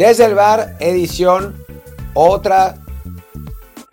Desde 0.00 0.24
el 0.24 0.34
bar, 0.34 0.76
edición, 0.80 1.62
otra 2.14 2.76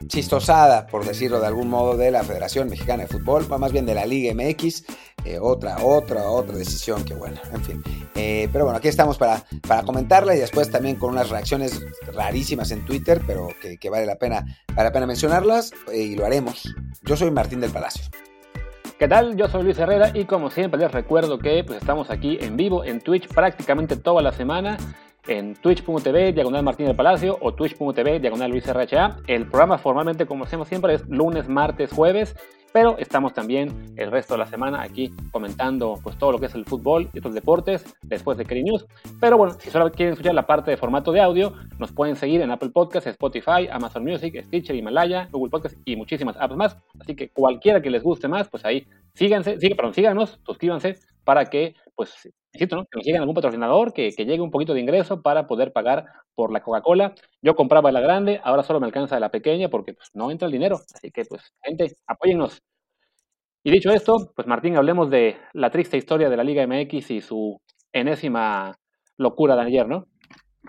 chistosada, 0.08 0.88
por 0.88 1.04
decirlo 1.04 1.42
de 1.42 1.48
algún 1.48 1.70
modo, 1.70 1.98
de 1.98 2.12
la 2.12 2.24
Federación 2.24 2.70
Mexicana 2.70 3.04
de 3.04 3.10
Fútbol, 3.10 3.46
más 3.60 3.74
bien 3.74 3.86
de 3.86 3.94
la 3.94 4.06
Liga 4.06 4.34
MX, 4.34 4.86
eh, 5.26 5.38
otra, 5.38 5.84
otra, 5.84 6.30
otra 6.30 6.56
decisión 6.56 7.04
que 7.04 7.14
bueno, 7.14 7.42
en 7.52 7.62
fin. 7.62 7.84
Eh, 8.16 8.48
pero 8.54 8.64
bueno, 8.64 8.78
aquí 8.78 8.88
estamos 8.88 9.18
para, 9.18 9.44
para 9.68 9.84
comentarla 9.84 10.34
y 10.34 10.40
después 10.40 10.72
también 10.72 10.96
con 10.96 11.10
unas 11.10 11.30
reacciones 11.30 11.82
rarísimas 12.14 12.72
en 12.72 12.86
Twitter, 12.86 13.20
pero 13.28 13.50
que, 13.60 13.90
vale, 13.90 14.06
la 14.06 14.16
pena, 14.16 14.46
vale 14.70 14.84
la 14.88 14.94
pena 14.94 15.08
mencionarlas 15.08 15.74
eh, 15.92 16.04
y 16.04 16.16
lo 16.16 16.26
haremos. 16.26 16.74
Yo 17.04 17.18
soy 17.18 17.32
Martín 17.32 17.60
del 17.60 17.72
Palacio. 17.72 18.06
¿Qué 18.98 19.10
tal? 19.10 19.36
Yo 19.36 19.50
soy 19.50 19.64
Luis 19.64 19.78
Herrera 19.78 20.12
y 20.14 20.24
como 20.24 20.52
siempre 20.52 20.80
les 20.80 20.92
recuerdo 20.92 21.38
que 21.38 21.66
pues, 21.66 21.80
estamos 21.80 22.10
aquí 22.10 22.38
en 22.40 22.56
vivo 22.56 22.86
en 22.86 23.02
Twitch 23.02 23.28
prácticamente 23.28 23.98
toda 23.98 24.22
la 24.22 24.32
semana 24.32 24.78
en 25.28 25.56
twitch.tv 25.56 26.34
diagonal 26.34 26.64
Martín 26.64 26.88
del 26.88 26.96
Palacio 26.96 27.38
o 27.42 27.54
twitch.tv 27.54 28.20
diagonal 28.20 28.52
Luis 28.52 28.66
RHA. 28.66 29.18
El 29.28 29.48
programa 29.48 29.78
formalmente, 29.78 30.26
como 30.26 30.46
hacemos 30.46 30.68
siempre, 30.68 30.94
es 30.96 31.08
lunes, 31.08 31.48
martes, 31.48 31.92
jueves, 31.92 32.36
pero 32.74 32.98
estamos 33.00 33.34
también 33.34 33.94
el 33.96 34.12
resto 34.12 34.36
de 34.36 34.40
la 34.40 34.46
semana 34.46 34.82
aquí 34.82 35.12
comentando 35.32 36.00
pues 36.04 36.18
todo 36.18 36.34
lo 36.34 36.40
que 36.40 36.46
es 36.48 36.56
el 36.56 36.66
fútbol 36.66 37.10
y 37.14 37.20
otros 37.20 37.34
deportes 37.34 37.86
después 38.04 38.38
de 38.38 38.46
Kerry 38.46 38.64
News. 38.64 38.86
Pero 39.20 39.38
bueno, 39.38 39.56
si 39.60 39.70
solo 39.70 39.92
quieren 39.92 40.14
escuchar 40.14 40.36
la 40.36 40.46
parte 40.46 40.72
de 40.72 40.78
formato 40.78 41.12
de 41.12 41.22
audio, 41.22 41.54
nos 41.80 41.92
pueden 41.92 42.16
seguir 42.16 42.42
en 42.42 42.52
Apple 42.52 42.70
Podcasts, 42.70 43.10
Spotify, 43.10 43.68
Amazon 43.72 44.04
Music, 44.04 44.44
Stitcher, 44.46 44.76
Himalaya, 44.76 45.28
Google 45.32 45.50
Podcasts 45.50 45.80
y 45.86 45.96
muchísimas 45.96 46.38
apps 46.38 46.56
más. 46.56 46.78
Así 47.00 47.16
que 47.16 47.30
cualquiera 47.30 47.82
que 47.82 47.90
les 47.90 48.04
guste 48.04 48.28
más, 48.28 48.48
pues 48.50 48.64
ahí 48.66 48.86
síganse, 49.14 49.58
síganos, 49.60 50.40
suscríbanse 50.46 50.98
para 51.24 51.46
que 51.46 51.76
pues 51.98 52.14
que 52.54 52.68
nos 52.68 52.86
lleguen 53.04 53.22
algún 53.22 53.34
patrocinador, 53.34 53.92
que, 53.92 54.12
llegue 54.12 54.40
un 54.40 54.52
poquito 54.52 54.76
de 54.76 54.82
ingreso 54.82 55.24
para 55.24 55.48
poder 55.48 55.74
pagar 55.74 56.06
por 56.36 56.54
la 56.54 56.62
Coca-Cola. 56.62 57.16
Yo 57.42 57.56
compraba 57.56 57.92
la 57.92 58.02
grande, 58.02 58.40
ahora 58.44 58.62
solo 58.62 58.80
me 58.80 58.86
alcanza 58.86 59.20
la 59.20 59.32
pequeña 59.32 59.68
porque 59.68 59.96
pues, 59.96 60.10
no 60.14 60.30
entra 60.30 60.46
el 60.46 60.52
dinero. 60.52 60.80
Así 60.94 61.10
que, 61.10 61.26
pues, 61.26 61.42
gente, 61.64 61.98
apóyennos. 62.06 62.62
Y 63.64 63.72
dicho 63.72 63.90
esto, 63.90 64.32
pues 64.36 64.48
Martín, 64.48 64.78
hablemos 64.78 65.10
de 65.10 65.38
la 65.54 65.72
triste 65.72 65.98
historia 65.98 66.30
de 66.30 66.38
la 66.38 66.44
Liga 66.44 66.66
MX 66.68 67.12
y 67.12 67.22
su 67.22 67.60
enésima 67.92 68.78
locura 69.18 69.56
de 69.56 69.64
ayer, 69.64 69.88
¿no? 69.88 70.06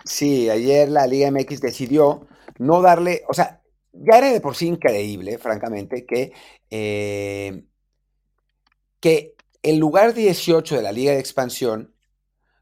Sí, 0.06 0.48
ayer 0.48 0.88
la 0.88 1.06
Liga 1.06 1.30
MX 1.30 1.60
decidió 1.60 2.26
no 2.58 2.80
darle, 2.80 3.22
o 3.28 3.34
sea, 3.34 3.60
ya 3.92 4.16
era 4.16 4.32
de 4.32 4.40
por 4.40 4.56
sí 4.56 4.66
increíble, 4.66 5.36
francamente, 5.36 6.06
que, 6.06 6.32
eh, 6.70 7.64
que 8.98 9.34
el 9.62 9.78
lugar 9.78 10.14
18 10.14 10.76
de 10.76 10.82
la 10.82 10.92
Liga 10.92 11.12
de 11.12 11.18
Expansión 11.18 11.94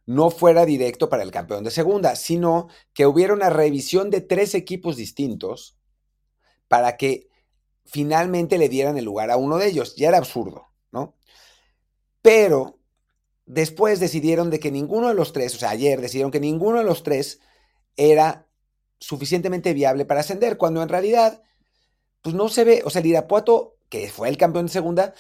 no 0.07 0.31
fuera 0.31 0.65
directo 0.65 1.09
para 1.09 1.25
el 1.25 1.33
campeón 1.33 1.65
de 1.65 1.71
segunda, 1.71 2.15
sino 2.17 2.69
que 2.95 3.07
hubiera 3.07 3.35
una 3.35 3.51
revisión 3.51 4.11
de 4.11 4.21
tres 4.21 4.55
equipos 4.55 4.97
distintos 4.97 5.77
para 6.69 6.97
que 6.97 7.29
finalmente 7.85 8.59
le 8.59 8.69
dieran 8.69 8.97
el 8.97 9.05
lugar 9.05 9.31
a 9.31 9.37
uno 9.37 9.59
de 9.59 9.67
ellos. 9.67 9.97
Ya 9.97 10.09
era 10.09 10.19
absurdo, 10.19 10.69
¿no? 10.93 11.17
Pero 12.23 12.79
después 13.47 14.01
decidieron 14.01 14.51
de 14.51 14.61
que 14.61 14.71
ninguno 14.71 15.09
de 15.09 15.15
los 15.15 15.33
tres, 15.33 15.55
o 15.55 15.59
sea, 15.59 15.71
ayer 15.71 16.01
decidieron 16.01 16.31
que 16.31 16.41
ninguno 16.41 16.79
de 16.79 16.85
los 16.85 17.03
tres 17.03 17.41
era 17.97 18.49
suficientemente 18.99 19.75
viable 19.75 20.05
para 20.05 20.21
ascender, 20.21 20.57
cuando 20.57 20.83
en 20.83 20.89
realidad, 20.89 21.43
pues 22.23 22.35
no 22.35 22.49
se 22.49 22.65
ve, 22.65 22.83
o 22.85 22.91
sea, 22.91 23.01
el 23.01 23.07
Irapuato, 23.07 23.77
que 23.89 24.09
fue 24.09 24.29
el 24.29 24.37
campeón 24.37 24.67
de 24.67 24.73
segunda, 24.73 25.15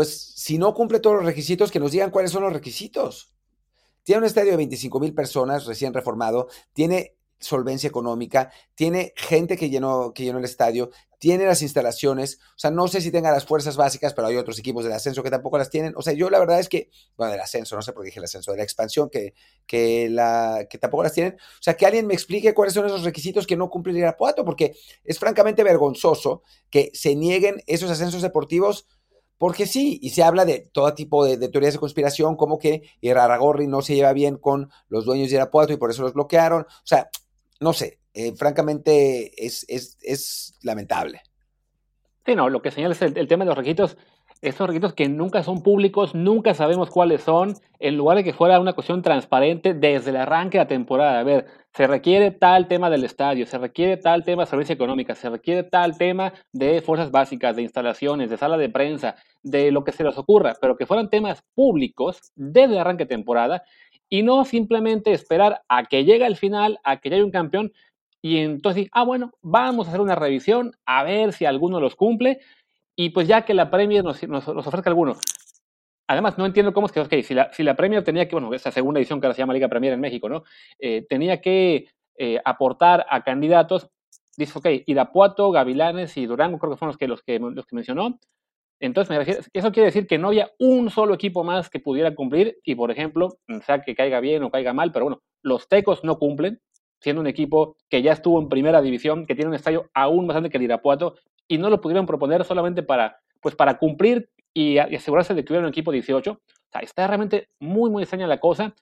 pues 0.00 0.32
si 0.34 0.56
no 0.56 0.72
cumple 0.72 0.98
todos 0.98 1.16
los 1.16 1.26
requisitos, 1.26 1.70
que 1.70 1.78
nos 1.78 1.92
digan 1.92 2.10
cuáles 2.10 2.30
son 2.30 2.42
los 2.42 2.54
requisitos. 2.54 3.34
Tiene 4.02 4.20
un 4.20 4.24
estadio 4.24 4.52
de 4.52 4.56
25 4.56 4.98
mil 4.98 5.12
personas 5.12 5.66
recién 5.66 5.92
reformado, 5.92 6.48
tiene 6.72 7.18
solvencia 7.38 7.86
económica, 7.86 8.50
tiene 8.74 9.12
gente 9.14 9.58
que 9.58 9.68
llenó, 9.68 10.14
que 10.14 10.24
llenó 10.24 10.38
el 10.38 10.46
estadio, 10.46 10.88
tiene 11.18 11.44
las 11.44 11.60
instalaciones, 11.60 12.38
o 12.56 12.58
sea, 12.58 12.70
no 12.70 12.88
sé 12.88 13.02
si 13.02 13.10
tenga 13.10 13.30
las 13.30 13.44
fuerzas 13.44 13.76
básicas, 13.76 14.14
pero 14.14 14.28
hay 14.28 14.36
otros 14.36 14.58
equipos 14.58 14.84
del 14.84 14.94
ascenso 14.94 15.22
que 15.22 15.28
tampoco 15.28 15.58
las 15.58 15.68
tienen. 15.68 15.92
O 15.94 16.00
sea, 16.00 16.14
yo 16.14 16.30
la 16.30 16.38
verdad 16.38 16.60
es 16.60 16.70
que, 16.70 16.88
bueno, 17.18 17.32
del 17.32 17.42
ascenso, 17.42 17.76
no 17.76 17.82
sé 17.82 17.92
por 17.92 18.02
qué 18.02 18.06
dije 18.06 18.20
el 18.20 18.24
ascenso, 18.24 18.52
de 18.52 18.56
la 18.56 18.62
expansión 18.62 19.10
que, 19.10 19.34
que, 19.66 20.08
la, 20.08 20.66
que 20.70 20.78
tampoco 20.78 21.02
las 21.02 21.12
tienen. 21.12 21.34
O 21.34 21.62
sea, 21.62 21.74
que 21.74 21.84
alguien 21.84 22.06
me 22.06 22.14
explique 22.14 22.54
cuáles 22.54 22.72
son 22.72 22.86
esos 22.86 23.04
requisitos 23.04 23.46
que 23.46 23.58
no 23.58 23.68
cumple 23.68 23.92
Irapuato, 23.98 24.46
porque 24.46 24.74
es 25.04 25.18
francamente 25.18 25.62
vergonzoso 25.62 26.42
que 26.70 26.90
se 26.94 27.14
nieguen 27.14 27.62
esos 27.66 27.90
ascensos 27.90 28.22
deportivos 28.22 28.86
porque 29.40 29.64
sí, 29.64 29.98
y 30.02 30.10
se 30.10 30.22
habla 30.22 30.44
de 30.44 30.68
todo 30.70 30.92
tipo 30.92 31.24
de, 31.24 31.48
teorías 31.48 31.72
de 31.72 31.80
conspiración, 31.80 32.36
como 32.36 32.58
que 32.58 32.82
Iraragorri 33.00 33.66
no 33.66 33.80
se 33.80 33.94
lleva 33.94 34.12
bien 34.12 34.36
con 34.36 34.68
los 34.90 35.06
dueños 35.06 35.30
de 35.30 35.36
Irapuato 35.36 35.72
y 35.72 35.78
por 35.78 35.90
eso 35.90 36.02
los 36.02 36.12
bloquearon. 36.12 36.64
O 36.64 36.84
sea, 36.84 37.08
no 37.58 37.72
sé, 37.72 38.00
eh, 38.12 38.34
francamente 38.36 39.32
es, 39.42 39.64
es, 39.66 40.58
lamentable. 40.60 41.22
Sí, 42.26 42.34
no, 42.34 42.50
lo 42.50 42.60
que 42.60 42.70
señala 42.70 42.92
es 42.92 43.00
el, 43.00 43.26
tema 43.28 43.44
de 43.44 43.48
los 43.48 43.56
requisitos 43.56 43.96
esos 44.42 44.66
requisitos 44.66 44.92
que 44.92 45.08
nunca 45.08 45.42
son 45.42 45.62
públicos, 45.62 46.14
nunca 46.14 46.52
sabemos 46.52 46.90
cuáles 46.90 47.22
son, 47.22 47.54
en 47.78 47.96
lugar 47.96 48.18
de 48.18 48.24
que 48.24 48.34
fuera 48.34 48.60
una 48.60 48.74
cuestión 48.74 49.00
transparente 49.00 49.72
desde 49.72 50.10
el 50.10 50.16
arranque 50.16 50.58
de 50.58 50.64
la 50.64 50.68
temporada. 50.68 51.18
A 51.18 51.24
ver, 51.24 51.46
se 51.72 51.86
requiere 51.86 52.30
tal 52.32 52.66
tema 52.68 52.90
del 52.90 53.04
estadio, 53.04 53.46
se 53.46 53.58
requiere 53.58 53.96
tal 53.96 54.24
tema 54.24 54.42
de 54.42 54.50
servicio 54.50 54.74
económica, 54.74 55.14
se 55.14 55.30
requiere 55.30 55.62
tal 55.62 55.96
tema 55.96 56.32
de 56.52 56.82
fuerzas 56.82 57.10
básicas, 57.10 57.56
de 57.56 57.62
instalaciones, 57.62 58.30
de 58.30 58.36
sala 58.36 58.56
de 58.56 58.68
prensa, 58.68 59.16
de 59.42 59.70
lo 59.70 59.84
que 59.84 59.92
se 59.92 60.04
les 60.04 60.18
ocurra, 60.18 60.54
pero 60.60 60.76
que 60.76 60.86
fueran 60.86 61.10
temas 61.10 61.42
públicos 61.54 62.32
desde 62.34 62.74
el 62.74 62.80
arranque 62.80 63.04
de 63.04 63.14
temporada 63.14 63.62
y 64.08 64.22
no 64.22 64.44
simplemente 64.44 65.12
esperar 65.12 65.62
a 65.68 65.84
que 65.84 66.04
llegue 66.04 66.26
el 66.26 66.36
final, 66.36 66.80
a 66.82 66.96
que 66.96 67.10
llegue 67.10 67.22
un 67.22 67.30
campeón 67.30 67.72
y 68.22 68.38
entonces, 68.38 68.88
ah, 68.92 69.04
bueno, 69.04 69.32
vamos 69.40 69.86
a 69.86 69.90
hacer 69.90 70.00
una 70.00 70.14
revisión 70.14 70.72
a 70.84 71.04
ver 71.04 71.32
si 71.32 71.46
alguno 71.46 71.80
los 71.80 71.96
cumple 71.96 72.40
y 72.96 73.10
pues 73.10 73.26
ya 73.28 73.42
que 73.42 73.54
la 73.54 73.70
Premier 73.70 74.04
nos, 74.04 74.22
nos, 74.28 74.46
ofrezca 74.48 74.90
alguno. 74.90 75.16
Además, 76.10 76.36
no 76.36 76.44
entiendo 76.44 76.72
cómo 76.72 76.88
es 76.88 76.92
que, 76.92 76.98
ok, 76.98 77.14
si 77.22 77.34
la, 77.34 77.52
si 77.52 77.62
Premier 77.62 78.02
tenía 78.02 78.26
que, 78.26 78.34
bueno, 78.34 78.52
esa 78.52 78.72
segunda 78.72 78.98
edición 78.98 79.20
que 79.20 79.28
ahora 79.28 79.34
se 79.34 79.42
llama 79.42 79.54
Liga 79.54 79.68
Premier 79.68 79.92
en 79.92 80.00
México, 80.00 80.28
¿no? 80.28 80.42
Eh, 80.80 81.06
tenía 81.08 81.40
que 81.40 81.86
eh, 82.18 82.40
aportar 82.44 83.06
a 83.08 83.22
candidatos, 83.22 83.88
dice, 84.36 84.58
ok, 84.58 84.66
Irapuato, 84.86 85.52
Gavilanes 85.52 86.16
y 86.16 86.26
Durango, 86.26 86.58
creo 86.58 86.72
que 86.72 86.78
fueron 86.78 86.88
los 86.88 86.98
que, 86.98 87.06
los 87.06 87.22
que, 87.22 87.38
los 87.38 87.64
que 87.64 87.76
mencionó. 87.76 88.18
Entonces, 88.80 89.48
eso 89.52 89.70
quiere 89.70 89.86
decir 89.86 90.08
que 90.08 90.18
no 90.18 90.26
había 90.26 90.50
un 90.58 90.90
solo 90.90 91.14
equipo 91.14 91.44
más 91.44 91.70
que 91.70 91.78
pudiera 91.78 92.12
cumplir 92.12 92.58
y, 92.64 92.74
por 92.74 92.90
ejemplo, 92.90 93.36
sea 93.64 93.82
que 93.82 93.94
caiga 93.94 94.18
bien 94.18 94.42
o 94.42 94.50
caiga 94.50 94.72
mal, 94.72 94.90
pero 94.90 95.04
bueno, 95.04 95.22
los 95.42 95.68
Tecos 95.68 96.02
no 96.02 96.18
cumplen, 96.18 96.60
siendo 97.00 97.20
un 97.20 97.28
equipo 97.28 97.76
que 97.88 98.02
ya 98.02 98.14
estuvo 98.14 98.40
en 98.40 98.48
primera 98.48 98.82
división, 98.82 99.26
que 99.26 99.36
tiene 99.36 99.50
un 99.50 99.54
estadio 99.54 99.88
aún 99.94 100.26
más 100.26 100.34
grande 100.34 100.50
que 100.50 100.56
el 100.56 100.64
Irapuato, 100.64 101.14
y 101.46 101.58
no 101.58 101.70
lo 101.70 101.80
pudieron 101.80 102.04
proponer 102.04 102.42
solamente 102.42 102.82
para, 102.82 103.20
pues 103.40 103.54
para 103.54 103.78
cumplir 103.78 104.28
y, 104.54 104.78
asegurarse 104.78 105.34
de 105.34 105.44
que 105.44 105.52
hubiera 105.52 105.66
un 105.66 105.72
equipo 105.72 105.92
18. 105.92 106.32
O 106.32 106.38
sea, 106.72 106.80
está 106.82 107.06
realmente 107.06 107.48
muy, 107.58 107.90
muy 107.90 108.02
extraña 108.02 108.26
la 108.26 108.40
cosa. 108.40 108.74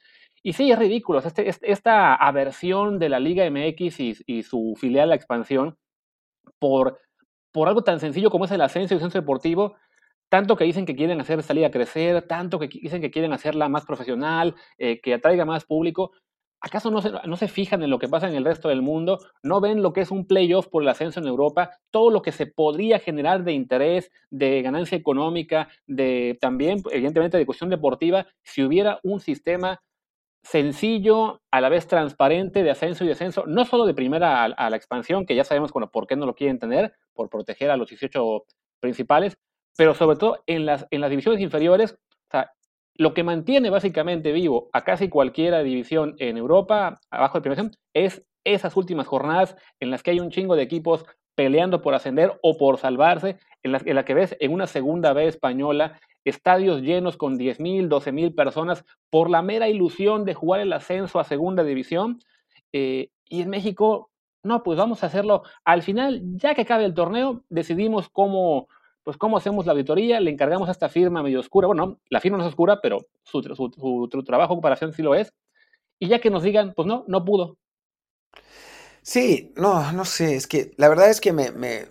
Y 0.42 0.52
sí, 0.52 0.70
es 0.70 0.78
ridículo. 0.78 1.18
Este, 1.18 1.48
este, 1.48 1.70
esta 1.70 2.14
aversión 2.14 2.98
de 2.98 3.08
la 3.08 3.20
Liga 3.20 3.48
MX 3.50 4.00
y, 4.00 4.42
su 4.42 4.74
filial, 4.76 5.10
la 5.10 5.16
expansión, 5.16 5.76
por, 6.58 7.00
por 7.52 7.68
algo 7.68 7.82
tan 7.82 8.00
sencillo 8.00 8.30
como 8.30 8.44
es 8.44 8.50
el 8.50 8.60
ascenso 8.60 8.94
y 8.94 8.96
el 8.96 8.98
ascenso 8.98 9.18
deportivo, 9.18 9.76
tanto 10.28 10.56
que 10.56 10.64
dicen 10.64 10.86
que 10.86 10.94
quieren 10.94 11.20
hacer 11.20 11.38
esta 11.38 11.54
liga 11.54 11.70
crecer, 11.70 12.22
tanto 12.22 12.58
que 12.58 12.68
dicen 12.68 13.00
que 13.00 13.10
quieren 13.10 13.32
hacerla 13.32 13.68
más 13.68 13.86
profesional, 13.86 14.54
eh, 14.76 15.00
que 15.00 15.14
atraiga 15.14 15.44
más 15.44 15.64
público, 15.64 16.12
¿Acaso 16.60 16.90
no 16.90 17.00
se, 17.00 17.10
no 17.24 17.36
se 17.36 17.46
fijan 17.46 17.82
en 17.82 17.90
lo 17.90 17.98
que 17.98 18.08
pasa 18.08 18.28
en 18.28 18.34
el 18.34 18.44
resto 18.44 18.68
del 18.68 18.82
mundo? 18.82 19.20
¿No 19.42 19.60
ven 19.60 19.80
lo 19.80 19.92
que 19.92 20.00
es 20.00 20.10
un 20.10 20.26
playoff 20.26 20.66
por 20.68 20.82
el 20.82 20.88
ascenso 20.88 21.20
en 21.20 21.26
Europa? 21.26 21.70
Todo 21.90 22.10
lo 22.10 22.20
que 22.20 22.32
se 22.32 22.46
podría 22.46 22.98
generar 22.98 23.44
de 23.44 23.52
interés, 23.52 24.10
de 24.30 24.60
ganancia 24.62 24.98
económica, 24.98 25.68
de 25.86 26.36
también, 26.40 26.82
evidentemente, 26.90 27.38
de 27.38 27.46
cuestión 27.46 27.70
deportiva, 27.70 28.26
si 28.42 28.64
hubiera 28.64 28.98
un 29.04 29.20
sistema 29.20 29.80
sencillo, 30.42 31.42
a 31.50 31.60
la 31.60 31.68
vez 31.68 31.86
transparente 31.86 32.62
de 32.62 32.70
ascenso 32.70 33.04
y 33.04 33.08
descenso, 33.08 33.44
no 33.46 33.64
solo 33.64 33.86
de 33.86 33.94
primera 33.94 34.44
a, 34.44 34.70
la 34.70 34.76
expansión, 34.76 35.26
que 35.26 35.34
ya 35.34 35.44
sabemos 35.44 35.72
por 35.72 36.06
qué 36.06 36.16
no 36.16 36.26
lo 36.26 36.34
quieren 36.34 36.58
tener, 36.58 36.94
por 37.12 37.28
proteger 37.28 37.70
a 37.70 37.76
los 37.76 37.88
18 37.88 38.44
principales, 38.80 39.36
pero 39.76 39.94
sobre 39.94 40.16
todo 40.16 40.42
en 40.46 40.64
las, 40.66 40.86
en 40.90 41.00
las 41.00 41.10
divisiones 41.10 41.40
inferiores, 41.40 41.92
o 41.92 42.30
sea, 42.30 42.52
lo 42.98 43.14
que 43.14 43.22
mantiene 43.22 43.70
básicamente 43.70 44.32
vivo 44.32 44.68
a 44.72 44.82
casi 44.82 45.08
cualquier 45.08 45.62
división 45.62 46.16
en 46.18 46.36
Europa, 46.36 47.00
abajo 47.10 47.38
de 47.38 47.42
primera 47.42 47.70
es 47.94 48.24
esas 48.44 48.76
últimas 48.76 49.06
jornadas 49.06 49.56
en 49.80 49.90
las 49.90 50.02
que 50.02 50.10
hay 50.10 50.20
un 50.20 50.30
chingo 50.30 50.56
de 50.56 50.62
equipos 50.62 51.06
peleando 51.36 51.80
por 51.80 51.94
ascender 51.94 52.38
o 52.42 52.58
por 52.58 52.78
salvarse, 52.78 53.38
en 53.62 53.72
la, 53.72 53.80
en 53.84 54.04
que 54.04 54.14
ves 54.14 54.36
en 54.40 54.52
una 54.52 54.66
segunda 54.66 55.12
vez 55.12 55.28
española 55.28 56.00
estadios 56.24 56.82
llenos 56.82 57.16
con 57.16 57.38
10.000, 57.38 57.88
12.000 57.88 58.34
personas 58.34 58.84
por 59.10 59.30
la 59.30 59.42
mera 59.42 59.68
ilusión 59.68 60.24
de 60.24 60.34
jugar 60.34 60.60
el 60.60 60.72
ascenso 60.72 61.20
a 61.20 61.24
segunda 61.24 61.62
división. 61.62 62.18
Eh, 62.72 63.10
y 63.28 63.42
en 63.42 63.50
México, 63.50 64.10
no, 64.42 64.64
pues 64.64 64.76
vamos 64.76 65.02
a 65.02 65.06
hacerlo. 65.06 65.42
Al 65.64 65.82
final, 65.82 66.20
ya 66.36 66.54
que 66.54 66.62
acabe 66.62 66.84
el 66.84 66.94
torneo, 66.94 67.44
decidimos 67.48 68.08
cómo, 68.08 68.68
pues 69.08 69.16
¿cómo 69.16 69.38
hacemos 69.38 69.64
la 69.64 69.72
auditoría? 69.72 70.20
Le 70.20 70.30
encargamos 70.30 70.68
a 70.68 70.72
esta 70.72 70.90
firma 70.90 71.22
medio 71.22 71.40
oscura, 71.40 71.66
bueno, 71.66 71.98
la 72.10 72.20
firma 72.20 72.36
no 72.36 72.44
es 72.44 72.50
oscura, 72.50 72.80
pero 72.82 73.06
su, 73.24 73.40
su, 73.40 73.72
su, 74.12 74.22
trabajo 74.22 74.52
de 74.52 74.56
comparación 74.56 74.92
sí 74.92 75.00
lo 75.00 75.14
es, 75.14 75.32
y 75.98 76.08
ya 76.08 76.20
que 76.20 76.28
nos 76.28 76.42
digan, 76.42 76.74
pues 76.76 76.86
no, 76.86 77.06
no 77.08 77.24
pudo. 77.24 77.56
Sí, 79.00 79.54
no, 79.56 79.92
no 79.92 80.04
sé, 80.04 80.36
es 80.36 80.46
que 80.46 80.72
la 80.76 80.90
verdad 80.90 81.08
es 81.08 81.22
que 81.22 81.32
me, 81.32 81.86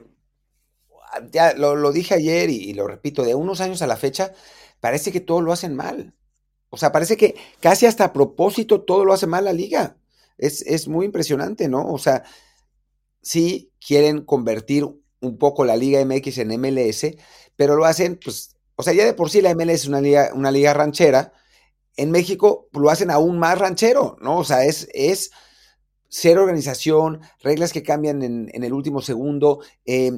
ya 1.31 1.53
lo, 1.53 1.75
lo 1.75 1.91
dije 1.91 2.13
ayer 2.13 2.51
y, 2.51 2.57
y 2.57 2.75
lo 2.75 2.85
repito, 2.85 3.23
de 3.23 3.33
unos 3.33 3.61
años 3.61 3.81
a 3.81 3.87
la 3.87 3.97
fecha, 3.97 4.33
parece 4.79 5.11
que 5.11 5.19
todo 5.19 5.41
lo 5.41 5.51
hacen 5.51 5.75
mal. 5.75 6.13
O 6.69 6.77
sea, 6.77 6.91
parece 6.91 7.17
que 7.17 7.33
casi 7.59 7.87
hasta 7.87 8.03
a 8.03 8.13
propósito 8.13 8.81
todo 8.81 9.05
lo 9.05 9.13
hace 9.13 9.25
mal 9.25 9.45
la 9.45 9.53
liga. 9.53 9.97
Es, 10.37 10.61
es 10.67 10.87
muy 10.87 11.07
impresionante, 11.07 11.67
¿no? 11.67 11.83
O 11.91 11.97
sea, 11.97 12.25
sí 13.23 13.71
quieren 13.79 14.23
convertir 14.23 14.85
un 15.21 15.37
poco 15.37 15.65
la 15.65 15.75
Liga 15.75 16.03
MX 16.03 16.39
en 16.39 16.59
MLS, 16.59 17.07
pero 17.55 17.75
lo 17.75 17.85
hacen, 17.85 18.19
pues, 18.23 18.55
o 18.75 18.83
sea, 18.83 18.93
ya 18.93 19.05
de 19.05 19.13
por 19.13 19.29
sí 19.29 19.41
la 19.41 19.53
MLS 19.55 19.81
es 19.81 19.87
una 19.87 20.01
liga, 20.01 20.31
una 20.33 20.51
liga 20.51 20.73
ranchera. 20.73 21.33
En 21.95 22.11
México 22.11 22.69
lo 22.73 22.89
hacen 22.89 23.09
aún 23.09 23.39
más 23.39 23.57
ranchero, 23.57 24.17
¿no? 24.21 24.37
O 24.37 24.43
sea, 24.43 24.65
es, 24.65 24.87
es 24.93 25.31
cero 26.09 26.43
organización, 26.43 27.21
reglas 27.41 27.73
que 27.73 27.83
cambian 27.83 28.21
en, 28.21 28.63
el 28.63 28.73
último 28.73 29.01
segundo, 29.01 29.61
eh, 29.85 30.11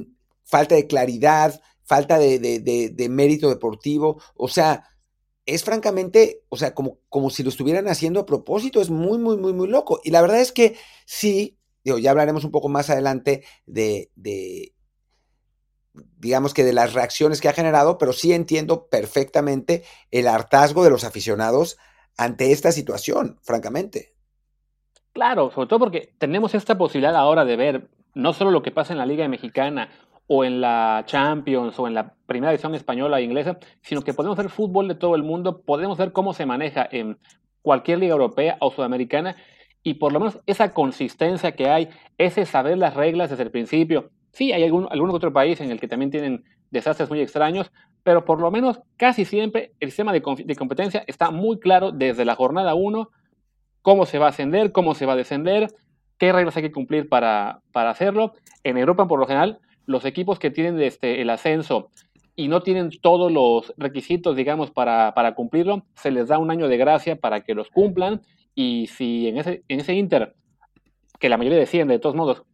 falta 0.44 0.74
de 0.74 0.86
claridad, 0.86 1.60
falta 1.84 2.18
de, 2.18 2.38
de, 2.38 2.60
de, 2.60 2.90
de, 2.90 3.08
mérito 3.08 3.48
deportivo. 3.48 4.20
O 4.34 4.48
sea, 4.48 4.84
es 5.46 5.64
francamente, 5.64 6.42
o 6.48 6.56
sea, 6.56 6.74
como, 6.74 6.98
como 7.08 7.30
si 7.30 7.42
lo 7.42 7.48
estuvieran 7.48 7.88
haciendo 7.88 8.20
a 8.20 8.26
propósito, 8.26 8.80
es 8.80 8.90
muy, 8.90 9.18
muy, 9.18 9.36
muy, 9.36 9.52
muy 9.52 9.68
loco. 9.68 10.00
Y 10.04 10.10
la 10.10 10.22
verdad 10.22 10.40
es 10.40 10.52
que 10.52 10.76
sí, 11.06 11.58
digo, 11.84 11.98
ya 11.98 12.10
hablaremos 12.10 12.44
un 12.44 12.50
poco 12.50 12.68
más 12.68 12.90
adelante 12.90 13.42
de, 13.66 14.10
de, 14.14 14.74
digamos 15.92 16.54
que 16.54 16.64
de 16.64 16.72
las 16.72 16.94
reacciones 16.94 17.40
que 17.40 17.48
ha 17.48 17.52
generado, 17.52 17.98
pero 17.98 18.12
sí 18.12 18.32
entiendo 18.32 18.86
perfectamente 18.88 19.84
el 20.10 20.28
hartazgo 20.28 20.84
de 20.84 20.90
los 20.90 21.04
aficionados 21.04 21.78
ante 22.16 22.52
esta 22.52 22.72
situación, 22.72 23.38
francamente. 23.42 24.14
Claro, 25.12 25.50
sobre 25.50 25.68
todo 25.68 25.78
porque 25.80 26.14
tenemos 26.18 26.54
esta 26.54 26.78
posibilidad 26.78 27.16
ahora 27.16 27.44
de 27.44 27.56
ver 27.56 27.90
no 28.14 28.32
solo 28.32 28.50
lo 28.50 28.62
que 28.62 28.70
pasa 28.70 28.92
en 28.92 28.98
la 28.98 29.06
Liga 29.06 29.26
Mexicana 29.28 29.88
o 30.26 30.44
en 30.44 30.60
la 30.60 31.02
Champions 31.06 31.78
o 31.78 31.88
en 31.88 31.94
la 31.94 32.14
primera 32.26 32.52
división 32.52 32.74
española 32.74 33.18
e 33.18 33.24
inglesa, 33.24 33.58
sino 33.82 34.02
que 34.02 34.14
podemos 34.14 34.36
ver 34.36 34.48
fútbol 34.48 34.86
de 34.86 34.94
todo 34.94 35.16
el 35.16 35.24
mundo, 35.24 35.62
podemos 35.62 35.98
ver 35.98 36.12
cómo 36.12 36.34
se 36.34 36.46
maneja 36.46 36.88
en 36.90 37.18
cualquier 37.62 37.98
liga 37.98 38.12
europea 38.12 38.56
o 38.60 38.70
sudamericana 38.70 39.36
y 39.82 39.94
por 39.94 40.12
lo 40.12 40.20
menos 40.20 40.38
esa 40.46 40.72
consistencia 40.72 41.52
que 41.52 41.68
hay, 41.68 41.88
ese 42.18 42.46
saber 42.46 42.78
las 42.78 42.94
reglas 42.94 43.30
desde 43.30 43.42
el 43.42 43.50
principio. 43.50 44.10
Sí, 44.32 44.52
hay 44.52 44.62
algún, 44.64 44.86
algún 44.90 45.10
otro 45.10 45.32
país 45.32 45.60
en 45.60 45.70
el 45.70 45.80
que 45.80 45.88
también 45.88 46.10
tienen 46.10 46.44
desastres 46.70 47.08
muy 47.10 47.20
extraños, 47.20 47.72
pero 48.02 48.24
por 48.24 48.40
lo 48.40 48.50
menos 48.50 48.80
casi 48.96 49.24
siempre 49.24 49.72
el 49.80 49.90
sistema 49.90 50.12
de, 50.12 50.22
competencia 50.22 51.04
está 51.06 51.30
muy 51.30 51.58
claro 51.58 51.92
desde 51.92 52.24
la 52.24 52.34
jornada 52.34 52.74
1, 52.74 53.10
cómo 53.82 54.06
se 54.06 54.18
va 54.18 54.26
a 54.26 54.30
ascender, 54.30 54.72
cómo 54.72 54.94
se 54.94 55.06
va 55.06 55.14
a 55.14 55.16
descender, 55.16 55.68
qué 56.18 56.32
reglas 56.32 56.56
hay 56.56 56.62
que 56.62 56.72
cumplir 56.72 57.08
para, 57.08 57.60
para 57.72 57.90
hacerlo. 57.90 58.34
En 58.62 58.78
Europa, 58.78 59.06
por 59.06 59.18
lo 59.18 59.26
general, 59.26 59.58
los 59.86 60.04
equipos 60.04 60.38
que 60.38 60.50
tienen 60.50 60.80
este, 60.80 61.20
el 61.20 61.30
ascenso 61.30 61.90
y 62.36 62.48
no 62.48 62.62
tienen 62.62 62.90
todos 63.02 63.30
los 63.30 63.74
requisitos, 63.76 64.36
digamos, 64.36 64.70
para, 64.70 65.12
para, 65.14 65.34
cumplirlo, 65.34 65.84
se 65.94 66.10
les 66.10 66.28
da 66.28 66.38
un 66.38 66.50
año 66.50 66.68
de 66.68 66.76
gracia 66.76 67.16
para 67.16 67.40
que 67.42 67.54
los 67.54 67.68
cumplan 67.68 68.22
y 68.54 68.86
si 68.86 69.28
en 69.28 69.38
ese, 69.38 69.62
en 69.68 69.80
ese 69.80 69.94
Inter, 69.94 70.34
que 71.18 71.28
la 71.28 71.36
mayoría 71.36 71.58
deciden 71.58 71.88
de 71.88 71.98
todos 71.98 72.16
modos, 72.16 72.44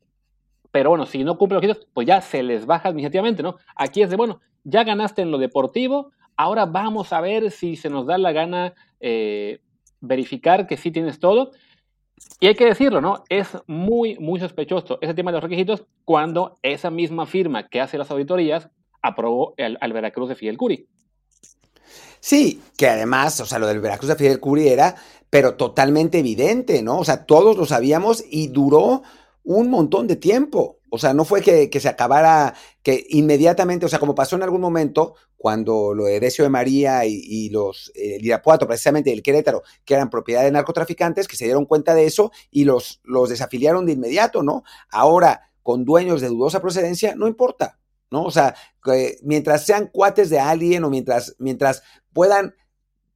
pero 0.76 0.90
bueno, 0.90 1.06
si 1.06 1.24
no 1.24 1.38
cumplen 1.38 1.54
los 1.54 1.62
requisitos, 1.62 1.88
pues 1.94 2.06
ya 2.06 2.20
se 2.20 2.42
les 2.42 2.66
baja 2.66 2.90
administrativamente, 2.90 3.42
¿no? 3.42 3.56
Aquí 3.76 4.02
es 4.02 4.10
de, 4.10 4.16
bueno, 4.16 4.42
ya 4.62 4.84
ganaste 4.84 5.22
en 5.22 5.30
lo 5.30 5.38
deportivo, 5.38 6.12
ahora 6.36 6.66
vamos 6.66 7.14
a 7.14 7.22
ver 7.22 7.50
si 7.50 7.76
se 7.76 7.88
nos 7.88 8.04
da 8.04 8.18
la 8.18 8.32
gana 8.32 8.74
eh, 9.00 9.60
verificar 10.02 10.66
que 10.66 10.76
sí 10.76 10.90
tienes 10.90 11.18
todo 11.18 11.52
y 12.40 12.48
hay 12.48 12.54
que 12.56 12.66
decirlo, 12.66 13.00
¿no? 13.00 13.24
Es 13.30 13.56
muy, 13.66 14.18
muy 14.18 14.38
sospechoso 14.38 14.98
ese 15.00 15.14
tema 15.14 15.30
de 15.30 15.36
los 15.36 15.44
requisitos 15.44 15.86
cuando 16.04 16.58
esa 16.60 16.90
misma 16.90 17.24
firma 17.24 17.70
que 17.70 17.80
hace 17.80 17.96
las 17.96 18.10
auditorías 18.10 18.68
aprobó 19.00 19.54
al, 19.56 19.78
al 19.80 19.92
Veracruz 19.94 20.28
de 20.28 20.34
Fidel 20.34 20.58
Curi. 20.58 20.86
Sí, 22.20 22.60
que 22.76 22.86
además, 22.86 23.40
o 23.40 23.46
sea, 23.46 23.58
lo 23.58 23.66
del 23.66 23.80
Veracruz 23.80 24.10
de 24.10 24.16
Fidel 24.16 24.40
Curi 24.40 24.68
era, 24.68 24.94
pero 25.30 25.54
totalmente 25.54 26.18
evidente, 26.18 26.82
¿no? 26.82 26.98
O 26.98 27.04
sea, 27.06 27.24
todos 27.24 27.56
lo 27.56 27.64
sabíamos 27.64 28.22
y 28.28 28.48
duró 28.48 29.04
un 29.46 29.70
montón 29.70 30.06
de 30.06 30.16
tiempo. 30.16 30.80
O 30.90 30.98
sea, 30.98 31.14
no 31.14 31.24
fue 31.24 31.40
que, 31.40 31.70
que, 31.70 31.80
se 31.80 31.88
acabara, 31.88 32.54
que 32.82 33.06
inmediatamente, 33.10 33.86
o 33.86 33.88
sea, 33.88 33.98
como 33.98 34.14
pasó 34.14 34.36
en 34.36 34.42
algún 34.42 34.60
momento, 34.60 35.14
cuando 35.36 35.94
lo 35.94 36.04
de 36.04 36.20
de 36.20 36.48
María 36.48 37.04
y, 37.06 37.20
y 37.24 37.50
los 37.50 37.92
eh, 37.94 38.16
el 38.16 38.24
Irapuato, 38.24 38.66
precisamente 38.66 39.12
el 39.12 39.22
Querétaro, 39.22 39.62
que 39.84 39.94
eran 39.94 40.10
propiedad 40.10 40.42
de 40.42 40.50
narcotraficantes, 40.50 41.28
que 41.28 41.36
se 41.36 41.44
dieron 41.44 41.64
cuenta 41.64 41.94
de 41.94 42.06
eso 42.06 42.32
y 42.50 42.64
los, 42.64 43.00
los 43.04 43.28
desafiliaron 43.28 43.86
de 43.86 43.92
inmediato, 43.92 44.42
¿no? 44.42 44.64
Ahora, 44.90 45.52
con 45.62 45.84
dueños 45.84 46.20
de 46.20 46.28
dudosa 46.28 46.60
procedencia, 46.60 47.14
no 47.14 47.28
importa, 47.28 47.78
¿no? 48.10 48.24
O 48.24 48.30
sea, 48.30 48.56
que 48.82 49.18
mientras 49.22 49.64
sean 49.64 49.88
cuates 49.92 50.30
de 50.30 50.40
alguien 50.40 50.82
o 50.84 50.90
mientras, 50.90 51.36
mientras 51.38 51.82
puedan, 52.12 52.54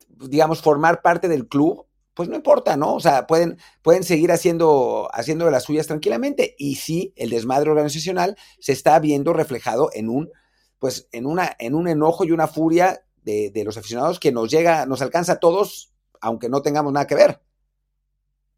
digamos, 0.09 0.63
formar 0.63 1.03
parte 1.03 1.27
del 1.29 1.49
club, 1.49 1.87
pues 2.21 2.29
no 2.29 2.37
importa, 2.37 2.77
¿no? 2.77 2.97
O 2.97 3.01
sea, 3.01 3.27
pueden, 3.27 3.57
pueden 3.81 4.05
seguir 4.05 4.31
haciendo, 4.31 5.09
haciendo 5.11 5.47
de 5.47 5.51
las 5.51 5.65
suyas 5.65 5.87
tranquilamente. 5.87 6.55
Y 6.59 6.75
sí, 6.75 7.15
el 7.17 7.31
desmadre 7.31 7.71
organizacional 7.71 8.37
se 8.59 8.73
está 8.73 8.99
viendo 8.99 9.33
reflejado 9.33 9.89
en 9.95 10.11
un, 10.11 10.31
pues, 10.79 11.09
en 11.13 11.25
una, 11.25 11.57
en 11.59 11.75
un 11.75 11.89
enojo 11.89 12.27
y 12.27 12.33
una 12.33 12.47
furia 12.47 13.01
de, 13.23 13.51
de 13.51 13.65
los 13.65 13.79
aficionados 13.79 14.21
que 14.21 14.33
nos 14.33 14.51
llega, 14.51 14.85
nos 14.85 15.01
alcanza 15.01 15.33
a 15.33 15.41
todos, 15.41 15.95
aunque 16.21 16.51
no 16.51 16.61
tengamos 16.61 16.93
nada 16.93 17.07
que 17.07 17.15
ver. 17.15 17.41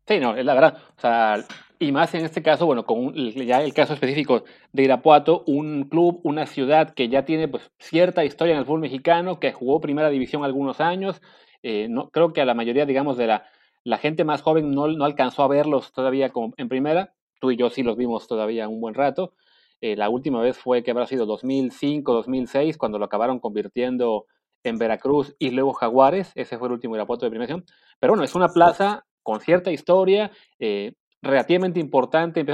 Sí, 0.08 0.18
no, 0.18 0.34
es 0.34 0.44
la 0.44 0.54
verdad. 0.54 0.78
O 0.96 1.00
sea, 1.00 1.46
y 1.78 1.92
más 1.92 2.12
en 2.16 2.24
este 2.24 2.42
caso, 2.42 2.66
bueno, 2.66 2.84
con 2.84 3.14
ya 3.14 3.62
el 3.62 3.74
caso 3.74 3.94
específico 3.94 4.42
de 4.72 4.82
Irapuato, 4.82 5.44
un 5.46 5.84
club, 5.84 6.20
una 6.24 6.46
ciudad 6.46 6.94
que 6.94 7.08
ya 7.08 7.24
tiene 7.24 7.46
pues 7.46 7.70
cierta 7.78 8.24
historia 8.24 8.54
en 8.54 8.58
el 8.58 8.66
fútbol 8.66 8.80
mexicano, 8.80 9.38
que 9.38 9.52
jugó 9.52 9.80
primera 9.80 10.10
división 10.10 10.42
algunos 10.42 10.80
años, 10.80 11.22
eh, 11.62 11.88
no, 11.88 12.10
creo 12.10 12.32
que 12.32 12.40
a 12.40 12.44
la 12.44 12.54
mayoría, 12.54 12.86
digamos, 12.86 13.16
de 13.16 13.26
la, 13.26 13.98
gente 13.98 14.24
más 14.24 14.42
joven 14.42 14.72
no, 14.72 14.88
no, 14.88 15.04
alcanzó 15.04 15.42
a 15.42 15.48
verlos 15.48 15.92
todavía 15.92 16.30
como 16.30 16.54
en 16.56 16.68
primera. 16.68 17.14
Tú 17.40 17.50
y 17.50 17.56
yo 17.56 17.70
sí 17.70 17.82
los 17.82 17.96
vimos 17.96 18.26
todavía 18.28 18.68
un 18.68 18.80
buen 18.80 18.94
rato. 18.94 19.34
Eh, 19.80 19.96
la 19.96 20.08
última 20.08 20.40
vez 20.40 20.56
fue 20.56 20.82
que 20.82 20.92
habrá 20.92 21.06
sido 21.06 21.26
2005, 21.26 22.12
2006, 22.12 22.78
cuando 22.78 22.98
lo 22.98 23.04
acabaron 23.04 23.40
convirtiendo 23.40 24.26
en 24.62 24.78
Veracruz 24.78 25.34
y 25.38 25.50
luego 25.50 25.72
Jaguares. 25.72 26.30
Ese 26.34 26.58
fue 26.58 26.68
el 26.68 26.74
último 26.74 26.94
Irapuato 26.94 27.26
de 27.26 27.30
primera 27.30 27.62
Pero 27.98 28.12
bueno, 28.12 28.24
es 28.24 28.34
una 28.34 28.48
plaza 28.48 29.04
con 29.22 29.40
cierta 29.40 29.72
historia, 29.72 30.30
eh, 30.58 30.92
relativamente 31.20 31.80
importante. 31.80 32.44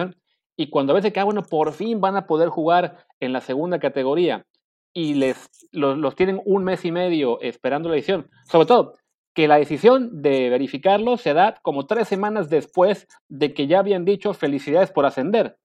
Y 0.56 0.70
cuando 0.70 0.92
a 0.92 0.96
veces 0.96 1.12
que, 1.12 1.20
ah, 1.20 1.24
bueno, 1.24 1.42
por 1.42 1.72
fin 1.72 2.00
van 2.00 2.16
a 2.16 2.26
poder 2.26 2.48
jugar 2.48 3.06
en 3.20 3.32
la 3.32 3.40
segunda 3.40 3.78
categoría 3.78 4.46
y 4.92 5.14
les 5.14 5.50
los, 5.72 6.14
tienen 6.14 6.40
un 6.44 6.64
mes 6.64 6.84
y 6.84 6.92
medio 6.92 7.40
esperando 7.40 7.88
la 7.88 7.94
decisión. 7.94 8.30
Sobre 8.44 8.66
todo, 8.66 8.96
que 9.34 9.48
la 9.48 9.58
decisión 9.58 10.22
de 10.22 10.50
verificarlo 10.50 11.16
se 11.16 11.34
da 11.34 11.58
como 11.62 11.86
tres 11.86 12.08
semanas 12.08 12.50
después 12.50 13.06
de 13.28 13.54
que 13.54 13.66
ya 13.66 13.78
habían 13.78 14.04
dicho 14.04 14.34
felicidades 14.34 14.90
por 14.90 15.06
ascender. 15.06 15.58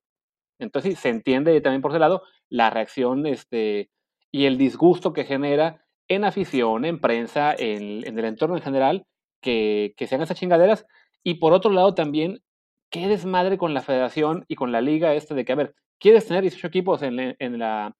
Entonces 0.59 0.99
se 0.99 1.09
entiende 1.09 1.59
también 1.61 1.81
por 1.81 1.91
ese 1.91 1.99
lado 1.99 2.23
la 2.49 2.69
reacción 2.69 3.25
este, 3.25 3.89
y 4.31 4.45
el 4.45 4.57
disgusto 4.57 5.13
que 5.13 5.25
genera 5.25 5.83
en 6.07 6.25
afición, 6.25 6.85
en 6.85 6.99
prensa, 6.99 7.53
en, 7.57 8.05
en 8.05 8.19
el 8.19 8.25
entorno 8.25 8.55
en 8.55 8.61
general, 8.61 9.05
que, 9.41 9.93
que 9.97 10.05
sean 10.05 10.21
esas 10.21 10.37
chingaderas. 10.37 10.85
Y 11.23 11.35
por 11.35 11.53
otro 11.53 11.71
lado 11.71 11.95
también, 11.95 12.43
qué 12.91 13.07
desmadre 13.07 13.57
con 13.57 13.73
la 13.73 13.81
federación 13.81 14.45
y 14.47 14.55
con 14.55 14.71
la 14.71 14.81
liga 14.81 15.15
este 15.15 15.33
de 15.33 15.45
que, 15.45 15.53
a 15.53 15.55
ver, 15.55 15.75
quieres 15.99 16.27
tener 16.27 16.43
18 16.43 16.67
equipos 16.67 17.01
en, 17.01 17.35
en 17.39 17.59
la 17.59 17.95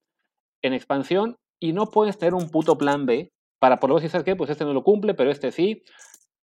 en 0.64 0.74
expansión 0.74 1.38
y 1.60 1.74
no 1.74 1.92
puedes 1.92 2.18
tener 2.18 2.34
un 2.34 2.50
puto 2.50 2.78
plan 2.78 3.06
B 3.06 3.32
para 3.60 3.80
por 3.80 3.90
lo 3.90 3.96
menos, 3.96 4.12
¿sabes 4.12 4.26
qué? 4.26 4.36
Pues 4.36 4.50
este 4.50 4.66
no 4.66 4.74
lo 4.74 4.84
cumple, 4.84 5.14
pero 5.14 5.32
este 5.32 5.52
sí. 5.52 5.84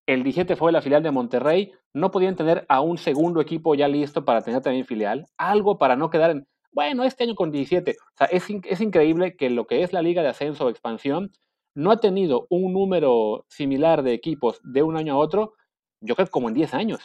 El 0.07 0.23
17 0.23 0.55
fue 0.55 0.71
la 0.71 0.83
filial 0.83 1.03
de 1.03 1.11
Monterrey. 1.11 1.73
No 1.93 2.11
podían 2.11 2.37
tener 2.37 2.65
a 2.69 2.81
un 2.81 2.97
segundo 2.97 3.41
equipo 3.41 3.75
ya 3.75 3.89
listo 3.89 4.25
para 4.25 4.43
tener 4.43 4.63
también 4.63 4.87
filial. 4.87 5.27
Algo 5.37 5.79
para 5.79 5.97
no 5.97 6.11
quedar 6.11 6.31
en, 6.31 6.47
bueno, 6.71 7.03
este 7.03 7.25
año 7.25 7.35
con 7.35 7.51
17. 7.51 7.97
O 7.99 8.17
sea, 8.17 8.27
es, 8.29 8.45
es 8.65 8.81
increíble 8.81 9.37
que 9.37 9.51
lo 9.51 9.67
que 9.67 9.83
es 9.83 9.93
la 9.93 10.01
liga 10.01 10.23
de 10.23 10.29
ascenso 10.29 10.67
o 10.67 10.71
expansión 10.71 11.33
no 11.75 11.91
ha 11.91 12.01
tenido 12.01 12.47
un 12.51 12.73
número 12.73 13.45
similar 13.49 14.03
de 14.03 14.13
equipos 14.13 14.61
de 14.63 14.83
un 14.83 14.97
año 14.97 15.15
a 15.15 15.19
otro, 15.19 15.55
yo 16.01 16.15
creo 16.15 16.27
que 16.27 16.31
como 16.33 16.49
en 16.49 16.55
10 16.55 16.75
años. 16.75 17.01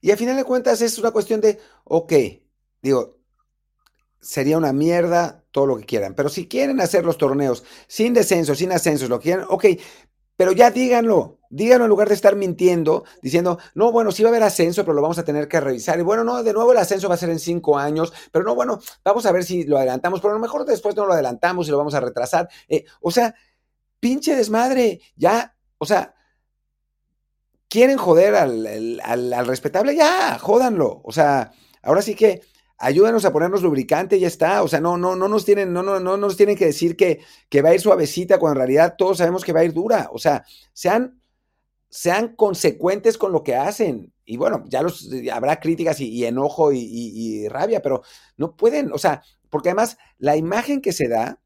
Y 0.00 0.10
al 0.10 0.18
final 0.18 0.36
de 0.36 0.44
cuentas 0.44 0.80
es 0.80 0.98
una 0.98 1.10
cuestión 1.10 1.40
de, 1.40 1.58
ok, 1.84 2.12
digo, 2.82 3.18
sería 4.24 4.56
una 4.58 4.72
mierda 4.72 5.44
todo 5.50 5.66
lo 5.66 5.76
que 5.76 5.84
quieran. 5.84 6.14
Pero 6.14 6.28
si 6.28 6.48
quieren 6.48 6.80
hacer 6.80 7.04
los 7.04 7.18
torneos 7.18 7.62
sin 7.86 8.14
descenso, 8.14 8.54
sin 8.54 8.72
ascensos, 8.72 9.08
lo 9.08 9.20
quieren, 9.20 9.44
ok, 9.48 9.66
pero 10.36 10.50
ya 10.50 10.70
díganlo, 10.70 11.38
díganlo 11.50 11.84
en 11.84 11.90
lugar 11.90 12.08
de 12.08 12.14
estar 12.14 12.34
mintiendo, 12.34 13.04
diciendo, 13.22 13.58
no, 13.74 13.92
bueno, 13.92 14.10
sí 14.10 14.22
va 14.24 14.30
a 14.30 14.32
haber 14.32 14.42
ascenso, 14.42 14.82
pero 14.82 14.94
lo 14.94 15.02
vamos 15.02 15.18
a 15.18 15.24
tener 15.24 15.46
que 15.46 15.60
revisar. 15.60 15.98
Y 15.98 16.02
bueno, 16.02 16.24
no, 16.24 16.42
de 16.42 16.52
nuevo 16.52 16.72
el 16.72 16.78
ascenso 16.78 17.08
va 17.08 17.14
a 17.14 17.18
ser 17.18 17.30
en 17.30 17.38
cinco 17.38 17.78
años, 17.78 18.12
pero 18.32 18.44
no, 18.44 18.54
bueno, 18.54 18.80
vamos 19.04 19.26
a 19.26 19.32
ver 19.32 19.44
si 19.44 19.64
lo 19.64 19.76
adelantamos, 19.76 20.20
pero 20.20 20.32
a 20.32 20.36
lo 20.36 20.42
mejor 20.42 20.64
después 20.64 20.96
no 20.96 21.06
lo 21.06 21.12
adelantamos 21.12 21.68
y 21.68 21.70
lo 21.70 21.78
vamos 21.78 21.94
a 21.94 22.00
retrasar. 22.00 22.48
Eh, 22.68 22.84
o 23.00 23.10
sea, 23.10 23.34
pinche 24.00 24.34
desmadre, 24.34 25.00
ya, 25.14 25.54
o 25.78 25.86
sea, 25.86 26.14
quieren 27.68 27.98
joder 27.98 28.34
al, 28.34 29.00
al, 29.04 29.46
respetable, 29.46 29.94
ya, 29.94 30.38
jódanlo. 30.38 31.00
O 31.04 31.12
sea, 31.12 31.52
ahora 31.82 32.02
sí 32.02 32.14
que 32.14 32.40
ayúdanos 32.78 33.24
a 33.24 33.32
ponernos 33.32 33.62
lubricante 33.62 34.18
ya 34.18 34.26
está. 34.26 34.62
O 34.62 34.68
sea, 34.68 34.80
no, 34.80 34.96
no, 34.96 35.16
no 35.16 35.28
nos 35.28 35.44
tienen, 35.44 35.72
no, 35.72 35.82
no, 35.82 36.00
no 36.00 36.16
nos 36.16 36.36
tienen 36.36 36.56
que 36.56 36.66
decir 36.66 36.96
que, 36.96 37.20
que 37.48 37.62
va 37.62 37.70
a 37.70 37.74
ir 37.74 37.80
suavecita 37.80 38.38
cuando 38.38 38.60
en 38.60 38.66
realidad 38.66 38.94
todos 38.96 39.18
sabemos 39.18 39.44
que 39.44 39.52
va 39.52 39.60
a 39.60 39.64
ir 39.64 39.72
dura. 39.72 40.08
O 40.12 40.18
sea, 40.18 40.44
sean, 40.72 41.20
sean 41.88 42.34
consecuentes 42.36 43.18
con 43.18 43.32
lo 43.32 43.42
que 43.42 43.56
hacen. 43.56 44.12
Y 44.24 44.36
bueno, 44.36 44.64
ya 44.68 44.82
los 44.82 45.10
habrá 45.32 45.60
críticas 45.60 46.00
y, 46.00 46.24
enojo 46.24 46.72
y, 46.72 47.46
rabia, 47.48 47.82
pero 47.82 48.02
no 48.36 48.56
pueden, 48.56 48.90
o 48.92 48.98
sea, 48.98 49.22
porque 49.50 49.68
además 49.68 49.98
la 50.18 50.36
imagen 50.36 50.80
que 50.80 50.92
se 50.92 51.08
da, 51.08 51.40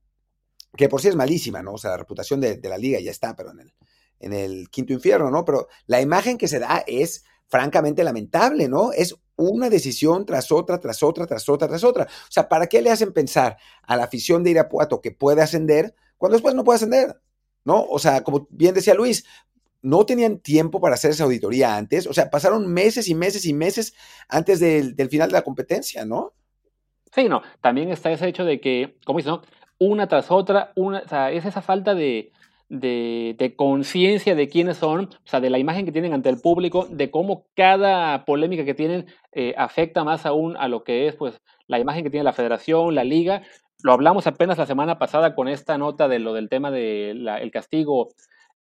que 0.76 0.88
por 0.88 1.00
sí 1.00 1.08
es 1.08 1.16
malísima, 1.16 1.60
¿no? 1.60 1.72
O 1.72 1.78
sea, 1.78 1.90
la 1.92 1.96
reputación 1.96 2.40
de, 2.40 2.56
de 2.56 2.68
la 2.68 2.78
liga 2.78 3.00
ya 3.00 3.10
está, 3.10 3.34
pero 3.34 3.50
en 3.50 3.60
el, 3.60 3.74
en 4.20 4.32
el 4.32 4.68
quinto 4.70 4.92
infierno, 4.92 5.30
¿no? 5.30 5.44
Pero 5.44 5.68
la 5.86 6.00
imagen 6.00 6.38
que 6.38 6.48
se 6.48 6.58
da 6.60 6.84
es 6.86 7.24
francamente 7.48 8.04
lamentable, 8.04 8.68
¿no? 8.68 8.92
Es 8.92 9.16
una 9.36 9.70
decisión 9.70 10.26
tras 10.26 10.52
otra, 10.52 10.78
tras 10.78 11.02
otra, 11.02 11.26
tras 11.26 11.48
otra, 11.48 11.68
tras 11.68 11.84
otra. 11.84 12.04
O 12.04 12.30
sea, 12.30 12.48
¿para 12.48 12.66
qué 12.66 12.82
le 12.82 12.90
hacen 12.90 13.12
pensar 13.12 13.56
a 13.82 13.96
la 13.96 14.04
afición 14.04 14.42
de 14.42 14.50
Irapuato 14.50 15.00
que 15.00 15.12
puede 15.12 15.42
ascender 15.42 15.94
cuando 16.16 16.34
después 16.34 16.54
no 16.54 16.64
puede 16.64 16.76
ascender? 16.76 17.20
¿No? 17.64 17.84
O 17.84 17.98
sea, 17.98 18.22
como 18.22 18.46
bien 18.50 18.74
decía 18.74 18.94
Luis, 18.94 19.24
no 19.82 20.04
tenían 20.04 20.38
tiempo 20.38 20.80
para 20.80 20.94
hacer 20.94 21.10
esa 21.10 21.24
auditoría 21.24 21.76
antes. 21.76 22.06
O 22.06 22.12
sea, 22.12 22.30
pasaron 22.30 22.66
meses 22.72 23.08
y 23.08 23.14
meses 23.14 23.46
y 23.46 23.52
meses 23.52 23.94
antes 24.28 24.60
del, 24.60 24.94
final 25.08 25.28
de 25.28 25.34
la 25.34 25.42
competencia, 25.42 26.04
¿no? 26.04 26.34
Sí, 27.14 27.28
no. 27.28 27.42
También 27.60 27.90
está 27.90 28.10
ese 28.10 28.28
hecho 28.28 28.44
de 28.44 28.60
que, 28.60 28.98
como 29.04 29.18
dices, 29.18 29.32
¿no? 29.32 29.42
Una 29.78 30.08
tras 30.08 30.30
otra, 30.30 30.72
una, 30.74 31.00
o 31.00 31.08
sea, 31.08 31.30
es 31.30 31.44
esa 31.44 31.62
falta 31.62 31.94
de, 31.94 32.32
de, 32.68 33.54
conciencia 33.56 34.34
de 34.34 34.48
quiénes 34.48 34.76
son, 34.76 35.06
o 35.06 35.26
sea, 35.26 35.40
de 35.40 35.50
la 35.50 35.58
imagen 35.58 35.84
que 35.84 35.92
tienen 35.92 36.12
ante 36.12 36.28
el 36.28 36.40
público, 36.40 36.86
de 36.90 37.10
cómo 37.10 37.46
cada 37.54 38.24
polémica 38.24 38.64
que 38.64 38.74
tienen 38.74 39.06
eh, 39.32 39.54
afecta 39.56 40.04
más 40.04 40.26
aún 40.26 40.56
a 40.56 40.68
lo 40.68 40.84
que 40.84 41.08
es 41.08 41.16
pues 41.16 41.40
la 41.66 41.78
imagen 41.78 42.04
que 42.04 42.10
tiene 42.10 42.24
la 42.24 42.32
federación, 42.32 42.94
la 42.94 43.04
liga. 43.04 43.42
Lo 43.82 43.92
hablamos 43.92 44.26
apenas 44.26 44.58
la 44.58 44.66
semana 44.66 44.98
pasada 44.98 45.34
con 45.34 45.48
esta 45.48 45.78
nota 45.78 46.08
de 46.08 46.18
lo 46.18 46.32
del 46.34 46.48
tema 46.48 46.70
del 46.70 47.28
el 47.28 47.50
castigo 47.50 48.08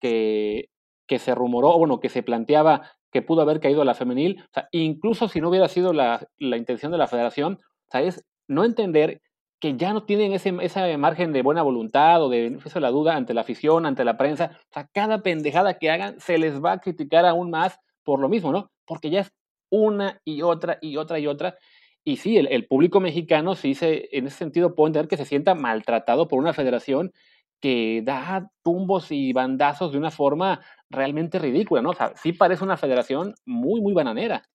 que, 0.00 0.68
que 1.06 1.18
se 1.18 1.34
rumoró, 1.34 1.78
bueno, 1.78 2.00
que 2.00 2.08
se 2.08 2.22
planteaba 2.22 2.90
que 3.12 3.22
pudo 3.22 3.42
haber 3.42 3.60
caído 3.60 3.82
a 3.82 3.84
la 3.84 3.94
femenil. 3.94 4.42
O 4.42 4.52
sea, 4.52 4.68
incluso 4.72 5.28
si 5.28 5.40
no 5.40 5.48
hubiera 5.48 5.68
sido 5.68 5.92
la, 5.92 6.26
la 6.38 6.56
intención 6.56 6.90
de 6.92 6.98
la 6.98 7.06
federación, 7.06 7.60
o 7.86 7.90
sea, 7.90 8.02
es 8.02 8.24
no 8.48 8.64
entender 8.64 9.22
que 9.64 9.78
ya 9.78 9.94
no 9.94 10.04
tienen 10.04 10.34
ese, 10.34 10.54
ese 10.60 10.98
margen 10.98 11.32
de 11.32 11.40
buena 11.40 11.62
voluntad 11.62 12.22
o 12.22 12.28
de 12.28 12.58
eso 12.62 12.80
la 12.80 12.90
duda 12.90 13.16
ante 13.16 13.32
la 13.32 13.40
afición, 13.40 13.86
ante 13.86 14.04
la 14.04 14.18
prensa. 14.18 14.58
O 14.68 14.72
sea, 14.74 14.90
cada 14.92 15.22
pendejada 15.22 15.78
que 15.78 15.90
hagan 15.90 16.20
se 16.20 16.36
les 16.36 16.62
va 16.62 16.72
a 16.72 16.80
criticar 16.80 17.24
aún 17.24 17.48
más 17.48 17.80
por 18.02 18.20
lo 18.20 18.28
mismo, 18.28 18.52
¿no? 18.52 18.70
Porque 18.84 19.08
ya 19.08 19.20
es 19.20 19.32
una 19.70 20.20
y 20.22 20.42
otra 20.42 20.76
y 20.82 20.98
otra 20.98 21.18
y 21.18 21.26
otra. 21.26 21.56
Y 22.04 22.18
sí, 22.18 22.36
el, 22.36 22.66
público 22.66 23.00
mexicano 23.00 23.54
sí 23.54 23.74
se, 23.74 24.10
en 24.12 24.26
ese 24.26 24.36
sentido 24.36 24.74
puede 24.74 24.88
entender 24.88 25.08
que 25.08 25.16
se 25.16 25.24
sienta 25.24 25.54
maltratado 25.54 26.28
por 26.28 26.40
una 26.40 26.52
federación 26.52 27.14
que 27.58 28.02
da 28.04 28.50
tumbos 28.62 29.10
y 29.12 29.32
bandazos 29.32 29.92
de 29.92 29.96
una 29.96 30.10
forma 30.10 30.60
realmente 30.90 31.38
ridícula, 31.38 31.80
¿no? 31.80 31.88
O 31.88 31.94
sea, 31.94 32.12
sí 32.16 32.34
parece 32.34 32.64
una 32.64 32.76
federación 32.76 33.34
muy, 33.46 33.80
muy 33.80 33.94
bananera. 33.94 34.46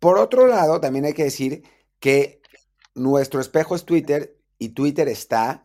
Por 0.00 0.18
otro 0.18 0.48
lado, 0.48 0.80
también 0.80 1.04
hay 1.04 1.14
que 1.14 1.22
decir 1.22 1.62
que 2.00 2.40
nuestro 2.96 3.40
espejo 3.40 3.76
es 3.76 3.84
Twitter 3.84 4.36
y 4.58 4.70
Twitter 4.70 5.08
está, 5.08 5.64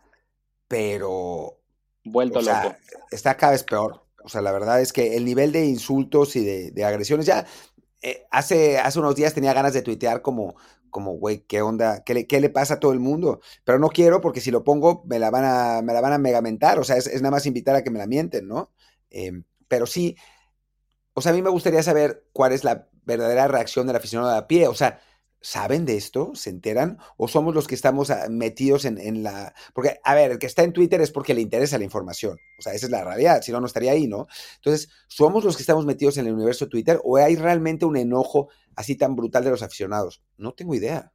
pero... 0.68 1.58
Vuelto 2.04 2.42
loco. 2.42 2.76
Está 3.10 3.38
cada 3.38 3.54
vez 3.54 3.64
peor. 3.64 4.06
O 4.24 4.30
sea, 4.30 4.42
la 4.42 4.52
verdad 4.52 4.82
es 4.82 4.94
que 4.94 5.16
el 5.16 5.26
nivel 5.26 5.52
de 5.52 5.66
insultos 5.66 6.36
y 6.36 6.72
de, 6.72 6.86
agresiones 6.86 7.26
ya... 7.26 7.46
Eh, 8.04 8.26
hace, 8.32 8.80
hace 8.80 9.00
unos 9.00 9.16
días 9.16 9.34
tenía 9.34 9.54
ganas 9.54 9.74
de 9.74 9.84
tuitear 9.84 10.24
como, 10.24 10.56
como, 10.90 11.14
güey, 11.14 11.46
¿qué 11.48 11.62
onda? 11.62 12.04
¿Qué 12.04 12.14
le, 12.16 12.28
¿Qué 12.28 12.42
le, 12.42 12.50
pasa 12.50 12.76
a 12.76 12.80
todo 12.80 12.94
el 12.94 13.00
mundo? 13.00 13.42
Pero 13.64 13.78
no 13.80 13.90
quiero 13.90 14.22
porque 14.22 14.42
si 14.42 14.50
lo 14.50 14.64
pongo 14.64 15.04
me 15.06 15.20
la 15.20 15.30
van 15.30 15.46
a, 15.46 15.82
me 15.84 15.94
la 15.94 16.02
van 16.02 16.14
a 16.14 16.18
megamentar. 16.18 16.80
O 16.80 16.84
sea, 16.84 16.98
es, 16.98 17.14
nada 17.22 17.32
más 17.32 17.46
invitar 17.46 17.76
a 17.76 17.84
que 17.84 17.92
me 17.92 18.00
la 18.00 18.08
mienten, 18.08 18.48
¿no? 18.48 18.72
Em, 19.10 19.44
pero 19.68 19.86
sí, 19.86 20.18
o 21.14 21.22
sea, 21.22 21.32
a 21.32 21.36
mí 21.36 21.42
me 21.42 21.50
gustaría 21.50 21.84
saber 21.84 22.26
cuál 22.34 22.52
es 22.54 22.64
la 22.64 22.88
verdadera 23.04 23.48
reacción 23.48 23.88
del 23.88 23.96
aficionado 23.96 24.32
de 24.32 24.38
a 24.38 24.48
pie. 24.48 24.68
O 24.68 24.74
sea, 24.74 25.00
¿Saben 25.44 25.88
de 25.88 25.98
esto? 25.98 26.32
¿Se 26.36 26.52
enteran? 26.52 27.00
¿O 27.18 27.28
somos 27.28 27.56
los 27.56 27.68
que 27.68 27.74
estamos 27.74 28.12
ah, 28.12 28.28
metidos 28.30 28.86
en, 28.86 29.24
la... 29.24 29.56
Porque, 29.74 30.00
a 30.04 30.14
ver, 30.14 30.32
el 30.32 30.40
que 30.40 30.46
está 30.46 30.62
en 30.62 30.72
Twitter 30.72 31.02
es 31.02 31.10
porque 31.10 31.34
le 31.34 31.42
interesa 31.42 31.80
la 31.80 31.84
información. 31.84 32.38
O 32.60 32.62
sea, 32.62 32.74
esa 32.74 32.86
es 32.86 32.92
la 32.92 33.04
realidad, 33.04 33.42
si 33.42 33.52
no, 33.52 33.60
no 33.60 33.66
estaría 33.66 33.92
ahí, 33.92 34.08
¿no? 34.08 34.28
Entonces, 34.58 34.90
¿somos 35.08 35.44
los 35.44 35.58
que 35.58 35.64
estamos 35.64 35.86
metidos 35.86 36.18
en 36.18 36.28
el 36.28 36.34
universo 36.34 36.70
Twitter 36.70 37.00
o 37.04 37.18
hay 37.18 37.36
realmente 37.36 37.86
un 37.86 37.98
enojo 37.98 38.50
así 38.76 38.96
tan 38.96 39.16
brutal 39.16 39.44
de 39.44 39.50
los 39.50 39.64
aficionados? 39.64 40.22
No 40.38 40.52
tengo 40.52 40.76
idea. 40.76 41.12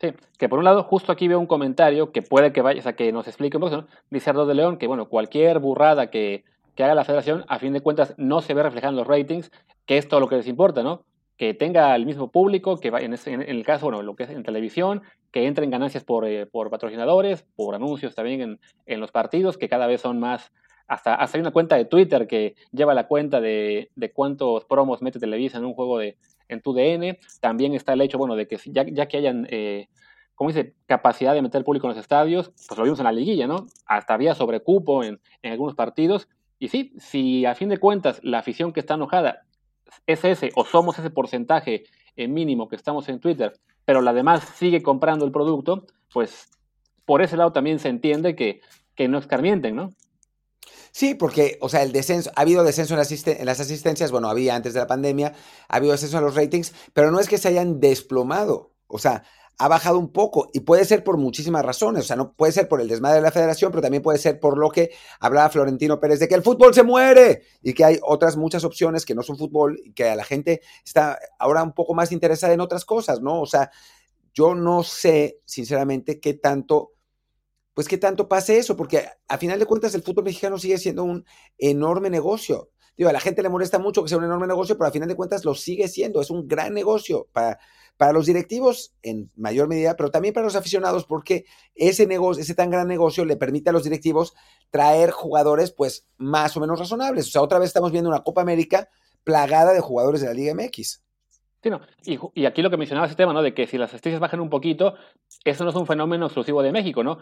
Sí, 0.00 0.12
que 0.38 0.50
por 0.50 0.58
un 0.58 0.66
lado, 0.66 0.84
justo 0.84 1.10
aquí 1.10 1.26
veo 1.26 1.40
un 1.40 1.46
comentario 1.46 2.12
que 2.12 2.20
puede 2.20 2.52
que 2.52 2.60
vaya, 2.60 2.80
o 2.80 2.82
sea, 2.82 2.94
que 2.94 3.10
nos 3.10 3.26
explique 3.26 3.56
un 3.56 3.62
poco, 3.62 3.76
¿no? 3.76 3.86
Dice 4.10 4.28
Ardo 4.28 4.44
de 4.44 4.54
León 4.54 4.76
que, 4.76 4.86
bueno, 4.86 5.08
cualquier 5.08 5.60
burrada 5.60 6.10
que, 6.10 6.44
que 6.74 6.84
haga 6.84 6.94
la 6.94 7.04
federación, 7.04 7.46
a 7.48 7.58
fin 7.58 7.72
de 7.72 7.80
cuentas, 7.80 8.14
no 8.18 8.42
se 8.42 8.52
ve 8.52 8.62
reflejada 8.62 8.90
en 8.90 8.96
los 8.96 9.06
ratings, 9.06 9.50
que 9.86 9.96
es 9.96 10.08
todo 10.08 10.20
lo 10.20 10.28
que 10.28 10.36
les 10.36 10.46
importa, 10.46 10.82
¿no? 10.82 11.06
Que 11.36 11.54
tenga 11.54 11.94
el 11.94 12.06
mismo 12.06 12.30
público, 12.30 12.78
que 12.80 12.88
en, 12.88 13.14
en, 13.26 13.42
el 13.42 13.64
caso, 13.64 13.86
bueno, 13.86 14.02
lo 14.02 14.16
que 14.16 14.24
es 14.24 14.30
en 14.30 14.42
televisión, 14.42 15.02
que 15.30 15.46
entren 15.46 15.70
ganancias 15.70 16.04
por, 16.04 16.26
eh, 16.26 16.46
por 16.46 16.70
patrocinadores, 16.70 17.44
por 17.56 17.74
anuncios 17.74 18.14
también 18.14 18.40
en, 18.40 18.60
en, 18.86 19.00
los 19.00 19.12
partidos, 19.12 19.58
que 19.58 19.68
cada 19.68 19.86
vez 19.86 20.00
son 20.00 20.18
más, 20.18 20.50
hasta, 20.88 21.14
hasta 21.14 21.36
hay 21.36 21.42
una 21.42 21.50
cuenta 21.50 21.76
de 21.76 21.84
Twitter 21.84 22.26
que 22.26 22.54
lleva 22.72 22.94
la 22.94 23.06
cuenta 23.06 23.40
de, 23.40 23.90
de 23.94 24.12
cuántos 24.12 24.64
promos 24.64 25.02
mete 25.02 25.18
Televisa 25.18 25.58
en 25.58 25.66
un 25.66 25.74
juego 25.74 25.98
de, 25.98 26.16
en 26.48 26.62
tu 26.62 26.72
DN, 26.72 27.18
también 27.40 27.74
está 27.74 27.92
el 27.92 28.00
hecho, 28.00 28.18
bueno, 28.18 28.34
de 28.34 28.48
que 28.48 28.58
ya, 28.66 28.84
ya 28.84 29.06
que 29.06 29.18
hayan, 29.18 29.46
eh, 29.50 29.88
como 30.34 30.48
dice, 30.48 30.74
capacidad 30.86 31.34
de 31.34 31.42
meter 31.42 31.64
público 31.64 31.86
en 31.86 31.90
los 31.90 31.98
estadios, 31.98 32.50
pues 32.66 32.78
lo 32.78 32.84
vimos 32.84 32.98
en 32.98 33.04
la 33.04 33.12
liguilla, 33.12 33.46
¿no? 33.46 33.66
Hasta 33.84 34.14
había 34.14 34.34
sobrecupo 34.34 35.04
en, 35.04 35.20
en 35.42 35.52
algunos 35.52 35.74
partidos, 35.74 36.28
y 36.58 36.68
sí, 36.68 36.94
si 36.98 37.44
a 37.44 37.54
fin 37.54 37.68
de 37.68 37.76
cuentas 37.76 38.20
la 38.22 38.38
afición 38.38 38.72
que 38.72 38.80
está 38.80 38.94
enojada 38.94 39.42
es 40.06 40.24
ese 40.24 40.50
o 40.54 40.64
somos 40.64 40.98
ese 40.98 41.10
porcentaje 41.10 41.84
mínimo 42.16 42.68
que 42.68 42.76
estamos 42.76 43.08
en 43.08 43.20
Twitter, 43.20 43.52
pero 43.84 44.00
la 44.00 44.12
demás 44.12 44.42
sigue 44.56 44.82
comprando 44.82 45.24
el 45.24 45.32
producto, 45.32 45.84
pues 46.12 46.48
por 47.04 47.22
ese 47.22 47.36
lado 47.36 47.52
también 47.52 47.78
se 47.78 47.88
entiende 47.88 48.34
que, 48.34 48.60
que 48.94 49.08
no 49.08 49.18
escarmienten, 49.18 49.76
¿no? 49.76 49.92
Sí, 50.90 51.14
porque, 51.14 51.58
o 51.60 51.68
sea, 51.68 51.82
el 51.82 51.92
descenso, 51.92 52.30
ha 52.34 52.40
habido 52.40 52.64
descenso 52.64 52.94
en, 52.94 53.00
en, 53.38 53.46
las 53.46 53.60
asistencias, 53.60 54.10
bueno, 54.10 54.28
había 54.28 54.56
antes 54.56 54.72
de 54.72 54.80
la 54.80 54.86
pandemia, 54.86 55.34
ha 55.68 55.76
habido 55.76 55.92
descenso 55.92 56.16
en 56.16 56.24
los 56.24 56.34
ratings, 56.34 56.72
pero 56.94 57.10
no 57.10 57.20
es 57.20 57.28
que 57.28 57.36
se 57.36 57.48
hayan 57.48 57.80
desplomado. 57.80 58.72
O 58.86 58.98
sea, 58.98 59.24
ha 59.58 59.68
bajado 59.68 59.98
un 59.98 60.12
poco 60.12 60.50
y 60.52 60.60
puede 60.60 60.84
ser 60.84 61.02
por 61.02 61.16
muchísimas 61.16 61.64
razones, 61.64 62.04
o 62.04 62.06
sea, 62.06 62.16
no 62.16 62.32
puede 62.32 62.52
ser 62.52 62.68
por 62.68 62.80
el 62.80 62.88
desmadre 62.88 63.16
de 63.16 63.22
la 63.22 63.30
federación, 63.30 63.70
pero 63.70 63.82
también 63.82 64.02
puede 64.02 64.18
ser 64.18 64.38
por 64.38 64.58
lo 64.58 64.70
que 64.70 64.90
hablaba 65.18 65.48
Florentino 65.48 65.98
Pérez 65.98 66.20
de 66.20 66.28
que 66.28 66.34
el 66.34 66.42
fútbol 66.42 66.74
se 66.74 66.82
muere 66.82 67.42
y 67.62 67.72
que 67.72 67.84
hay 67.84 67.98
otras 68.02 68.36
muchas 68.36 68.64
opciones 68.64 69.06
que 69.06 69.14
no 69.14 69.22
son 69.22 69.38
fútbol 69.38 69.80
y 69.82 69.92
que 69.92 70.10
a 70.10 70.16
la 70.16 70.24
gente 70.24 70.60
está 70.84 71.18
ahora 71.38 71.62
un 71.62 71.72
poco 71.72 71.94
más 71.94 72.12
interesada 72.12 72.52
en 72.52 72.60
otras 72.60 72.84
cosas, 72.84 73.20
¿no? 73.22 73.40
O 73.40 73.46
sea, 73.46 73.70
yo 74.34 74.54
no 74.54 74.82
sé, 74.82 75.40
sinceramente, 75.46 76.20
qué 76.20 76.34
tanto, 76.34 76.92
pues 77.72 77.88
qué 77.88 77.96
tanto 77.96 78.28
pase 78.28 78.58
eso, 78.58 78.76
porque 78.76 79.08
a 79.26 79.38
final 79.38 79.58
de 79.58 79.64
cuentas 79.64 79.94
el 79.94 80.02
fútbol 80.02 80.24
mexicano 80.24 80.58
sigue 80.58 80.76
siendo 80.76 81.04
un 81.04 81.24
enorme 81.56 82.10
negocio. 82.10 82.70
Digo, 82.96 83.10
a 83.10 83.12
la 83.12 83.20
gente 83.20 83.42
le 83.42 83.48
molesta 83.48 83.78
mucho 83.78 84.02
que 84.02 84.08
sea 84.08 84.18
un 84.18 84.24
enorme 84.24 84.46
negocio, 84.46 84.76
pero 84.78 84.88
a 84.88 84.92
final 84.92 85.08
de 85.08 85.16
cuentas 85.16 85.44
lo 85.44 85.54
sigue 85.54 85.88
siendo, 85.88 86.20
es 86.20 86.30
un 86.30 86.48
gran 86.48 86.72
negocio 86.74 87.28
para 87.32 87.58
para 87.96 88.12
los 88.12 88.26
directivos 88.26 88.94
en 89.02 89.30
mayor 89.36 89.68
medida, 89.68 89.96
pero 89.96 90.10
también 90.10 90.34
para 90.34 90.44
los 90.44 90.56
aficionados, 90.56 91.06
porque 91.06 91.44
ese 91.74 92.06
negocio, 92.06 92.42
ese 92.42 92.54
tan 92.54 92.70
gran 92.70 92.88
negocio 92.88 93.24
le 93.24 93.36
permite 93.36 93.70
a 93.70 93.72
los 93.72 93.84
directivos 93.84 94.34
traer 94.70 95.10
jugadores 95.10 95.72
pues 95.72 96.06
más 96.18 96.56
o 96.56 96.60
menos 96.60 96.78
razonables. 96.78 97.28
O 97.28 97.30
sea, 97.30 97.42
otra 97.42 97.58
vez 97.58 97.68
estamos 97.68 97.92
viendo 97.92 98.10
una 98.10 98.22
Copa 98.22 98.42
América 98.42 98.88
plagada 99.24 99.72
de 99.72 99.80
jugadores 99.80 100.20
de 100.20 100.28
la 100.28 100.34
Liga 100.34 100.54
MX. 100.54 101.02
Sí, 101.62 101.70
no. 101.70 101.80
y, 102.34 102.44
aquí 102.44 102.62
lo 102.62 102.70
que 102.70 102.76
mencionaba 102.76 103.06
ese 103.06 103.16
tema, 103.16 103.32
¿no? 103.32 103.42
De 103.42 103.54
que 103.54 103.66
si 103.66 103.76
las 103.76 103.92
estrellas 103.92 104.20
bajan 104.20 104.40
un 104.40 104.50
poquito, 104.50 104.94
eso 105.44 105.64
no 105.64 105.70
es 105.70 105.76
un 105.76 105.86
fenómeno 105.86 106.26
exclusivo 106.26 106.62
de 106.62 106.70
México, 106.70 107.02
¿no? 107.02 107.18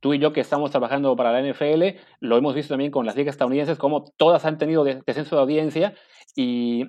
Tú 0.00 0.14
y 0.14 0.18
yo 0.18 0.32
que 0.32 0.40
estamos 0.40 0.70
trabajando 0.70 1.14
para 1.16 1.32
la 1.32 1.40
NFL, 1.40 1.98
lo 2.20 2.36
hemos 2.36 2.54
visto 2.54 2.74
también 2.74 2.90
con 2.90 3.06
las 3.06 3.16
ligas 3.16 3.34
estadounidenses, 3.34 3.78
como 3.78 4.04
todas 4.16 4.44
han 4.44 4.58
tenido 4.58 4.84
descenso 4.84 5.36
de 5.36 5.42
audiencia 5.42 5.94
y, 6.34 6.84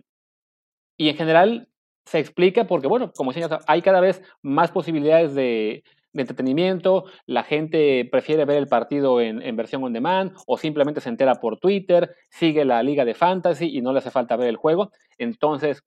y 0.97 1.09
en 1.09 1.15
general 1.15 1.67
se 2.07 2.19
explica 2.19 2.65
porque, 2.65 2.87
bueno, 2.87 3.11
como 3.11 3.31
decías, 3.33 3.51
hay 3.67 3.81
cada 3.81 3.99
vez 3.99 4.21
más 4.41 4.71
posibilidades 4.71 5.35
de, 5.35 5.83
entretenimiento, 6.13 7.05
la 7.27 7.43
gente 7.43 8.07
prefiere 8.11 8.45
ver 8.45 8.57
el 8.57 8.67
partido 8.67 9.21
en, 9.21 9.55
versión 9.55 9.83
on 9.83 9.93
demand 9.93 10.31
o 10.47 10.57
simplemente 10.57 10.99
se 10.99 11.09
entera 11.09 11.35
por 11.35 11.59
Twitter, 11.59 12.15
sigue 12.29 12.65
la 12.65 12.81
liga 12.81 13.05
de 13.05 13.13
fantasy 13.13 13.77
y 13.77 13.81
no 13.81 13.93
le 13.93 13.99
hace 13.99 14.09
falta 14.09 14.35
ver 14.35 14.47
el 14.47 14.55
juego. 14.55 14.91
Entonces, 15.19 15.83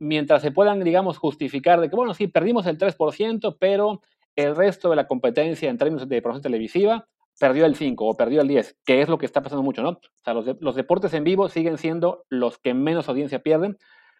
mientras 0.00 0.42
se 0.42 0.50
puedan, 0.50 0.82
digamos, 0.82 1.16
justificar 1.16 1.80
de 1.80 1.90
que, 1.90 1.94
bueno, 1.94 2.12
sí, 2.12 2.26
perdimos 2.26 2.66
el 2.66 2.76
3%, 2.76 3.56
pero 3.60 4.00
el 4.36 4.56
resto 4.56 4.90
de 4.90 4.96
la 4.96 5.06
competencia 5.06 5.68
en 5.68 5.78
términos 5.78 6.08
de 6.08 6.22
promoción 6.22 6.42
televisiva, 6.42 7.08
perdió 7.38 7.66
el 7.66 7.76
5 7.76 8.06
o 8.06 8.16
perdió 8.16 8.40
el 8.40 8.48
10, 8.48 8.78
que 8.84 9.02
es 9.02 9.08
lo 9.08 9.18
que 9.18 9.26
está 9.26 9.42
pasando 9.42 9.62
mucho, 9.62 9.82
¿no? 9.82 9.90
O 9.90 10.00
sea, 10.24 10.34
los, 10.34 10.46
los 10.60 10.74
deportes 10.74 11.12
en 11.14 11.24
vivo 11.24 11.48
siguen 11.48 11.78
siendo 11.78 12.24
los 12.28 12.58
que 12.58 12.74
menos 12.74 13.08
audiencia 13.08 13.42
pierden. 13.42 13.78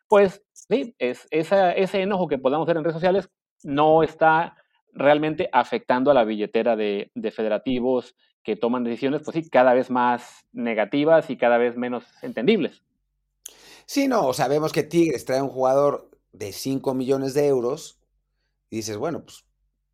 Pues 0.08 0.42
sí, 0.52 0.94
es, 0.98 1.26
ese 1.30 2.02
enojo 2.02 2.28
que 2.28 2.38
podamos 2.38 2.66
ver 2.66 2.76
en 2.76 2.84
redes 2.84 2.96
sociales 2.96 3.30
no 3.62 4.02
está 4.02 4.56
realmente 4.92 5.48
afectando 5.52 6.10
a 6.10 6.14
la 6.14 6.24
billetera 6.24 6.76
de, 6.76 7.10
de, 7.14 7.30
federativos 7.30 8.14
que 8.42 8.56
toman 8.56 8.84
decisiones, 8.84 9.22
pues 9.22 9.36
sí, 9.36 9.48
cada 9.48 9.72
vez 9.72 9.88
más 9.88 10.44
negativas 10.52 11.30
y 11.30 11.36
cada 11.36 11.58
vez 11.58 11.76
menos 11.76 12.04
entendibles. 12.22 12.82
Sí, 13.86 14.08
no, 14.08 14.32
sabemos 14.32 14.72
que 14.72 14.82
Tigres 14.82 15.24
trae 15.24 15.40
un 15.40 15.48
jugador 15.48 16.10
de 16.32 16.52
5 16.52 16.94
millones 16.94 17.34
de 17.34 17.46
euros 17.46 18.00
y 18.68 18.76
dices, 18.76 18.96
bueno, 18.96 19.22
pues 19.22 19.44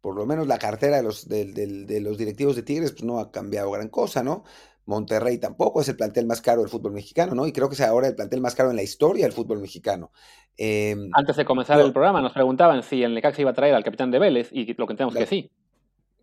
por 0.00 0.16
lo 0.16 0.26
menos 0.26 0.46
la 0.46 0.58
cartera 0.58 0.98
de 0.98 1.02
los, 1.02 1.28
de, 1.28 2.00
los 2.00 2.18
directivos 2.18 2.56
de 2.56 2.62
Tigres 2.62 2.92
pues 2.92 3.04
no 3.04 3.18
ha 3.18 3.30
cambiado 3.30 3.70
gran 3.70 3.88
cosa, 3.88 4.22
¿no? 4.22 4.44
Monterrey 4.86 5.36
tampoco 5.38 5.82
es 5.82 5.88
el 5.88 5.96
plantel 5.96 6.26
más 6.26 6.40
caro 6.40 6.62
del 6.62 6.70
fútbol 6.70 6.92
mexicano, 6.92 7.34
¿no? 7.34 7.46
Y 7.46 7.52
creo 7.52 7.68
que 7.68 7.74
es 7.74 7.80
ahora 7.82 8.08
el 8.08 8.14
plantel 8.14 8.40
más 8.40 8.54
caro 8.54 8.70
en 8.70 8.76
la 8.76 8.82
historia 8.82 9.26
del 9.26 9.34
fútbol 9.34 9.60
mexicano. 9.60 10.12
Em, 10.56 11.10
Antes 11.12 11.36
de 11.36 11.44
comenzar 11.44 11.78
el 11.80 11.92
programa 11.92 12.22
nos 12.22 12.32
preguntaban 12.32 12.82
si 12.82 13.02
el 13.02 13.14
Necaxa 13.14 13.42
iba 13.42 13.50
a 13.50 13.54
traer 13.54 13.74
al 13.74 13.84
capitán 13.84 14.10
de 14.10 14.18
Vélez 14.18 14.48
y 14.50 14.72
lo 14.74 14.86
que 14.86 14.94
tenemos 14.94 15.14
que 15.14 15.26
sí. 15.26 15.50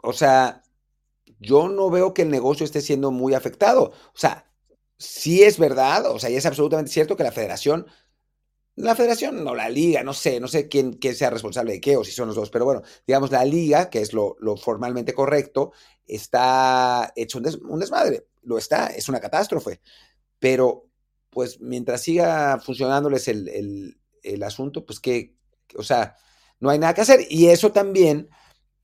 O 0.02 0.14
sea, 0.14 0.64
yo 1.40 1.70
no 1.70 1.90
veo 1.90 2.14
que 2.14 2.24
el 2.24 2.30
negocio 2.30 2.64
esté 2.64 2.82
siendo 2.82 3.12
muy 3.12 3.34
afectado. 3.34 3.92
O 3.92 4.18
sea, 4.18 4.46
sí 4.98 5.44
es 5.44 5.60
verdad, 5.60 6.06
o 6.08 6.20
sea, 6.20 6.30
y 6.30 6.36
es 6.36 6.46
absolutamente 6.46 6.92
cierto 6.92 7.16
que 7.16 7.24
la 7.24 7.32
federación, 7.32 7.86
la 8.76 8.96
federación, 8.96 9.44
no 9.44 9.56
la 9.56 9.70
liga, 9.70 10.04
no 10.04 10.14
sé, 10.14 10.40
no 10.40 10.48
sé 10.48 10.68
quién, 10.68 10.94
quién 10.94 11.16
sea 11.16 11.30
responsable 11.30 11.74
de 11.74 11.82
qué 11.82 11.98
o 11.98 12.04
si 12.04 12.12
son 12.12 12.28
los 12.28 12.36
dos, 12.36 12.50
pero 12.50 12.66
bueno, 12.66 12.82
digamos 13.08 13.32
la 13.32 13.46
liga, 13.46 13.90
que 13.90 14.02
es 14.02 14.14
lo, 14.14 14.36
formalmente 14.58 15.14
correcto, 15.14 15.72
está 16.06 17.12
hecho 17.16 17.38
un, 17.38 17.80
desmadre, 17.80 18.28
lo 18.44 18.58
está, 18.58 18.88
es 18.88 19.08
una 19.08 19.20
catástrofe, 19.20 19.80
pero 20.40 20.90
pues 21.30 21.60
mientras 21.62 22.02
siga 22.02 22.60
funcionándoles 22.60 23.28
el, 23.28 23.98
el 24.26 24.44
asunto, 24.44 24.86
pues 24.86 25.00
que, 25.00 25.36
o 25.78 25.84
sea, 25.84 26.16
no 26.60 26.70
hay 26.70 26.80
nada 26.80 26.94
que 26.94 27.02
hacer. 27.02 27.22
Y 27.30 27.48
eso 27.48 27.72
también, 27.72 28.30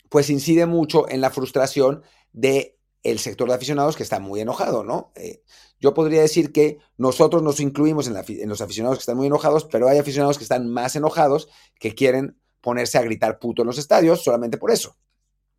pues 0.09 0.29
incide 0.29 0.65
mucho 0.65 1.09
en 1.09 1.21
la 1.21 1.31
frustración 1.31 2.03
de 2.31 2.77
el 3.03 3.19
sector 3.19 3.49
de 3.49 3.55
aficionados 3.55 3.95
que 3.95 4.03
está 4.03 4.19
muy 4.19 4.41
enojado, 4.41 4.83
¿no? 4.83 5.11
Eh, 5.15 5.41
yo 5.79 5.93
podría 5.93 6.21
decir 6.21 6.51
que 6.51 6.77
nosotros 6.97 7.41
nos 7.41 7.59
incluimos 7.59 8.07
en, 8.07 8.13
los 8.47 8.61
aficionados 8.61 8.97
que 8.97 9.01
están 9.01 9.17
muy 9.17 9.27
enojados, 9.27 9.65
pero 9.65 9.87
hay 9.87 9.97
aficionados 9.97 10.37
que 10.37 10.43
están 10.43 10.69
más 10.69 10.95
enojados 10.95 11.49
que 11.79 11.95
quieren 11.95 12.37
ponerse 12.61 12.97
a 12.97 13.01
gritar 13.01 13.39
puto 13.39 13.63
en 13.63 13.67
los 13.67 13.79
estadios 13.79 14.23
solamente 14.23 14.57
por 14.57 14.71
eso. 14.71 14.95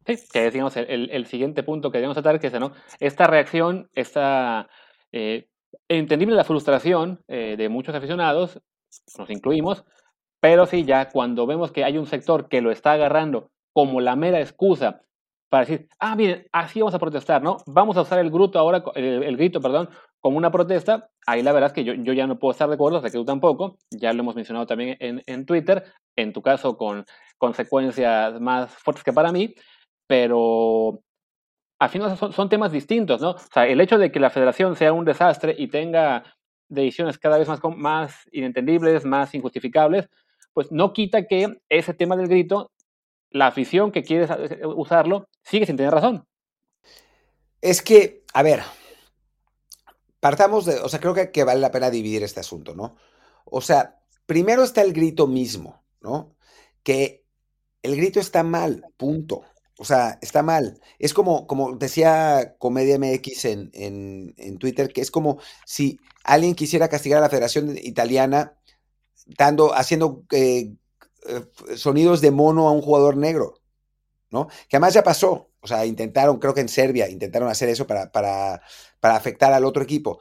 Sí, 0.06 0.18
que 0.32 0.42
decimos 0.42 0.76
el, 0.76 1.11
el, 1.11 1.26
siguiente 1.26 1.62
punto 1.62 1.90
que 1.90 1.99
debemos 1.99 2.16
tratar, 2.16 2.40
que 2.40 2.49
es, 2.49 2.52
¿no? 2.54 2.72
Esta 2.99 3.26
reacción, 3.26 3.88
esta 3.94 4.68
eh, 5.12 5.49
entendible 5.88 6.34
la 6.34 6.44
frustración 6.44 7.22
eh, 7.28 7.56
de 7.56 7.68
muchos 7.68 7.94
aficionados, 7.94 8.61
nos 9.16 9.30
incluimos, 9.30 9.84
pero 10.40 10.66
sí, 10.66 10.84
ya 10.84 11.08
cuando 11.11 11.46
vemos 11.46 11.72
que 11.72 11.84
hay 11.84 11.99
un 11.99 12.06
sector 12.06 12.49
que 12.49 12.61
lo 12.61 12.70
está 12.70 12.92
agarrando 12.92 13.50
como 13.72 14.00
la 14.00 14.16
mera 14.16 14.40
excusa 14.40 15.02
para 15.52 15.66
decir, 15.66 15.87
ah, 15.99 16.16
miren, 16.16 16.47
así 16.50 16.80
vamos 16.80 16.94
a 16.94 16.99
protestar, 16.99 17.42
¿no? 17.42 17.59
Vamos 17.66 17.94
a 17.99 18.00
usar 18.00 18.18
el 18.21 18.30
grito 18.30 18.59
ahora, 18.59 18.82
el, 18.94 19.37
grito, 19.37 19.61
perdón, 19.61 19.90
como 20.18 20.38
una 20.38 20.50
protesta. 20.50 21.11
Ahí 21.26 21.42
la 21.42 21.52
verdad 21.52 21.66
es 21.66 21.75
que 21.75 21.85
yo, 21.85 21.92
yo 21.92 22.14
ya 22.14 22.26
no 22.26 22.38
puedo 22.38 22.52
estar 22.52 22.71
de 22.71 22.76
acuerdo, 22.76 23.02
sé 23.02 23.11
que 23.11 23.18
tú 23.18 23.26
tampoco, 23.26 23.76
ya 23.90 24.14
lo 24.14 24.21
hemos 24.23 24.35
mencionado 24.35 24.64
también 24.64 24.97
en, 24.99 25.23
en 25.26 25.44
Twitter, 25.44 25.85
en 26.16 26.32
tu 26.32 26.40
caso 26.40 26.78
con 26.78 27.04
consecuencias 27.37 28.40
más 28.40 28.73
fuertes 28.76 29.04
que 29.04 29.12
para 29.12 29.30
mí, 29.30 29.54
pero 30.06 31.00
al 31.79 31.90
final 31.90 32.16
son, 32.16 32.33
son, 32.33 32.48
temas 32.48 32.72
distintos, 32.72 33.20
¿no? 33.20 33.33
O 33.33 33.38
sea, 33.53 33.66
el 33.66 33.79
hecho 33.83 33.98
de 33.98 34.11
que 34.11 34.20
la 34.20 34.31
federación 34.31 34.74
sea 34.74 34.94
un 34.94 35.05
desastre 35.05 35.55
y 35.59 35.68
tenga 35.68 36.24
decisiones 36.70 37.18
cada 37.18 37.37
vez 37.37 37.46
más, 37.46 37.61
más 37.77 38.27
inentendibles, 38.33 39.05
más 39.05 39.35
injustificables, 39.35 40.09
pues 40.55 40.72
no 40.72 40.94
quita 40.94 41.27
que 41.27 41.61
ese 41.68 41.92
tema 41.92 42.16
del 42.16 42.29
grito 42.29 42.70
la 43.33 43.48
afición 43.48 43.92
que 43.92 44.03
quiere 44.03 44.24
eh, 44.24 44.66
usarlo 44.66 45.29
sigue 45.42 45.66
sin 45.66 45.76
tener 45.76 45.92
razón. 45.92 46.26
Es 47.61 47.83
que, 47.83 48.24
a 48.35 48.42
ver, 48.42 48.62
partamos 50.20 50.64
de, 50.64 50.81
o 50.81 50.88
sea, 50.88 51.00
creo 51.00 51.14
que, 51.14 51.44
vale 51.44 51.61
la 51.61 51.70
pena 51.70 51.90
dividir 51.90 52.22
este 52.22 52.40
asunto, 52.40 52.74
¿no? 52.74 52.96
O 53.44 53.61
sea, 53.61 54.00
primero 54.26 54.62
está 54.62 54.83
el 54.83 54.92
grito 54.92 55.26
mismo, 55.26 55.85
¿no? 56.00 56.37
Que 56.83 57.24
el 57.83 57.96
grito 57.96 58.20
está 58.20 58.42
mal, 58.42 58.85
punto. 58.96 59.42
O 59.78 59.85
sea, 59.85 60.18
está 60.22 60.42
mal. 60.42 60.81
Es 60.98 61.12
como, 61.12 61.46
como 61.46 61.76
decía 61.76 62.55
Comedia 62.59 62.98
MX 62.98 63.44
en, 63.46 63.70
en, 63.74 64.59
Twitter, 64.59 64.92
que 64.92 65.00
es 65.00 65.11
como 65.11 65.38
si 65.66 65.98
alguien 66.22 66.55
quisiera 66.55 66.88
castigar 66.88 67.18
a 67.18 67.22
la 67.22 67.31
Federación 67.31 67.76
Italiana 67.76 68.55
dando, 69.26 69.74
haciendo 69.74 70.24
eh, 70.31 70.74
eh, 71.26 71.76
sonidos 71.76 72.20
de 72.20 72.31
mono 72.31 72.68
a 72.68 72.72
un 72.72 72.83
jugador 72.83 73.16
negro, 73.16 73.55
¿no? 74.33 74.49
Que 74.68 74.77
además 74.77 74.95
ya 74.95 75.05
pasó, 75.05 75.51
o 75.61 75.66
sea, 75.66 75.87
intentaron, 75.87 76.38
creo 76.38 76.55
que 76.55 76.62
en 76.62 76.68
Serbia, 76.68 77.09
intentaron 77.09 77.49
hacer 77.49 77.68
eso 77.68 77.87
para, 77.87 78.11
para, 78.11 78.62
para 78.99 79.14
afectar 79.14 79.53
al 79.53 79.64
otro 79.64 79.83
equipo 79.83 80.21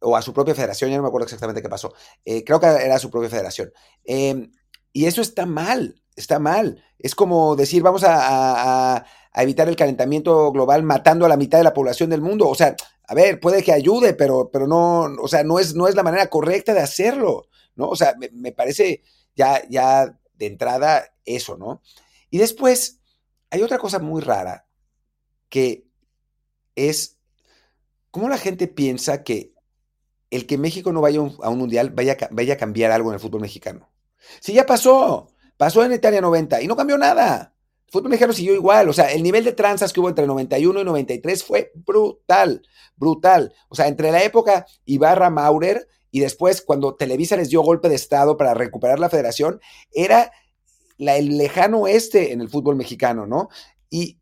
o 0.00 0.14
a 0.14 0.22
su 0.22 0.32
propia 0.32 0.54
federación, 0.54 0.90
ya 0.90 0.96
no 0.96 1.02
me 1.02 1.08
acuerdo 1.08 1.24
exactamente 1.24 1.62
qué 1.62 1.68
pasó. 1.68 1.92
Eh, 2.24 2.44
creo 2.44 2.60
que 2.60 2.66
era 2.66 2.98
su 2.98 3.10
propia 3.10 3.30
federación. 3.30 3.72
Em, 4.04 4.52
y 4.92 5.06
eso 5.06 5.22
está 5.22 5.46
mal, 5.46 6.02
está 6.14 6.38
mal. 6.38 6.84
Es 6.98 7.14
como 7.14 7.56
decir, 7.56 7.82
vamos 7.82 8.04
a, 8.06 9.04
evitar 9.38 9.68
el 9.68 9.76
calentamiento 9.76 10.50
global 10.50 10.82
matando 10.82 11.26
a 11.26 11.28
la 11.28 11.36
mitad 11.36 11.58
de 11.58 11.64
la 11.64 11.74
población 11.74 12.08
del 12.08 12.22
mundo. 12.22 12.48
O 12.48 12.54
sea, 12.54 12.74
a 13.06 13.14
ver, 13.14 13.38
puede 13.38 13.62
que 13.62 13.72
ayude, 13.72 14.14
pero, 14.14 14.50
pero 14.50 14.66
no, 14.66 15.00
o 15.20 15.28
sea, 15.28 15.44
no 15.44 15.58
es, 15.58 15.74
no 15.74 15.88
es 15.88 15.94
la 15.94 16.02
manera 16.02 16.28
correcta 16.28 16.72
de 16.72 16.80
hacerlo, 16.80 17.48
¿no? 17.74 17.88
O 17.88 17.96
sea, 17.96 18.14
me, 18.18 18.30
me 18.32 18.52
parece 18.52 19.02
ya, 19.34 19.62
ya 19.68 20.18
de 20.34 20.46
entrada 20.46 21.04
eso, 21.26 21.58
¿no? 21.58 21.82
Y 22.30 22.38
después 22.38 23.00
hay 23.50 23.62
otra 23.62 23.78
cosa 23.78 23.98
muy 23.98 24.20
rara 24.20 24.66
que 25.48 25.86
es 26.74 27.18
cómo 28.10 28.28
la 28.28 28.38
gente 28.38 28.68
piensa 28.68 29.22
que 29.22 29.54
el 30.30 30.46
que 30.46 30.58
México 30.58 30.92
no 30.92 31.00
vaya 31.00 31.20
a 31.20 31.50
un 31.50 31.58
mundial 31.58 31.90
vaya, 31.90 32.16
vaya 32.30 32.54
a 32.54 32.58
cambiar 32.58 32.90
algo 32.90 33.10
en 33.10 33.14
el 33.14 33.20
fútbol 33.20 33.40
mexicano. 33.40 33.90
Si 34.40 34.52
ya 34.52 34.66
pasó, 34.66 35.28
pasó 35.56 35.84
en 35.84 35.92
Italia 35.92 36.20
90 36.20 36.62
y 36.62 36.66
no 36.66 36.76
cambió 36.76 36.98
nada. 36.98 37.54
El 37.86 37.92
fútbol 37.92 38.10
mexicano 38.10 38.32
siguió 38.32 38.54
igual, 38.54 38.88
o 38.88 38.92
sea, 38.92 39.12
el 39.12 39.22
nivel 39.22 39.44
de 39.44 39.52
tranzas 39.52 39.92
que 39.92 40.00
hubo 40.00 40.08
entre 40.08 40.26
91 40.26 40.80
y 40.80 40.84
93 40.84 41.44
fue 41.44 41.72
brutal, 41.74 42.62
brutal. 42.96 43.54
O 43.68 43.76
sea, 43.76 43.86
entre 43.86 44.10
la 44.10 44.24
época 44.24 44.66
Ibarra-Maurer 44.84 45.86
y 46.10 46.20
después 46.20 46.62
cuando 46.62 46.96
Televisa 46.96 47.36
les 47.36 47.50
dio 47.50 47.62
golpe 47.62 47.88
de 47.88 47.94
Estado 47.94 48.36
para 48.36 48.54
recuperar 48.54 48.98
la 48.98 49.08
federación, 49.08 49.60
era 49.92 50.32
el 50.98 51.38
lejano 51.38 51.80
oeste 51.80 52.32
en 52.32 52.40
el 52.40 52.48
fútbol 52.48 52.76
mexicano, 52.76 53.26
¿no? 53.26 53.48
Y 53.90 54.18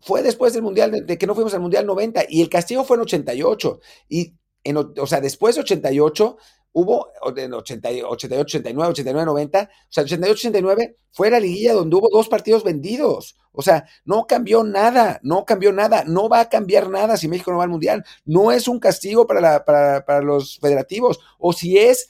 fue 0.00 0.22
después 0.22 0.52
del 0.52 0.62
Mundial, 0.62 1.06
de, 1.06 1.18
que 1.18 1.26
no 1.26 1.34
fuimos 1.34 1.54
al 1.54 1.60
Mundial 1.60 1.86
90, 1.86 2.24
y 2.28 2.40
el 2.40 2.48
castigo 2.48 2.84
fue 2.84 2.96
en 2.96 3.02
88. 3.02 3.80
Y, 4.08 4.34
en, 4.64 4.76
o 4.76 5.06
sea, 5.06 5.20
después 5.20 5.54
de 5.54 5.62
88 5.62 6.36
hubo 6.72 7.08
en 7.36 7.54
88, 7.54 8.08
89, 8.08 8.90
89, 8.90 9.26
90, 9.26 9.62
o 9.62 9.86
sea, 9.88 10.04
88, 10.04 10.48
89 10.48 10.96
fue 11.10 11.30
la 11.30 11.40
liguilla 11.40 11.72
donde 11.72 11.96
hubo 11.96 12.08
dos 12.12 12.28
partidos 12.28 12.62
vendidos. 12.62 13.36
O 13.52 13.62
sea, 13.62 13.86
no 14.04 14.26
cambió 14.26 14.62
nada, 14.62 15.18
no 15.22 15.44
cambió 15.44 15.72
nada, 15.72 16.04
no 16.06 16.28
va 16.28 16.40
a 16.40 16.48
cambiar 16.48 16.88
nada 16.90 17.16
si 17.16 17.26
México 17.26 17.50
no 17.50 17.58
va 17.58 17.64
al 17.64 17.70
Mundial. 17.70 18.04
No 18.24 18.52
es 18.52 18.68
un 18.68 18.78
castigo 18.78 19.26
para, 19.26 19.64
para, 19.64 20.04
para 20.04 20.22
los 20.22 20.58
federativos, 20.58 21.18
o 21.38 21.52
si 21.52 21.78
es, 21.78 22.08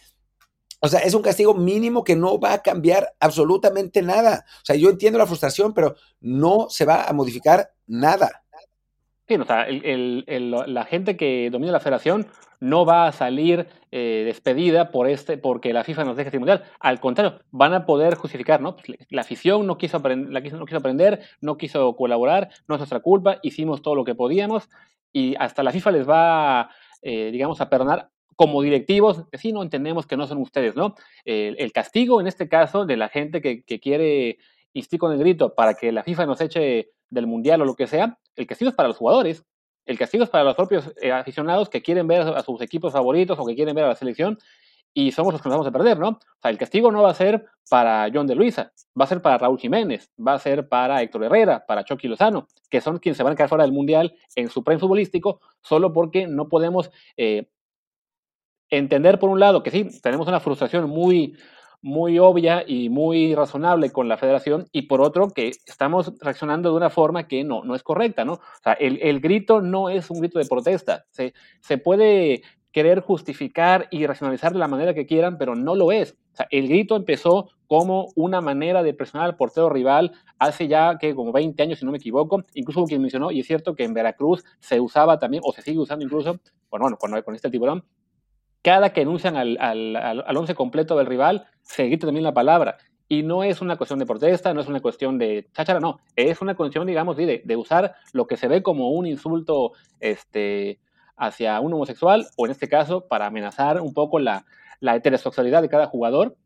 o 0.81 0.89
sea, 0.89 1.01
es 1.01 1.15
un 1.15 1.23
castigo 1.23 1.55
mínimo 1.55 2.05
que 2.05 2.17
no 2.17 2.39
va 2.39 2.53
a 2.53 2.63
cambiar 2.63 3.15
absolutamente 3.21 4.03
nada. 4.03 4.45
O 4.63 4.65
sea, 4.65 4.77
yo 4.77 4.91
entiendo 4.91 5.19
la 5.19 5.27
frustración, 5.27 5.75
pero 5.75 5.97
no 6.21 6.69
se 6.71 6.85
va 6.85 7.05
a 7.05 7.13
modificar 7.13 7.73
nada. 7.87 8.43
Sí, 9.27 9.35
o 9.35 9.45
sea, 9.45 9.67
la 9.69 10.85
gente 10.85 11.17
que 11.17 11.51
domina 11.51 11.73
la 11.73 11.81
federación 11.81 12.27
no 12.61 12.85
va 12.85 13.07
a 13.07 13.13
salir 13.13 13.67
eh, 13.91 14.23
despedida 14.25 14.91
por 14.91 15.09
este, 15.09 15.37
porque 15.37 15.73
la 15.73 15.85
FIFA 15.85 16.05
nos 16.05 16.17
deja 16.17 16.29
este 16.29 16.39
mundial. 16.39 16.65
Al 16.81 16.99
contrario, 17.01 17.41
van 17.51 17.75
a 17.75 17.85
poder 17.85 18.15
justificar, 18.15 18.61
¿no? 18.61 18.77
Pues, 18.77 18.99
la 19.11 19.21
afición 19.21 19.67
no 19.67 19.79
quiso, 19.79 20.01
la 20.03 20.43
quiso, 20.43 20.57
no 20.57 20.65
quiso 20.65 20.79
aprender, 20.79 21.21
no 21.41 21.57
quiso 21.57 21.95
colaborar, 21.97 22.49
no 22.67 22.77
es 22.77 22.79
nuestra 22.79 23.01
culpa, 23.01 23.39
hicimos 23.43 23.83
todo 23.83 23.95
lo 23.95 24.05
que 24.05 24.15
podíamos 24.15 24.71
y 25.13 25.35
hasta 25.39 25.63
la 25.63 25.73
FIFA 25.73 25.91
les 25.93 26.09
va, 26.09 26.71
eh, 27.03 27.31
digamos, 27.31 27.61
a 27.61 27.69
perdonar 27.69 28.11
como 28.39 28.63
directivos, 28.63 29.25
sí, 29.33 29.53
no 29.53 29.65
entendemos 29.65 30.07
que 30.07 30.17
no 30.17 30.29
son 30.29 30.39
ustedes, 30.39 30.77
¿no? 30.77 30.95
el 31.25 31.73
castigo 31.73 32.21
en 32.21 32.29
este 32.29 32.49
caso 32.49 32.87
de 32.87 32.97
la 32.97 33.09
gente 33.09 33.43
que, 33.43 33.81
quiere 33.81 34.39
insistir 34.73 35.01
con 35.01 35.11
el 35.11 35.19
grito 35.19 35.57
para 35.57 35.75
que 35.75 35.91
la 35.91 36.05
FIFA 36.05 36.27
nos 36.27 36.41
eche 36.41 36.93
del 37.11 37.27
mundial 37.27 37.63
o 37.63 37.65
lo 37.65 37.75
que 37.75 37.89
sea, 37.89 38.17
el 38.37 38.47
castigo 38.47 38.69
es 38.69 38.77
para 38.77 38.87
los 38.87 38.97
jugadores, 38.97 39.45
el 39.87 39.99
castigo 39.99 40.23
es 40.23 40.31
para 40.31 40.45
los 40.45 40.55
propios 40.55 40.93
eh, 41.03 41.11
aficionados 41.11 41.69
que 41.69 41.83
quieren 41.83 42.07
ver 42.07 42.21
a 42.21 42.41
sus 42.45 42.63
equipos 42.63 42.93
favoritos 42.93 43.37
o 43.41 43.45
que 43.45 43.57
quieren 43.57 43.75
ver 43.75 43.87
a 43.87 43.89
la 43.89 43.97
selección 43.97 44.39
y 44.95 45.11
somos 45.11 45.33
los 45.33 45.43
que 45.43 45.49
nos 45.49 45.57
vamos 45.57 45.67
a 45.67 45.73
perder, 45.73 45.99
¿no? 45.99 46.11
O 46.11 46.41
sea, 46.41 46.53
el 46.53 46.59
castigo 46.59 46.93
no 46.93 47.03
va 47.03 47.11
a 47.11 47.15
ser 47.15 47.45
para 47.69 48.09
John 48.15 48.29
de 48.29 48.37
Luisa, 48.37 48.73
va 48.99 49.05
a 49.05 49.09
ser 49.09 49.21
para 49.21 49.39
Raúl 49.39 49.59
Jiménez, 49.59 50.13
va 50.17 50.35
a 50.35 50.39
ser 50.39 50.69
para 50.69 51.03
Héctor 51.03 51.25
Herrera, 51.25 51.67
para 51.67 51.85
Chucky 51.85 52.07
Lozano, 52.07 52.47
que 52.71 52.81
son 52.81 52.99
quienes 52.99 53.17
se 53.17 53.25
van 53.25 53.33
a 53.33 53.37
quedar 53.37 53.49
fuera 53.49 53.65
del 53.65 53.73
Mundial 53.73 54.15
en 54.37 54.49
su 54.49 54.63
pre 54.63 54.79
futbolístico, 54.79 55.41
solo 55.61 55.93
porque 55.93 56.29
no 56.29 56.49
podemos 56.49 56.93
eh, 57.17 57.49
entender, 58.71 59.19
por 59.19 59.31
un 59.31 59.41
lado, 59.41 59.63
que 59.63 59.71
sí, 59.71 59.89
tenemos 60.03 60.29
una 60.29 60.41
frustración 60.41 60.89
muy, 60.89 61.37
muy 61.81 62.19
obvia 62.19 62.65
y 62.67 62.89
muy 62.89 63.35
razonable 63.35 63.91
con 63.91 64.09
la 64.09 64.17
federación 64.17 64.67
y 64.73 64.83
por 64.83 65.01
otro 65.01 65.31
que 65.31 65.49
estamos 65.67 66.13
reaccionando 66.21 66.71
de 66.71 66.77
una 66.77 66.91
forma 66.91 67.29
que 67.29 67.45
no, 67.45 67.63
no 67.65 67.75
es 67.75 67.83
correcta, 67.83 68.25
¿no? 68.25 68.35
O 68.35 68.63
sea, 68.63 68.73
el, 68.75 68.99
el 69.03 69.21
grito 69.21 69.61
no 69.61 69.89
es 69.89 70.11
un 70.11 70.21
grito 70.21 70.39
de 70.39 70.47
protesta. 70.47 71.05
Se, 71.11 71.35
se 71.61 71.79
puede 71.79 72.43
querer 72.73 73.01
justificar 73.01 73.89
y 73.91 74.07
racionalizar 74.07 74.53
de 74.53 74.59
la 74.59 74.69
manera 74.69 74.95
que 74.95 75.07
quieran, 75.07 75.39
pero 75.39 75.55
no 75.55 75.75
lo 75.75 75.91
es. 75.93 76.13
O 76.33 76.37
sea, 76.37 76.47
el 76.51 76.69
grito 76.69 76.97
empezó 76.97 77.49
como 77.67 78.09
una 78.15 78.41
manera 78.41 78.83
de 78.83 78.95
presionar 78.95 79.29
al 79.29 79.37
portero 79.37 79.69
rival 79.69 80.13
hace 80.39 80.69
ya 80.69 80.99
que 80.99 81.15
como 81.15 81.33
20 81.33 81.63
años, 81.63 81.79
si 81.79 81.85
no 81.85 81.93
me 81.93 81.99
equivoco. 81.99 82.45
Incluso 82.55 82.85
quien 82.85 83.01
mencionó, 83.01 83.31
y 83.31 83.41
es 83.41 83.47
cierto 83.47 83.75
que 83.75 83.85
en 83.85 83.95
Veracruz 83.95 84.45
se 84.61 84.81
usaba 84.81 85.19
también, 85.19 85.43
o 85.45 85.53
se 85.53 85.63
sigue 85.63 85.79
usando 85.79 86.05
incluso, 86.05 86.39
bueno, 86.71 86.85
bueno 86.85 86.97
con, 86.99 87.23
con 87.23 87.35
este 87.35 87.51
tiburón, 87.51 87.85
cada 88.69 88.93
que 88.93 89.01
anuncian 89.01 89.35
al, 89.35 89.57
al, 89.63 89.97
al, 89.97 90.37
once 90.37 90.55
completo 90.55 90.95
del 90.99 91.07
rival, 91.07 91.47
se 91.63 91.87
grita 91.87 92.07
también 92.07 92.23
la 92.23 92.35
palabra. 92.35 92.77
Y 93.09 93.23
no 93.23 93.43
es 93.43 93.63
una 93.63 93.79
cuestión 93.79 93.99
de 93.99 94.05
protesta, 94.05 94.53
no 94.53 94.61
es 94.61 94.67
una 94.67 94.81
cuestión 94.81 95.17
de 95.17 95.49
cháchara, 95.55 95.81
no. 95.81 96.01
Es 96.17 96.43
una 96.43 96.55
cuestión, 96.55 96.87
digamos, 96.87 97.17
de, 97.17 97.41
de 97.43 97.57
usar 97.57 97.95
lo 98.13 98.27
que 98.27 98.37
se 98.37 98.47
ve 98.47 98.63
como 98.63 98.91
un 98.91 99.07
insulto 99.07 99.73
este, 100.01 100.81
hacia 101.17 101.59
un 101.61 101.73
homosexual, 101.73 102.27
o 102.37 102.45
en 102.45 102.53
este 102.53 102.69
caso, 102.69 103.09
para 103.09 103.25
amenazar 103.25 103.81
un 103.81 103.95
poco 103.95 104.19
la, 104.19 104.45
la 104.81 104.97
heterosexualidad 104.97 105.63
de 105.63 105.71
cada 105.71 105.87
jugador. 105.87 106.37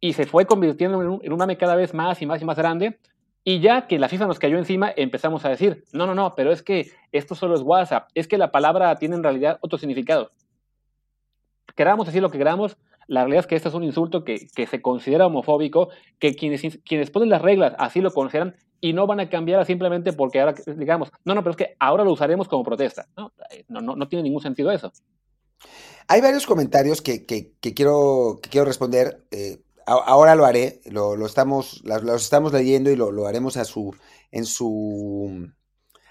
Y 0.00 0.12
se 0.12 0.26
fue 0.26 0.44
convirtiendo 0.44 1.00
en 1.00 1.08
un, 1.08 1.20
en 1.22 1.32
un 1.32 1.38
mame 1.38 1.56
cada 1.56 1.76
vez 1.76 1.94
más 1.94 2.20
y 2.20 2.26
más 2.26 2.42
y 2.42 2.44
más 2.44 2.58
grande, 2.58 2.98
y 3.42 3.60
ya 3.60 3.86
que 3.86 3.98
la 3.98 4.10
FIFA 4.10 4.26
nos 4.26 4.38
cayó 4.38 4.58
encima, 4.58 4.92
empezamos 4.94 5.46
a 5.46 5.48
decir, 5.48 5.84
no, 5.94 6.06
no, 6.06 6.14
no, 6.14 6.34
pero 6.36 6.52
es 6.52 6.62
que 6.62 6.90
esto 7.10 7.34
solo 7.34 7.54
es 7.54 7.62
WhatsApp, 7.62 8.10
es 8.14 8.28
que 8.28 8.36
la 8.36 8.50
palabra 8.50 8.94
tiene 8.96 9.16
en 9.16 9.22
realidad 9.22 9.58
otro 9.62 9.78
significado 9.78 10.30
queramos 11.78 12.06
decir 12.06 12.20
lo 12.20 12.32
que 12.32 12.38
queramos, 12.38 12.76
la 13.06 13.20
realidad 13.20 13.44
es 13.44 13.46
que 13.46 13.54
este 13.54 13.68
es 13.68 13.74
un 13.76 13.84
insulto 13.84 14.24
que, 14.24 14.48
se 14.48 14.82
considera 14.82 15.28
homofóbico, 15.28 15.90
que 16.18 16.34
quienes, 16.34 16.60
quienes 16.84 17.08
ponen 17.12 17.28
las 17.28 17.40
reglas 17.40 17.72
así 17.78 18.00
lo 18.00 18.12
consideran 18.12 18.56
y 18.80 18.94
no 18.94 19.06
van 19.06 19.20
a 19.20 19.30
cambiar 19.30 19.64
simplemente 19.64 20.12
porque 20.12 20.40
ahora, 20.40 20.56
digamos, 20.76 21.12
no, 21.24 21.36
no, 21.36 21.42
pero 21.42 21.52
es 21.52 21.56
que 21.56 21.76
ahora 21.78 22.02
lo 22.02 22.10
usaremos 22.10 22.48
como 22.48 22.64
protesta. 22.64 23.06
No, 23.16 23.32
no, 23.68 23.80
no, 23.80 23.94
no 23.94 24.08
tiene 24.08 24.24
ningún 24.24 24.42
sentido 24.42 24.72
eso. 24.72 24.92
Hay 26.08 26.20
varios 26.20 26.46
comentarios 26.46 27.00
que, 27.00 27.24
que, 27.24 27.52
quiero, 27.74 28.40
quiero 28.42 28.64
responder. 28.64 29.24
Eh, 29.30 29.58
ahora 29.86 30.34
lo 30.34 30.46
haré, 30.46 30.80
lo 30.90 31.24
estamos, 31.26 31.80
los 31.84 32.24
estamos 32.24 32.52
leyendo 32.52 32.90
y 32.90 32.96
lo, 32.96 33.12
lo 33.12 33.28
haremos 33.28 33.56
a 33.56 33.64
su, 33.64 33.94
en 34.32 34.46
su 34.46 35.48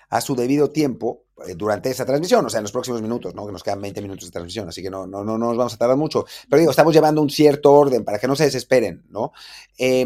a 0.09 0.21
su 0.21 0.35
debido 0.35 0.71
tiempo 0.71 1.25
eh, 1.47 1.55
durante 1.55 1.89
esa 1.89 2.05
transmisión, 2.05 2.45
o 2.45 2.49
sea, 2.49 2.59
en 2.59 2.63
los 2.63 2.71
próximos 2.71 3.01
minutos, 3.01 3.35
¿no? 3.35 3.45
Que 3.45 3.51
nos 3.51 3.63
quedan 3.63 3.81
20 3.81 4.01
minutos 4.01 4.25
de 4.25 4.31
transmisión, 4.31 4.69
así 4.69 4.81
que 4.81 4.89
no, 4.89 5.05
no, 5.05 5.23
no, 5.23 5.37
nos 5.37 5.57
vamos 5.57 5.73
a 5.73 5.77
tardar 5.77 5.97
mucho. 5.97 6.25
Pero 6.49 6.59
digo, 6.59 6.71
estamos 6.71 6.93
llevando 6.93 7.21
un 7.21 7.29
cierto 7.29 7.73
orden 7.73 8.03
para 8.03 8.19
que 8.19 8.27
no 8.27 8.35
se 8.35 8.45
desesperen, 8.45 9.05
¿no? 9.09 9.31
Eh, 9.77 10.05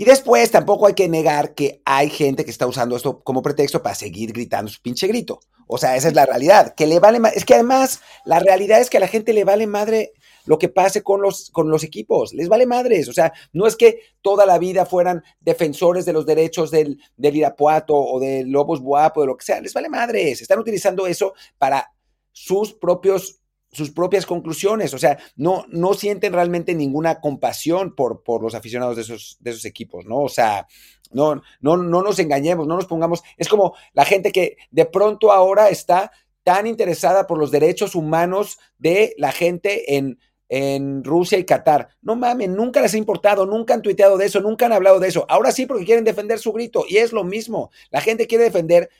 y 0.00 0.04
después 0.04 0.48
tampoco 0.52 0.86
hay 0.86 0.94
que 0.94 1.08
negar 1.08 1.56
que 1.56 1.82
hay 1.84 2.08
gente 2.08 2.44
que 2.44 2.52
está 2.52 2.68
usando 2.68 2.94
esto 2.94 3.20
como 3.24 3.42
pretexto 3.42 3.82
para 3.82 3.96
seguir 3.96 4.32
gritando 4.32 4.70
su 4.70 4.80
pinche 4.80 5.08
grito. 5.08 5.40
O 5.66 5.76
sea, 5.76 5.96
esa 5.96 6.06
es 6.06 6.14
la 6.14 6.24
realidad. 6.24 6.72
Que 6.76 6.86
le 6.86 7.00
vale 7.00 7.20
Es 7.34 7.44
que 7.44 7.54
además, 7.54 8.00
la 8.24 8.38
realidad 8.38 8.80
es 8.80 8.90
que 8.90 8.98
a 8.98 9.00
la 9.00 9.08
gente 9.08 9.32
le 9.32 9.42
vale 9.42 9.66
madre 9.66 10.12
lo 10.48 10.58
que 10.58 10.70
pase 10.70 11.02
con 11.02 11.20
los, 11.20 11.50
con 11.50 11.68
los 11.68 11.84
equipos. 11.84 12.32
Les 12.32 12.48
vale 12.48 12.64
madres. 12.64 13.06
O 13.08 13.12
sea, 13.12 13.34
no 13.52 13.66
es 13.66 13.76
que 13.76 14.00
toda 14.22 14.46
la 14.46 14.58
vida 14.58 14.86
fueran 14.86 15.22
defensores 15.40 16.06
de 16.06 16.14
los 16.14 16.24
derechos 16.24 16.70
del, 16.70 16.98
del 17.18 17.36
Irapuato 17.36 17.94
o 17.94 18.18
del 18.18 18.48
Lobos 18.48 18.80
Buapo, 18.80 19.20
de 19.20 19.26
lo 19.26 19.36
que 19.36 19.44
sea. 19.44 19.60
Les 19.60 19.74
vale 19.74 19.90
madres. 19.90 20.40
Están 20.40 20.58
utilizando 20.58 21.06
eso 21.06 21.34
para 21.58 21.92
sus 22.32 22.72
propios 22.72 23.42
sus 23.70 23.90
propias 23.90 24.24
conclusiones, 24.24 24.94
o 24.94 24.98
sea, 24.98 25.18
no, 25.36 25.66
no 25.68 25.92
sienten 25.92 26.32
realmente 26.32 26.74
ninguna 26.74 27.20
compasión 27.20 27.94
por, 27.94 28.22
por 28.22 28.42
los 28.42 28.54
aficionados 28.54 28.96
de 28.96 29.02
esos, 29.02 29.36
de 29.40 29.50
esos 29.50 29.66
equipos, 29.66 30.06
¿no? 30.06 30.20
O 30.20 30.30
sea, 30.30 30.66
no, 31.10 31.42
no, 31.60 31.76
no 31.76 32.00
nos 32.00 32.18
engañemos, 32.18 32.66
no 32.66 32.76
nos 32.76 32.86
pongamos, 32.86 33.22
es 33.36 33.46
como 33.46 33.74
la 33.92 34.06
gente 34.06 34.32
que 34.32 34.56
de 34.70 34.86
pronto 34.86 35.32
ahora 35.32 35.68
está 35.68 36.12
tan 36.48 36.66
interesada 36.66 37.26
por 37.26 37.36
los 37.36 37.50
derechos 37.50 37.94
humanos 37.94 38.58
de 38.78 39.14
la 39.18 39.32
gente 39.32 39.96
en, 39.98 40.18
en 40.48 41.04
Rusia 41.04 41.38
y 41.38 41.44
Qatar. 41.44 41.88
No 42.02 42.16
mames, 42.16 42.48
nunca 42.48 42.80
les 42.80 42.94
ha 42.94 42.98
importado, 42.98 43.46
nunca 43.46 43.74
han 43.74 43.82
tuiteado 43.82 44.16
de 44.16 44.26
eso, 44.26 44.40
nunca 44.40 44.66
han 44.66 44.72
hablado 44.72 45.00
de 45.00 45.08
eso. 45.08 45.26
Ahora 45.28 45.52
sí 45.52 45.66
porque 45.66 45.84
quieren 45.84 46.04
defender 46.04 46.38
su 46.38 46.52
grito 46.52 46.84
y 46.88 46.98
es 46.98 47.12
lo 47.12 47.24
mismo. 47.24 47.70
La 47.90 48.00
gente 48.00 48.26
quiere 48.26 48.44
defender, 48.44 48.90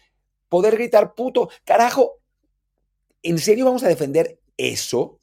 poder 0.48 0.76
gritar 0.76 1.14
puto. 1.14 1.48
Carajo, 1.64 2.18
¿en 3.22 3.38
serio 3.38 3.64
vamos 3.64 3.82
a 3.84 3.88
defender 3.88 4.38
eso? 4.56 5.18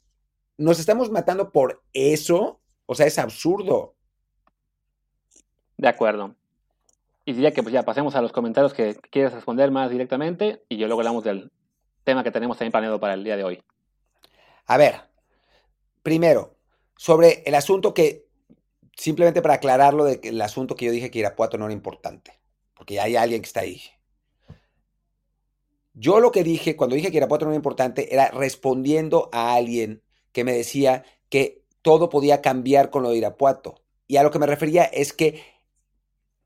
¿Nos 0.58 0.80
estamos 0.80 1.12
matando 1.12 1.52
por 1.52 1.84
eso? 1.94 2.60
O 2.86 2.96
sea, 2.96 3.06
es 3.06 3.20
absurdo. 3.20 3.96
De 5.78 5.88
acuerdo. 5.88 6.36
Y 7.26 7.34
diría 7.34 7.52
que 7.52 7.64
pues 7.64 7.74
ya 7.74 7.84
pasemos 7.84 8.16
a 8.16 8.22
los 8.22 8.32
comentarios 8.32 8.74
que 8.74 8.96
quieres 8.96 9.34
responder 9.34 9.72
más 9.72 9.90
directamente 9.90 10.64
y 10.70 10.78
yo 10.78 10.88
luego 10.88 11.02
hablamos 11.02 11.24
del 11.24 11.52
tema 12.04 12.24
que 12.24 12.32
tenemos 12.32 12.58
también 12.58 12.72
planeado 12.72 13.00
para 13.00 13.16
el 13.16 13.24
día 13.24 13.36
de 13.36 13.44
hoy. 13.44 13.64
A 14.68 14.78
ver, 14.78 15.02
Primero, 16.06 16.56
sobre 16.96 17.42
el 17.48 17.56
asunto 17.56 17.96
que, 17.96 18.28
simplemente 18.96 19.42
para 19.42 19.56
aclararlo, 19.56 20.06
de 20.06 20.20
que 20.20 20.30
el 20.30 20.40
asunto 20.40 20.76
que 20.76 20.86
yo 20.86 20.92
dije 20.92 21.10
que 21.10 21.18
Irapuato 21.18 21.58
no 21.58 21.66
era 21.66 21.74
importante, 21.74 22.40
porque 22.76 23.00
hay 23.00 23.16
alguien 23.16 23.42
que 23.42 23.48
está 23.48 23.62
ahí. 23.62 23.82
Yo 25.96 26.20
lo 26.20 26.32
que 26.32 26.44
dije 26.44 26.76
cuando 26.76 26.96
dije 26.96 27.10
que 27.10 27.18
Irapuato 27.18 27.46
no 27.46 27.52
era 27.54 27.56
importante 27.56 28.14
era 28.14 28.30
respondiendo 28.30 29.32
a 29.32 29.56
alguien 29.56 30.04
que 30.32 30.44
me 30.44 30.54
decía 30.54 31.04
que 31.30 31.64
todo 31.82 32.08
podía 32.10 32.40
cambiar 32.40 32.92
con 32.92 33.02
lo 33.02 33.10
de 33.10 33.18
Irapuato. 33.18 33.82
Y 34.06 34.18
a 34.18 34.24
lo 34.24 34.30
que 34.30 34.38
me 34.38 34.46
refería 34.46 34.84
es 34.84 35.12
que 35.12 35.42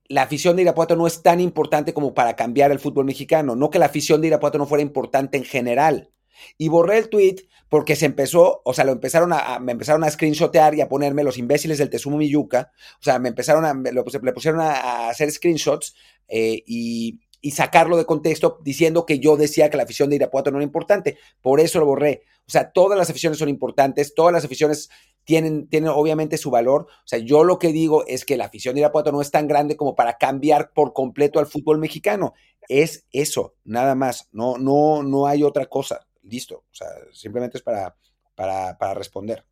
la 0.05 0.21
afición 0.21 0.55
de 0.55 0.61
Irapuato 0.61 0.95
no 0.95 1.05
es 1.05 1.21
tan 1.21 1.41
importante 1.41 1.93
como 1.93 2.13
para 2.13 2.37
cambiar 2.37 2.71
el 2.71 2.79
fútbol 2.79 3.03
mexicano. 3.03 3.57
No 3.57 3.69
que 3.69 3.79
la 3.79 3.87
afición 3.87 4.21
de 4.21 4.27
Irapuato 4.27 4.57
no 4.57 4.67
fuera 4.67 4.83
importante 4.83 5.37
en 5.37 5.43
general. 5.43 6.13
Y 6.57 6.69
borré 6.69 6.97
el 6.97 7.09
tweet 7.09 7.47
porque 7.69 7.95
se 7.95 8.07
empezó, 8.07 8.61
o 8.65 8.73
sea, 8.73 8.83
lo 8.83 8.91
empezaron 8.91 9.31
a, 9.31 9.59
me 9.59 9.71
empezaron 9.71 10.03
a 10.03 10.09
screenshotear 10.09 10.73
y 10.75 10.81
a 10.81 10.89
ponerme 10.89 11.23
los 11.23 11.37
imbéciles 11.37 11.77
del 11.77 11.89
Tesumo 11.89 12.17
Miyuka. 12.17 12.71
O 12.99 13.03
sea, 13.03 13.19
me 13.19 13.29
empezaron 13.29 13.63
a, 13.63 13.73
lo, 13.91 14.03
le 14.23 14.33
pusieron 14.33 14.59
a, 14.59 15.09
hacer 15.09 15.31
screenshots 15.31 15.95
eh, 16.27 16.63
y, 16.65 17.19
y, 17.41 17.51
sacarlo 17.51 17.95
de 17.95 18.05
contexto 18.05 18.59
diciendo 18.63 19.05
que 19.05 19.19
yo 19.19 19.37
decía 19.37 19.69
que 19.69 19.77
la 19.77 19.83
afición 19.83 20.09
de 20.09 20.15
Irapuato 20.15 20.49
no 20.49 20.57
era 20.57 20.65
importante. 20.65 21.17
Por 21.41 21.59
eso 21.59 21.79
lo 21.79 21.85
borré. 21.85 22.23
O 22.47 22.51
sea, 22.51 22.71
todas 22.71 22.97
las 22.97 23.11
aficiones 23.11 23.37
son 23.37 23.49
importantes, 23.49 24.15
todas 24.15 24.33
las 24.33 24.43
aficiones 24.43 24.89
tienen, 25.23 25.67
tienen 25.67 25.91
obviamente 25.91 26.39
su 26.39 26.49
valor. 26.49 26.87
O 26.89 27.07
sea, 27.07 27.19
yo 27.19 27.43
lo 27.43 27.59
que 27.59 27.71
digo 27.71 28.03
es 28.07 28.25
que 28.25 28.35
la 28.35 28.45
afición 28.45 28.73
de 28.73 28.81
Irapuato 28.81 29.11
no 29.11 29.21
es 29.21 29.29
tan 29.29 29.47
grande 29.47 29.77
como 29.77 29.93
para 29.93 30.17
cambiar 30.17 30.71
por 30.73 30.93
completo 30.93 31.37
al 31.37 31.45
fútbol 31.45 31.77
mexicano. 31.77 32.33
Es 32.67 33.05
eso, 33.11 33.53
nada 33.63 33.93
más. 33.93 34.27
No, 34.31 34.57
no, 34.57 35.03
no 35.03 35.27
hay 35.27 35.43
otra 35.43 35.67
cosa 35.67 36.08
listo. 36.29 36.65
O 36.71 36.73
sea, 36.75 36.87
simplemente 37.11 37.57
es 37.57 37.63
para, 37.63 37.95
para, 38.35 38.93
responder. 38.93 39.45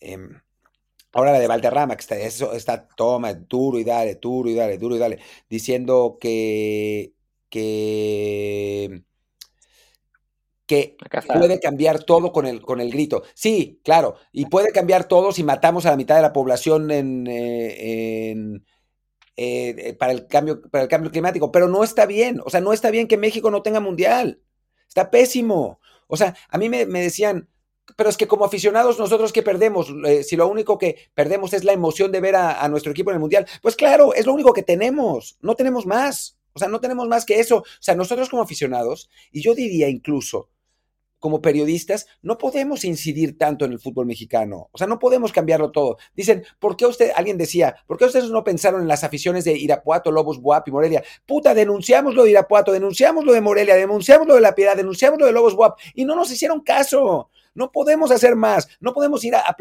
Em, 0.00 0.40
ahora 1.12 1.32
la 1.32 1.40
de 1.40 1.46
Valderrama, 1.46 1.96
que 1.96 2.02
está, 2.02 2.16
eso 2.16 2.52
está, 2.52 2.86
toma, 2.88 3.32
duro 3.34 3.78
y 3.78 3.84
dale, 3.84 4.16
duro 4.16 4.50
y 4.50 4.54
dale, 4.54 4.78
duro 4.78 4.96
y 4.96 4.98
dale, 4.98 5.18
diciendo 5.48 6.18
que, 6.20 7.14
que, 7.48 9.02
que 10.66 10.96
puede 11.26 11.60
cambiar 11.60 12.04
todo 12.04 12.32
con 12.32 12.46
el, 12.46 12.62
con 12.62 12.80
el 12.80 12.90
grito. 12.90 13.22
Sí, 13.34 13.80
claro, 13.84 14.16
y 14.32 14.46
puede 14.46 14.72
cambiar 14.72 15.08
todo 15.08 15.32
si 15.32 15.42
matamos 15.44 15.86
a 15.86 15.90
la 15.90 15.96
mitad 15.96 16.16
de 16.16 16.22
la 16.22 16.32
población 16.32 16.90
en, 16.90 17.26
eh, 17.26 18.30
en 18.30 18.66
eh, 19.38 19.94
para, 19.98 20.12
el 20.12 20.26
cambio, 20.26 20.62
para 20.70 20.84
el 20.84 20.88
cambio 20.88 21.10
climático, 21.10 21.52
pero 21.52 21.68
no 21.68 21.84
está 21.84 22.06
bien, 22.06 22.40
o 22.44 22.48
sea, 22.50 22.60
no 22.62 22.72
está 22.72 22.90
bien 22.90 23.06
que 23.06 23.18
México 23.18 23.50
no 23.50 23.62
tenga 23.62 23.80
mundial. 23.80 24.40
Está 24.88 25.10
pésimo. 25.10 25.80
O 26.06 26.16
sea, 26.16 26.36
a 26.48 26.58
mí 26.58 26.68
me, 26.68 26.86
decían, 26.86 27.48
pero 27.96 28.10
es 28.10 28.16
que 28.16 28.28
como 28.28 28.44
aficionados 28.44 28.98
nosotros 28.98 29.32
que 29.32 29.42
perdemos, 29.42 29.92
eh, 30.06 30.22
si 30.22 30.36
lo 30.36 30.48
único 30.48 30.78
que 30.78 31.10
perdemos 31.14 31.52
es 31.52 31.64
la 31.64 31.72
emoción 31.72 32.12
de 32.12 32.20
ver 32.20 32.36
a, 32.36 32.68
nuestro 32.68 32.92
equipo 32.92 33.10
en 33.10 33.16
el 33.16 33.20
Mundial, 33.20 33.46
pues 33.62 33.76
claro, 33.76 34.14
es 34.14 34.26
lo 34.26 34.32
único 34.32 34.52
que 34.52 34.62
tenemos, 34.62 35.36
no 35.40 35.54
tenemos 35.54 35.86
más, 35.86 36.38
o 36.52 36.58
sea, 36.58 36.68
no 36.68 36.80
tenemos 36.80 37.08
más 37.08 37.24
que 37.24 37.40
eso. 37.40 37.58
O 37.58 37.64
sea, 37.80 37.94
nosotros 37.94 38.28
como 38.28 38.42
aficionados, 38.42 39.10
y 39.32 39.42
yo 39.42 39.54
diría 39.54 39.88
incluso 39.88 40.48
como 41.18 41.40
periodistas, 41.40 42.06
no 42.22 42.38
podemos 42.38 42.84
incidir 42.84 43.38
tanto 43.38 43.64
en 43.64 43.72
el 43.72 43.80
fútbol 43.80 44.06
mexicano. 44.06 44.68
O 44.72 44.78
sea, 44.78 44.86
no 44.86 44.98
podemos 44.98 45.32
cambiarlo 45.32 45.70
todo. 45.70 45.96
Dicen, 46.14 46.44
¿por 46.58 46.76
qué 46.76 46.86
usted, 46.86 47.10
alguien 47.14 47.38
decía, 47.38 47.76
¿por 47.86 47.96
qué 47.96 48.04
ustedes 48.04 48.30
no 48.30 48.44
pensaron 48.44 48.82
en 48.82 48.88
las 48.88 49.04
aficiones 49.04 49.44
de 49.44 49.56
Irapuato, 49.56 50.10
Lobos, 50.10 50.40
Buap 50.40 50.68
y 50.68 50.70
Morelia? 50.70 51.02
Puta, 51.26 51.54
denunciamos 51.54 52.14
lo 52.14 52.24
de 52.24 52.30
Irapuato, 52.30 52.72
denunciamos 52.72 53.24
lo 53.24 53.32
de 53.32 53.40
Morelia, 53.40 53.74
denunciamos 53.74 54.26
lo 54.26 54.34
de 54.34 54.40
La 54.40 54.54
Piedad, 54.54 54.76
denunciamos 54.76 55.18
lo 55.18 55.26
de 55.26 55.32
Lobos, 55.32 55.54
Buap 55.54 55.78
y 55.94 56.04
no 56.04 56.14
nos 56.14 56.30
hicieron 56.30 56.60
caso. 56.60 57.30
No 57.54 57.72
podemos 57.72 58.10
hacer 58.10 58.36
más. 58.36 58.68
No 58.80 58.92
podemos 58.92 59.24
ir 59.24 59.34
a, 59.34 59.56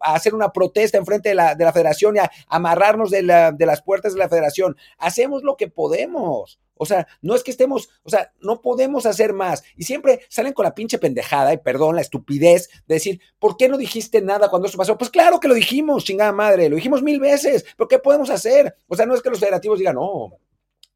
hacer 0.00 0.34
una 0.34 0.52
protesta 0.52 0.98
enfrente 0.98 1.28
de 1.28 1.36
la, 1.36 1.54
de 1.54 1.64
la 1.64 1.72
federación 1.72 2.16
y 2.16 2.18
a, 2.18 2.30
amarrarnos 2.48 3.10
de, 3.10 3.22
de 3.56 3.66
las 3.66 3.82
puertas 3.82 4.12
de 4.12 4.18
la 4.18 4.28
federación. 4.28 4.76
Hacemos 4.98 5.44
lo 5.44 5.56
que 5.56 5.68
podemos. 5.68 6.58
O 6.82 6.86
sea, 6.86 7.06
no 7.20 7.34
es 7.34 7.44
que 7.44 7.50
estemos, 7.50 7.90
o 8.04 8.08
sea, 8.08 8.32
no 8.40 8.62
podemos 8.62 9.04
hacer 9.04 9.34
más. 9.34 9.62
Y 9.76 9.84
siempre 9.84 10.22
salen 10.30 10.54
con 10.54 10.64
la 10.64 10.74
pinche 10.74 10.98
pendejada, 10.98 11.52
y 11.52 11.58
perdón, 11.58 11.94
la 11.94 12.00
estupidez 12.00 12.70
de 12.86 12.94
decir, 12.94 13.20
¿por 13.38 13.58
qué 13.58 13.68
no 13.68 13.76
dijiste 13.76 14.22
nada 14.22 14.48
cuando 14.48 14.66
eso 14.66 14.78
pasó? 14.78 14.96
Pues 14.96 15.10
claro 15.10 15.40
que 15.40 15.48
lo 15.48 15.52
dijimos, 15.52 16.04
chingada 16.04 16.32
madre, 16.32 16.70
lo 16.70 16.76
dijimos 16.76 17.02
mil 17.02 17.20
veces, 17.20 17.66
pero 17.76 17.86
¿qué 17.86 17.98
podemos 17.98 18.30
hacer? 18.30 18.74
O 18.88 18.96
sea, 18.96 19.04
no 19.04 19.14
es 19.14 19.20
que 19.20 19.28
los 19.28 19.38
federativos 19.38 19.78
digan, 19.78 19.96
no, 19.96 20.30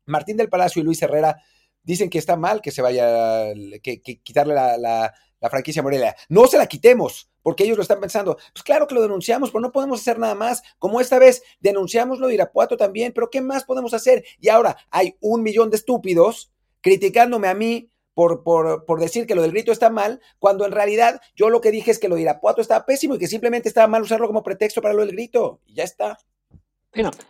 Martín 0.07 0.39
del 0.39 0.49
Palacio 0.49 0.81
y 0.81 0.87
Luis 0.87 1.03
Herrera 1.03 1.37
dicen 1.83 2.09
que 2.09 2.17
está 2.17 2.35
mal 2.35 2.63
que 2.63 2.71
se 2.71 2.81
vaya, 2.81 3.53
que, 3.83 4.01
quitarle 4.01 4.55
la, 4.55 4.79
la 4.79 5.51
franquicia 5.51 5.83
Morelia. 5.83 6.17
No 6.31 6.47
se 6.47 6.57
la 6.57 6.67
quitemos, 6.67 7.29
porque 7.45 7.63
ellos 7.63 7.77
lo 7.77 7.83
están 7.83 8.01
pensando. 8.01 8.37
Pues 8.53 8.65
claro 8.65 8.89
que 8.89 8.97
lo 8.97 9.03
denunciamos, 9.03 9.51
pero 9.53 9.61
no 9.61 9.71
podemos 9.71 10.01
hacer 10.01 10.19
nada 10.19 10.35
más. 10.35 10.63
Como 10.81 11.01
esta 11.01 11.21
vez 11.21 11.43
denunciamos 11.61 12.19
lo 12.19 12.27
de 12.27 12.35
Irapuato 12.35 12.77
también, 12.77 13.13
pero 13.13 13.31
¿qué 13.31 13.41
más 13.41 13.63
podemos 13.65 13.95
hacer? 13.95 14.25
Y 14.41 14.49
ahora 14.49 14.77
hay 14.91 15.17
un 15.21 15.43
millón 15.43 15.71
de 15.71 15.77
estúpidos 15.77 16.51
criticándome 16.81 17.47
a 17.47 17.55
mí 17.55 17.91
por, 18.15 18.43
por, 18.43 18.87
por, 18.87 19.01
decir 19.01 19.27
que 19.27 19.35
lo 19.35 19.43
del 19.43 19.51
grito 19.51 19.73
está 19.73 19.91
mal, 19.91 20.21
cuando 20.39 20.65
en 20.65 20.73
realidad 20.73 21.21
yo 21.35 21.51
lo 21.51 21.61
que 21.61 21.71
dije 21.71 21.91
es 21.91 21.99
que 21.99 22.09
lo 22.09 22.15
de 22.15 22.23
Irapuato 22.23 22.63
estaba 22.63 22.87
pésimo 22.87 23.17
y 23.17 23.19
que 23.19 23.27
simplemente 23.27 23.69
estaba 23.69 23.89
mal 23.89 24.03
usarlo 24.03 24.27
como 24.27 24.43
pretexto 24.43 24.81
para 24.81 24.95
lo 24.95 25.05
del 25.05 25.15
grito. 25.15 25.61
Y 25.67 25.75
ya 25.75 25.85
está. 25.85 26.19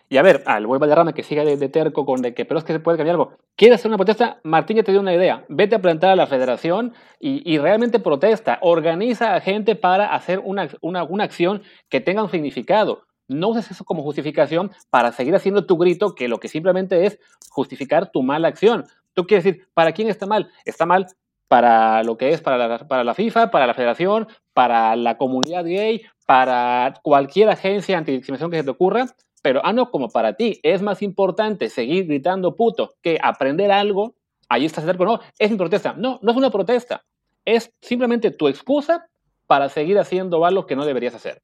Y 0.09 0.16
a 0.16 0.22
ver, 0.22 0.42
al 0.46 0.66
buen 0.66 0.81
Valderrama 0.81 1.12
que 1.12 1.22
siga 1.22 1.44
de, 1.44 1.68
terco 1.68 2.05
con 2.05 2.20
de 2.20 2.35
que, 2.35 2.44
pero 2.44 2.59
es 2.59 2.64
que 2.64 2.72
se 2.72 2.81
puede 2.81 2.98
cambiar 2.98 3.14
algo. 3.14 3.33
¿Quieres 3.57 3.81
hacer 3.81 3.88
una 3.88 3.96
protesta? 3.96 4.40
Martín 4.42 4.77
ya 4.77 4.83
te 4.83 4.92
dio 4.92 5.00
una 5.00 5.14
idea. 5.14 5.44
Vete 5.48 5.77
a 5.77 5.81
plantar 5.81 6.11
a 6.11 6.16
la 6.16 6.27
federación 6.27 6.92
y, 7.18 7.59
realmente 7.59 7.98
protesta. 7.98 8.59
Organiza 8.61 9.35
a 9.35 9.40
gente 9.40 9.77
para 9.77 10.14
hacer 10.14 10.40
una, 10.44 10.68
una, 10.81 11.24
acción 11.24 11.62
que 11.88 12.00
tenga 12.00 12.22
un 12.22 12.31
significado. 12.31 13.03
No 13.27 13.48
uses 13.48 13.70
eso 13.70 13.85
como 13.85 14.03
justificación 14.03 14.70
para 14.90 15.12
seguir 15.12 15.35
haciendo 15.35 15.64
tu 15.64 15.79
grito, 15.79 16.14
que 16.14 16.29
lo 16.29 16.38
que 16.38 16.48
simplemente 16.48 17.07
es 17.07 17.18
justificar 17.48 18.11
tu 18.11 18.22
mala 18.22 18.48
acción. 18.48 18.85
Tú 19.14 19.27
quieres 19.27 19.44
decir, 19.44 19.66
¿para 19.72 19.92
quién 19.92 20.09
está 20.09 20.27
mal? 20.27 20.50
Está 20.66 20.85
mal 20.85 21.07
para 21.48 22.03
lo 22.03 22.18
que 22.18 22.31
es 22.31 22.42
para 22.42 22.59
la, 22.59 22.79
para 22.87 23.05
la 23.05 23.14
FIFA, 23.14 23.50
para 23.50 23.66
la 23.66 23.74
federación, 23.74 24.29
para 24.53 24.96
la 24.96 25.16
comunidad 25.16 25.64
gay, 25.64 26.03
para 26.27 26.94
cualquier 27.03 27.48
agencia 27.48 27.96
antidiscriminación 27.96 28.50
que 28.50 28.59
se 28.59 28.64
te 28.64 28.70
ocurra 28.70 29.07
pero, 29.45 29.61
ah, 29.63 29.75
no, 29.75 29.91
como 29.91 30.09
para 30.09 30.33
ti 30.33 30.59
es 30.63 30.81
más 30.81 31.03
importante 31.03 31.69
seguir 31.69 32.07
gritando 32.07 32.57
puto 32.57 32.95
que 33.03 33.19
aprender 33.23 33.71
algo, 33.71 34.15
ahí 34.49 34.65
estás 34.65 34.87
cerca. 34.87 35.05
No, 35.05 35.21
es 35.39 35.51
mi 35.51 35.59
protesta. 35.59 35.93
No, 35.93 36.19
no 36.23 36.31
es 36.31 36.39
una 36.39 36.51
protesta. 36.51 37.05
Es 37.45 37.71
simplemente 37.83 38.31
tu 38.31 38.49
excusa 38.49 39.07
para 39.47 39.69
seguir 39.69 39.99
haciendo 39.99 40.47
algo 40.47 40.65
que 40.65 40.77
no 40.77 40.87
deberías 40.87 41.15
hacer. 41.15 41.43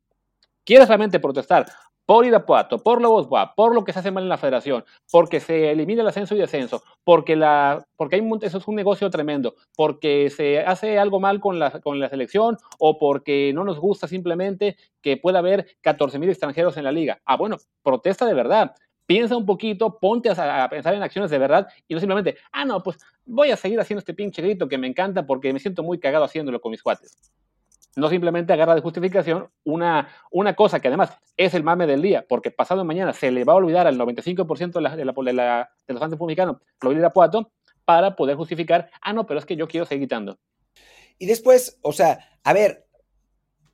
¿Quieres 0.64 0.88
realmente 0.88 1.20
protestar 1.20 1.66
por 2.10 2.26
Irapuato, 2.26 2.78
por 2.78 3.00
Lobos 3.00 3.28
Buap, 3.28 3.54
por 3.54 3.72
lo 3.72 3.84
que 3.84 3.92
se 3.92 4.00
hace 4.00 4.10
mal 4.10 4.24
en 4.24 4.28
la 4.28 4.36
federación, 4.36 4.84
porque 5.12 5.38
se 5.38 5.70
elimina 5.70 6.02
el 6.02 6.08
ascenso 6.08 6.34
y 6.34 6.38
descenso, 6.38 6.82
porque, 7.04 7.36
la, 7.36 7.86
porque 7.94 8.16
hay 8.16 8.30
eso 8.42 8.58
es 8.58 8.66
un 8.66 8.74
negocio 8.74 9.08
tremendo, 9.10 9.54
porque 9.76 10.28
se 10.28 10.58
hace 10.58 10.98
algo 10.98 11.20
mal 11.20 11.38
con 11.38 11.60
la, 11.60 11.70
con 11.70 12.00
la 12.00 12.08
selección 12.08 12.56
o 12.80 12.98
porque 12.98 13.52
no 13.54 13.62
nos 13.62 13.78
gusta 13.78 14.08
simplemente 14.08 14.76
que 15.00 15.18
pueda 15.18 15.38
haber 15.38 15.76
14 15.82 16.18
mil 16.18 16.30
extranjeros 16.30 16.76
en 16.76 16.82
la 16.82 16.90
liga. 16.90 17.20
Ah, 17.24 17.36
bueno, 17.36 17.58
protesta 17.80 18.26
de 18.26 18.34
verdad. 18.34 18.74
Piensa 19.06 19.36
un 19.36 19.46
poquito, 19.46 20.00
ponte 20.00 20.30
a, 20.30 20.64
a, 20.64 20.68
pensar 20.68 20.94
en 20.94 21.04
acciones 21.04 21.30
de 21.30 21.38
verdad 21.38 21.68
y 21.86 21.94
no 21.94 22.00
simplemente, 22.00 22.38
ah, 22.50 22.64
no, 22.64 22.82
pues 22.82 22.98
voy 23.24 23.52
a 23.52 23.56
seguir 23.56 23.78
haciendo 23.78 24.00
este 24.00 24.14
pinche 24.14 24.42
grito 24.42 24.66
que 24.66 24.78
me 24.78 24.88
encanta 24.88 25.24
porque 25.24 25.52
me 25.52 25.60
siento 25.60 25.84
muy 25.84 26.00
cagado 26.00 26.24
haciéndolo 26.24 26.60
con 26.60 26.72
mis 26.72 26.82
cuates 26.82 27.30
no 27.96 28.08
simplemente 28.08 28.52
agarra 28.52 28.74
de 28.74 28.80
justificación 28.80 29.48
una, 29.64 30.08
una 30.30 30.54
cosa 30.54 30.80
que 30.80 30.88
además 30.88 31.10
es 31.36 31.54
el 31.54 31.64
mame 31.64 31.86
del 31.86 32.02
día, 32.02 32.24
porque 32.28 32.50
pasado 32.50 32.84
mañana 32.84 33.12
se 33.12 33.30
le 33.30 33.44
va 33.44 33.54
a 33.54 33.56
olvidar 33.56 33.86
al 33.86 33.98
95% 33.98 34.72
de, 34.72 34.80
la, 34.80 34.96
de, 34.96 35.04
de, 35.04 35.32
la, 35.32 35.70
de 35.86 35.94
los 35.94 36.10
republicanos 36.10 36.58
lo 36.80 37.12
para 37.84 38.14
poder 38.14 38.36
justificar, 38.36 38.90
ah, 39.02 39.12
no, 39.12 39.26
pero 39.26 39.40
es 39.40 39.46
que 39.46 39.56
yo 39.56 39.66
quiero 39.66 39.84
seguir 39.84 40.02
gritando. 40.02 40.38
Y 41.18 41.26
después, 41.26 41.78
o 41.82 41.92
sea, 41.92 42.20
a 42.44 42.52
ver, 42.52 42.86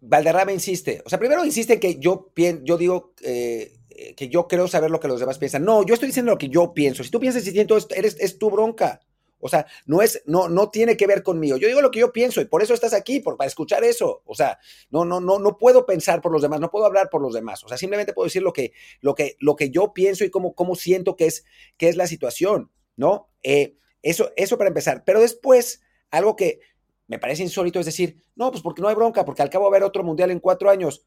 Valderrama 0.00 0.52
insiste, 0.52 1.02
o 1.04 1.08
sea, 1.08 1.18
primero 1.18 1.44
insiste 1.44 1.78
que 1.78 1.98
yo, 1.98 2.32
yo 2.62 2.78
digo 2.78 3.12
eh, 3.22 4.14
que 4.16 4.28
yo 4.28 4.46
creo 4.46 4.68
saber 4.68 4.90
lo 4.90 5.00
que 5.00 5.08
los 5.08 5.20
demás 5.20 5.38
piensan. 5.38 5.64
No, 5.64 5.84
yo 5.84 5.94
estoy 5.94 6.08
diciendo 6.08 6.32
lo 6.32 6.38
que 6.38 6.48
yo 6.48 6.74
pienso. 6.74 7.02
Si 7.02 7.10
tú 7.10 7.20
piensas 7.20 7.46
esto, 7.46 7.78
eres, 7.94 8.16
es 8.20 8.38
tu 8.38 8.50
bronca. 8.50 9.00
O 9.38 9.48
sea, 9.48 9.66
no 9.84 10.02
es, 10.02 10.22
no, 10.26 10.48
no 10.48 10.70
tiene 10.70 10.96
que 10.96 11.06
ver 11.06 11.22
conmigo. 11.22 11.56
Yo 11.56 11.68
digo 11.68 11.80
lo 11.80 11.90
que 11.90 12.00
yo 12.00 12.12
pienso 12.12 12.40
y 12.40 12.46
por 12.46 12.62
eso 12.62 12.74
estás 12.74 12.94
aquí, 12.94 13.20
para 13.20 13.46
escuchar 13.46 13.84
eso. 13.84 14.22
O 14.24 14.34
sea, 14.34 14.58
no, 14.90 15.04
no, 15.04 15.20
no, 15.20 15.38
no 15.38 15.58
puedo 15.58 15.84
pensar 15.86 16.20
por 16.20 16.32
los 16.32 16.42
demás, 16.42 16.60
no 16.60 16.70
puedo 16.70 16.86
hablar 16.86 17.10
por 17.10 17.22
los 17.22 17.34
demás. 17.34 17.62
O 17.64 17.68
sea, 17.68 17.76
simplemente 17.76 18.12
puedo 18.12 18.26
decir 18.26 18.42
lo 18.42 18.52
que, 18.52 18.72
lo 19.00 19.14
que, 19.14 19.36
lo 19.38 19.56
que 19.56 19.70
yo 19.70 19.92
pienso 19.92 20.24
y 20.24 20.30
cómo, 20.30 20.54
cómo 20.54 20.74
siento 20.74 21.16
que 21.16 21.26
es, 21.26 21.44
que 21.76 21.88
es 21.88 21.96
la 21.96 22.06
situación, 22.06 22.70
¿no? 22.96 23.30
Eh, 23.42 23.76
eso, 24.02 24.32
eso 24.36 24.58
para 24.58 24.68
empezar. 24.68 25.04
Pero 25.04 25.20
después, 25.20 25.82
algo 26.10 26.36
que 26.36 26.60
me 27.06 27.18
parece 27.18 27.42
insólito 27.42 27.78
es 27.78 27.86
decir, 27.86 28.22
no, 28.34 28.50
pues 28.50 28.62
porque 28.62 28.82
no 28.82 28.88
hay 28.88 28.94
bronca, 28.94 29.24
porque 29.24 29.42
al 29.42 29.50
cabo 29.50 29.64
va 29.64 29.68
a 29.68 29.72
haber 29.72 29.84
otro 29.84 30.02
mundial 30.02 30.30
en 30.30 30.40
cuatro 30.40 30.70
años. 30.70 31.06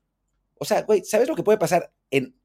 O 0.57 0.65
sea, 0.65 0.83
güey, 0.83 1.03
¿sabes 1.03 1.27
lo 1.27 1.35
que 1.35 1.43
puede 1.43 1.57
pasar 1.57 1.91
en 2.11 2.38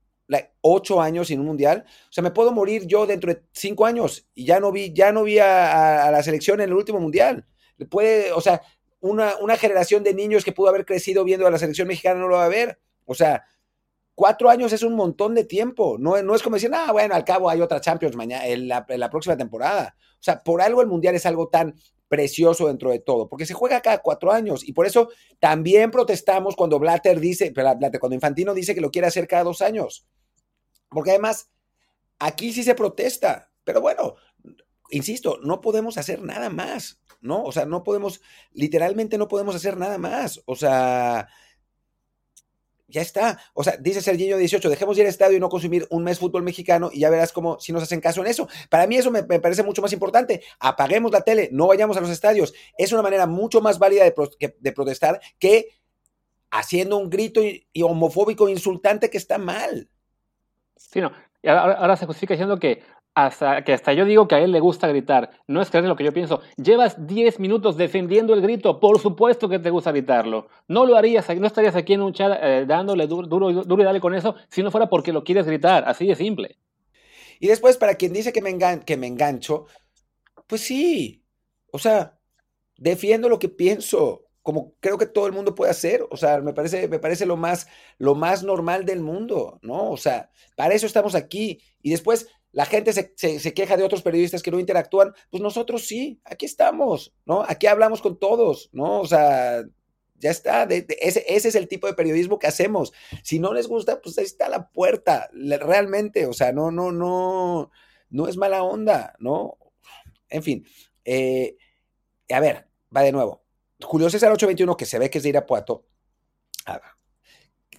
ocho 0.61 1.01
años 1.01 1.29
sin 1.29 1.41
un 1.41 1.47
mundial. 1.47 1.85
O 1.87 2.13
sea, 2.13 2.23
me 2.23 2.31
puedo 2.31 2.53
morir 2.53 2.87
yo 2.87 3.07
dentro 3.07 3.33
de 3.33 3.43
cinco 3.53 3.87
años 3.87 4.27
y 4.35 4.45
ya 4.47 4.61
no 4.61 4.73
vi, 4.73 4.93
ya 4.93 5.13
no 5.13 5.23
vi 5.25 5.39
a, 5.39 6.11
la 6.11 6.23
selección 6.23 6.61
en 6.61 6.71
el 6.71 6.75
último 6.75 7.01
mundial. 7.01 7.47
Puede, 7.91 8.33
o 8.33 8.41
sea, 8.41 8.63
una, 9.01 9.37
una, 9.39 9.57
generación 9.57 10.03
de 10.03 10.15
niños 10.15 10.45
que 10.45 10.53
pudo 10.53 10.69
haber 10.69 10.87
crecido 10.87 11.25
viendo 11.25 11.47
a 11.47 11.51
la 11.51 11.59
selección 11.59 11.89
mexicana 11.89 12.21
no 12.21 12.29
lo 12.29 12.37
va 12.37 12.47
a 12.47 12.49
ver. 12.49 12.79
O 13.05 13.15
sea, 13.15 13.45
cuatro 14.15 14.49
años 14.49 14.73
es 14.73 14.83
un 14.83 14.95
montón 14.95 15.35
de 15.35 15.45
tiempo. 15.45 15.97
No, 15.99 16.21
no 16.23 16.35
es 16.35 16.43
como 16.43 16.57
decir, 16.57 16.71
ah, 16.73 16.93
bueno, 16.93 17.15
al 17.15 17.25
cabo 17.25 17.51
hay 17.51 17.61
otra 17.61 17.81
Champions 17.81 18.17
mañana, 18.17 18.47
en 18.47 18.69
la, 18.69 18.87
en 18.89 19.01
la 19.01 19.11
próxima 19.11 19.37
temporada. 19.37 19.97
O 19.99 20.23
sea, 20.23 20.41
por 20.41 20.63
algo 20.63 20.81
el 20.81 20.87
mundial 20.87 21.15
es 21.15 21.27
algo 21.27 21.49
tan 21.49 21.75
precioso 22.09 22.69
dentro 22.69 22.91
de 22.91 22.99
todo, 22.99 23.29
porque 23.29 23.47
se 23.47 23.55
juega 23.55 23.81
cada 23.81 23.99
cuatro 23.99 24.31
años 24.33 24.63
y 24.67 24.73
por 24.73 24.87
eso 24.87 25.09
también 25.41 25.91
protestamos 25.91 26.57
cuando 26.57 26.79
Blatter 26.79 27.19
dice, 27.19 27.53
cuando 27.53 28.15
Infantino 28.15 28.55
dice 28.55 28.75
que 28.75 28.81
lo 28.81 28.91
quiere 28.91 29.09
hacer 29.09 29.27
cada 29.27 29.45
dos 29.45 29.63
años. 29.63 30.07
Porque 30.89 31.11
además, 31.11 31.51
aquí 32.19 32.53
sí 32.53 32.63
se 32.63 32.75
protesta, 32.75 33.51
pero 33.65 33.81
bueno, 33.81 34.15
insisto, 34.91 35.39
no 35.43 35.61
podemos 35.61 35.99
hacer 35.99 36.23
nada 36.23 36.51
más, 36.51 37.01
¿no? 37.21 37.43
O 37.43 37.53
sea, 37.53 37.65
no 37.65 37.83
podemos, 37.83 38.21
literalmente 38.53 39.19
no 39.19 39.29
podemos 39.29 39.55
hacer 39.57 39.77
nada 39.77 39.99
más. 39.99 40.43
O 40.47 40.55
sea, 40.55 41.29
ya 42.87 43.03
está. 43.03 43.39
O 43.55 43.65
sea, 43.65 43.77
dice 43.79 44.01
Serginho 44.01 44.37
18, 44.37 44.69
dejemos 44.69 44.97
ir 44.99 45.05
al 45.05 45.09
estadio 45.09 45.37
y 45.37 45.41
no 45.41 45.49
consumir 45.49 45.87
un 45.91 46.05
mes 46.05 46.19
fútbol 46.19 46.43
mexicano 46.43 46.91
y 46.93 47.01
ya 47.01 47.11
verás 47.11 47.33
cómo 47.33 47.59
si 47.61 47.73
nos 47.73 47.83
hacen 47.83 48.01
caso 48.01 48.21
en 48.21 48.27
eso. 48.27 48.49
Para 48.69 48.87
mí 48.87 48.97
eso 48.97 49.11
me, 49.11 49.23
parece 49.23 49.63
mucho 49.63 49.83
más 49.83 49.93
importante. 49.93 50.43
Apaguemos 50.61 51.11
la 51.13 51.23
tele, 51.23 51.49
no 51.53 51.67
vayamos 51.67 51.97
a 51.97 52.01
los 52.01 52.11
estadios. 52.11 52.53
Es 52.77 52.93
una 52.93 53.03
manera 53.03 53.27
mucho 53.27 53.61
más 53.61 53.79
válida 53.79 54.05
de, 54.05 54.73
protestar 54.73 55.21
que 55.39 55.69
haciendo 56.51 56.97
un 56.97 57.11
grito 57.11 57.41
y, 57.43 57.67
homofóbico 57.83 58.49
insultante 58.49 59.11
que 59.11 59.19
está 59.19 59.39
mal. 59.39 59.89
Sí, 60.77 61.01
no. 61.01 61.13
ahora, 61.47 61.97
se 61.97 62.07
justifica 62.07 62.35
diciendo 62.35 62.59
que 62.59 62.83
hasta, 63.15 63.63
que 63.63 63.73
hasta 63.73 63.93
yo 63.93 64.05
digo 64.05 64.27
que 64.27 64.35
a 64.35 64.41
él 64.41 64.51
le 64.53 64.61
gusta 64.61 64.89
gritar. 64.89 65.31
No 65.47 65.63
es 65.63 65.71
creer 65.71 65.87
lo 65.87 65.97
que 65.97 66.05
yo 66.05 66.13
pienso. 66.13 66.41
Llevas 66.57 67.07
10 67.07 67.39
minutos 67.39 67.77
defendiendo 67.77 68.35
el 68.35 68.41
grito. 68.41 68.81
Por 68.81 68.99
supuesto 68.99 69.49
que 69.49 69.59
te 69.59 69.71
gusta 69.71 69.93
gritarlo. 69.93 70.49
No 70.67 70.85
lo 70.85 70.97
harías, 70.97 71.29
no 71.37 71.47
estarías 71.47 71.77
aquí 71.77 71.93
en 71.93 72.03
un 72.03 72.13
chat 72.13 72.39
eh, 72.43 72.65
dándole 72.67 73.07
duro, 73.07 73.27
duro, 73.29 73.53
duro, 73.53 73.83
y 73.83 73.85
dale 73.85 74.01
con 74.01 74.15
eso 74.15 74.35
si 74.49 74.63
no 74.63 74.71
fuera 74.71 74.89
porque 74.89 75.13
lo 75.13 75.23
quieres 75.23 75.47
gritar. 75.47 75.85
Así 75.87 76.07
de 76.07 76.17
simple. 76.17 76.59
Y 77.39 77.49
después, 77.49 77.77
para 77.77 77.95
quien 77.95 78.13
dice 78.13 78.33
que 78.33 78.43
me, 78.43 78.57
que 78.85 78.97
me 78.97 79.07
engancho, 79.07 79.67
pues 80.47 80.63
sí. 80.63 81.25
O 81.71 81.79
sea, 81.79 82.19
defiendo 82.77 83.29
lo 83.29 83.39
que 83.39 83.49
pienso 83.49 84.25
como 84.45 84.75
creo 84.79 84.99
que 84.99 85.07
todo 85.07 85.27
el 85.27 85.33
mundo 85.33 85.55
puede 85.55 85.71
hacer, 85.71 86.07
o 86.11 86.19
sea, 86.19 86.39
me 86.43 86.53
parece, 86.53 86.87
me 86.87 86.99
parece 86.99 87.25
lo 87.25 87.35
más, 87.35 87.67
lo 87.97 88.15
más 88.15 88.43
normal 88.43 88.85
del 88.85 89.01
mundo, 89.01 89.59
¿no? 89.63 89.91
O 89.91 89.97
sea, 89.97 90.31
para 90.55 90.75
eso 90.75 90.85
estamos 90.85 91.15
aquí. 91.15 91.63
Y 91.81 91.91
después 91.91 92.29
la 92.55 92.65
gente 92.65 92.93
se, 92.93 93.55
queja 93.55 93.77
de 93.77 93.85
otros 93.85 94.03
periodistas 94.03 94.43
que 94.43 94.51
no 94.51 94.61
interactúan, 94.61 95.13
pues 95.31 95.43
nosotros 95.43 95.87
sí, 95.87 96.21
aquí 96.25 96.47
estamos, 96.47 97.13
¿no? 97.27 97.45
Aquí 97.47 97.67
hablamos 97.67 98.01
con 98.01 98.19
todos, 98.19 98.71
¿no? 98.73 99.01
O 99.01 99.07
sea, 99.07 99.65
ya 100.15 100.31
está, 100.31 100.63
ese, 100.65 101.25
ese, 101.29 101.49
es 101.49 101.55
el 101.55 101.69
tipo 101.69 101.87
de 101.87 101.95
periodismo 101.95 102.39
que 102.39 102.47
hacemos. 102.47 102.93
Si 103.23 103.41
no 103.41 103.53
les 103.53 103.67
gusta, 103.67 104.01
pues 104.01 104.17
ahí 104.19 104.25
está 104.25 104.49
la 104.49 104.71
puerta, 104.71 105.29
realmente, 105.33 106.27
o 106.27 106.33
sea, 106.33 106.53
no, 106.53 106.71
no, 106.71 106.93
no, 106.93 107.71
no 108.09 108.29
es 108.29 108.37
mala 108.37 108.63
onda, 108.63 109.15
¿no? 109.19 109.59
En 110.29 110.43
fin, 110.43 110.65
eh, 111.05 111.57
a 112.31 112.41
ver, 112.41 112.69
va 112.97 113.03
de 113.03 113.13
nuevo 113.13 113.45
Julio 113.85 114.11
César 114.11 114.33
821, 114.33 114.77
que 114.77 114.87
se 114.87 114.99
ve 114.99 115.11
que 115.11 115.19
es 115.19 115.25
de 115.25 115.31
Irapuato, 115.31 115.87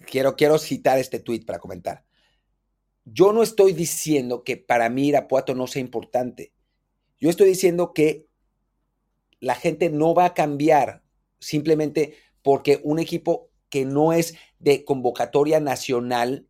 quiero, 0.10 0.36
quiero 0.36 0.58
citar 0.58 1.00
este 1.00 1.20
tuit 1.20 1.46
para 1.46 1.60
comentar. 1.60 2.06
Yo 3.06 3.32
no 3.32 3.44
estoy 3.44 3.74
diciendo 3.74 4.44
que 4.44 4.58
para 4.58 4.90
mí 4.90 5.08
Irapuato 5.08 5.54
no 5.54 5.68
sea 5.68 5.82
importante. 5.82 6.52
Yo 7.20 7.30
estoy 7.30 7.48
diciendo 7.48 7.94
que 7.94 8.28
la 9.40 9.56
gente 9.56 9.90
no 9.90 10.14
va 10.14 10.26
a 10.26 10.34
cambiar 10.34 11.04
simplemente 11.40 12.16
porque 12.42 12.80
un 12.84 13.00
equipo 13.00 13.50
que 13.70 13.86
no 13.86 14.12
es 14.12 14.36
de 14.60 14.84
convocatoria 14.84 15.60
nacional 15.60 16.48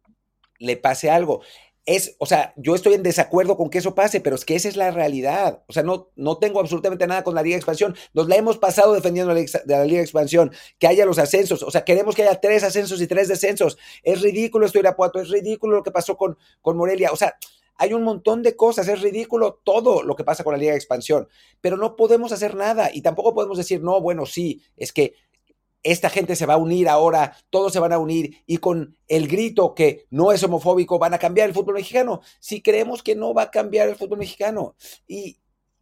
le 0.58 0.78
pase 0.78 1.10
algo 1.10 1.42
es, 1.86 2.16
o 2.18 2.26
sea, 2.26 2.54
yo 2.58 2.74
estoy 2.74 2.96
en 2.96 3.04
desacuerdo 3.04 3.58
con 3.58 3.70
que 3.70 3.78
eso 3.78 3.94
pase, 3.94 4.20
pero 4.20 4.36
es 4.36 4.44
que 4.44 4.56
esa 4.56 4.68
es 4.68 4.76
la 4.76 4.90
realidad. 4.90 5.64
O 5.68 5.74
sea, 5.74 5.84
no, 5.84 6.10
no 6.16 6.38
tengo 6.38 6.60
absolutamente 6.60 7.06
nada 7.06 7.24
con 7.24 7.36
la 7.36 7.44
Liga 7.44 7.54
de 7.54 7.60
Expansión. 7.60 7.96
Nos 8.14 8.28
la 8.28 8.36
hemos 8.36 8.58
pasado 8.58 8.94
defendiendo 8.94 9.34
de 9.34 9.48
la 9.68 9.86
Liga 9.86 9.98
de 9.98 10.04
Expansión, 10.04 10.52
que 10.80 10.88
haya 10.88 11.06
los 11.06 11.20
ascensos. 11.20 11.62
O 11.62 11.70
sea, 11.70 11.86
queremos 11.86 12.16
que 12.16 12.24
haya 12.24 12.42
tres 12.42 12.64
ascensos 12.64 13.00
y 13.02 13.08
tres 13.08 13.28
descensos. 13.28 13.78
Es 14.02 14.22
ridículo 14.22 14.66
esto 14.66 14.80
Irapuato, 14.80 15.20
es 15.20 15.30
ridículo 15.30 15.78
lo 15.78 15.84
que 15.84 15.92
pasó 15.92 16.18
con, 16.18 16.38
con 16.62 16.76
Morelia. 16.76 17.12
O 17.12 17.16
sea, 17.16 17.36
hay 17.78 17.94
un 17.94 18.04
montón 18.04 18.42
de 18.42 18.56
cosas, 18.56 18.88
es 18.88 19.02
ridículo 19.02 19.60
todo 19.64 20.02
lo 20.02 20.16
que 20.16 20.24
pasa 20.24 20.44
con 20.44 20.54
la 20.54 20.58
Liga 20.58 20.72
de 20.72 20.78
Expansión, 20.78 21.28
pero 21.62 21.78
no 21.78 21.96
podemos 21.96 22.32
hacer 22.32 22.56
nada 22.56 22.90
y 22.92 23.02
tampoco 23.02 23.34
podemos 23.34 23.58
decir, 23.58 23.84
no, 23.84 24.00
bueno, 24.02 24.26
sí, 24.26 24.62
es 24.78 24.94
que 24.94 25.14
esta 25.86 26.10
gente 26.10 26.36
se 26.36 26.48
va 26.48 26.56
a 26.56 26.58
unir 26.58 26.90
ahora, 26.90 27.38
todos 27.52 27.72
se 27.72 27.80
van 27.80 27.94
a 27.94 28.00
unir 28.00 28.38
y 28.48 28.58
con 28.58 28.98
el 29.08 29.28
grito 29.28 29.76
que 29.76 30.08
no 30.10 30.32
es 30.32 30.44
homofóbico 30.44 30.98
van 30.98 31.14
a 31.14 31.20
cambiar 31.20 31.48
el 31.48 31.54
fútbol 31.54 31.76
mexicano. 31.76 32.22
Si 32.40 32.64
creemos 32.64 33.04
que 33.04 33.16
no 33.16 33.36
va 33.36 33.44
a 33.44 33.52
cambiar 33.52 33.88
el 33.88 33.96
fútbol 33.96 34.18
mexicano. 34.18 34.76
Y 35.08 35.38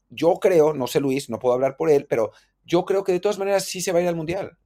yo 0.09 0.35
creo, 0.35 0.73
no 0.73 0.87
sé 0.87 0.99
Luis, 0.99 1.29
no 1.29 1.39
puedo 1.39 1.55
hablar 1.55 1.77
por 1.77 1.89
él, 1.89 2.05
pero 2.05 2.31
yo 2.65 2.83
creo 2.83 3.05
que 3.05 3.13
de 3.13 3.21
todas 3.21 3.39
maneras 3.39 3.63
sí 3.63 3.79
se 3.79 3.93
va 3.93 3.99
a 3.99 4.01
ir 4.01 4.09
al 4.09 4.17
Mundial. 4.17 4.57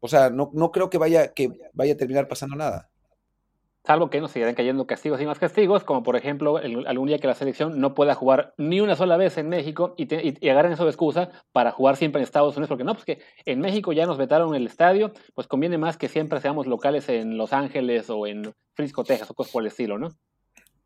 O 0.00 0.08
sea, 0.08 0.30
no, 0.30 0.50
no 0.52 0.72
creo 0.72 0.90
que 0.90 0.98
vaya, 0.98 1.32
que 1.32 1.48
vaya 1.72 1.94
a 1.94 1.96
terminar 1.96 2.26
pasando 2.26 2.56
nada 2.56 2.90
salvo 3.86 4.10
que 4.10 4.20
nos 4.20 4.32
sigan 4.32 4.54
cayendo 4.54 4.86
castigos 4.86 5.20
y 5.20 5.26
más 5.26 5.38
castigos, 5.38 5.84
como 5.84 6.02
por 6.02 6.16
ejemplo 6.16 6.56
algún 6.56 7.06
día 7.06 7.18
que 7.18 7.26
la 7.26 7.34
selección 7.34 7.80
no 7.80 7.94
pueda 7.94 8.14
jugar 8.14 8.52
ni 8.58 8.80
una 8.80 8.96
sola 8.96 9.16
vez 9.16 9.38
en 9.38 9.48
México 9.48 9.94
y, 9.96 10.12
y, 10.12 10.48
agarren 10.48 10.72
eso 10.72 10.84
de 10.84 10.90
excusa 10.90 11.30
para 11.52 11.70
jugar 11.70 11.96
siempre 11.96 12.20
en 12.20 12.24
Estados 12.24 12.56
Unidos, 12.56 12.68
porque 12.68 12.84
no, 12.84 12.94
pues 12.94 13.04
que 13.04 13.20
en 13.44 13.60
México 13.60 13.92
ya 13.92 14.06
nos 14.06 14.18
vetaron 14.18 14.54
el 14.54 14.66
estadio, 14.66 15.12
pues 15.34 15.46
conviene 15.46 15.78
más 15.78 15.96
que 15.96 16.08
siempre 16.08 16.40
seamos 16.40 16.66
locales 16.66 17.08
en 17.08 17.36
Los 17.36 17.52
Ángeles 17.52 18.10
o 18.10 18.26
en 18.26 18.52
Frisco, 18.74 19.04
Texas 19.04 19.30
o 19.30 19.34
cosas 19.34 19.52
por 19.52 19.62
el 19.62 19.68
estilo, 19.68 19.98
¿no? 19.98 20.08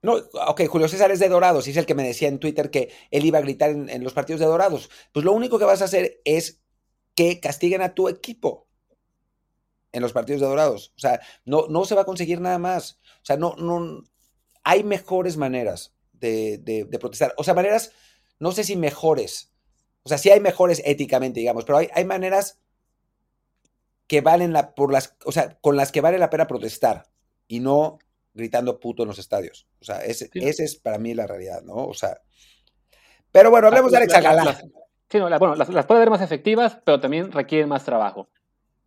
No, 0.02 0.14
ok, 0.48 0.66
Julio 0.66 0.88
César 0.88 1.10
es 1.10 1.18
de 1.18 1.28
Dorados 1.28 1.66
y 1.68 1.72
es 1.72 1.76
el 1.76 1.84
que 1.84 1.94
me 1.94 2.02
decía 2.02 2.28
en 2.28 2.38
Twitter 2.38 2.70
que 2.70 2.90
él 3.10 3.24
iba 3.24 3.38
a 3.38 3.42
gritar 3.42 3.70
en 3.70 4.02
los 4.04 4.14
partidos 4.14 4.40
de 4.40 4.46
Dorados. 4.46 4.88
Pues 5.12 5.24
lo 5.26 5.32
único 5.32 5.58
que 5.58 5.66
vas 5.66 5.82
a 5.82 5.86
hacer 5.86 6.20
es 6.24 6.62
que 7.14 7.38
castiguen 7.38 7.82
a 7.82 7.94
tu 7.94 8.08
equipo 8.08 8.69
en 9.92 10.03
los 10.03 10.12
partidos 10.12 10.40
de 10.40 10.46
Dorados. 10.46 10.92
O 10.96 11.00
sea, 11.00 11.20
no, 11.44 11.66
no 11.68 11.85
se 11.85 11.94
va 11.94 12.03
a 12.03 12.07
conseguir 12.07 12.40
nada 12.40 12.59
más. 12.59 12.98
O 13.16 13.24
sea, 13.24 13.37
no, 13.37 13.55
no, 13.57 14.03
hay 14.64 14.85
mejores 14.85 15.37
maneras 15.37 15.94
de, 16.12 16.88
protestar. 17.00 17.35
O 17.37 17.44
sea, 17.44 17.55
maneras, 17.55 17.92
no 18.38 18.53
sé 18.53 18.64
si 18.64 18.76
mejores. 18.76 19.53
O 20.03 20.09
sea, 20.09 20.18
sí 20.18 20.31
hay 20.31 20.40
mejores 20.40 20.83
éticamente, 20.85 21.40
digamos, 21.40 21.64
pero 21.64 21.79
hay, 21.79 21.88
hay 21.92 22.05
maneras 22.05 22.59
que 24.07 24.20
valen 24.20 24.53
la, 24.53 24.74
por 24.74 24.92
las, 24.92 25.16
o 25.24 25.33
sea, 25.33 25.59
con 25.61 25.76
las 25.76 25.92
que 25.92 26.00
vale 26.00 26.18
la 26.18 26.31
pena 26.31 26.46
protestar 26.46 27.07
y 27.46 27.61
no 27.61 27.98
gritando 28.35 28.81
puto 28.81 29.03
en 29.03 29.09
los 29.09 29.18
estadios. 29.18 29.68
O 29.81 29.85
sea, 29.85 30.05
ese, 30.05 30.31
es 30.35 30.76
para 30.76 30.98
mí 30.98 31.14
la 31.14 31.26
realidad, 31.26 31.62
¿no? 31.62 31.74
O 31.87 31.94
sea, 31.94 32.20
pero 33.31 33.50
bueno, 33.50 33.68
hablemos 33.68 33.92
de 33.92 33.98
Alex 33.98 34.14
Alcalá. 34.14 34.61
Sí, 35.09 35.18
no, 35.18 35.29
bueno, 35.38 35.55
las, 35.57 35.68
las 35.68 35.87
puede 35.87 36.00
ver 36.00 36.11
más 36.11 36.22
efectivas, 36.22 36.79
pero 36.85 37.00
también 37.00 37.31
requieren 37.31 37.68
más 37.68 37.85
trabajo. 37.85 38.29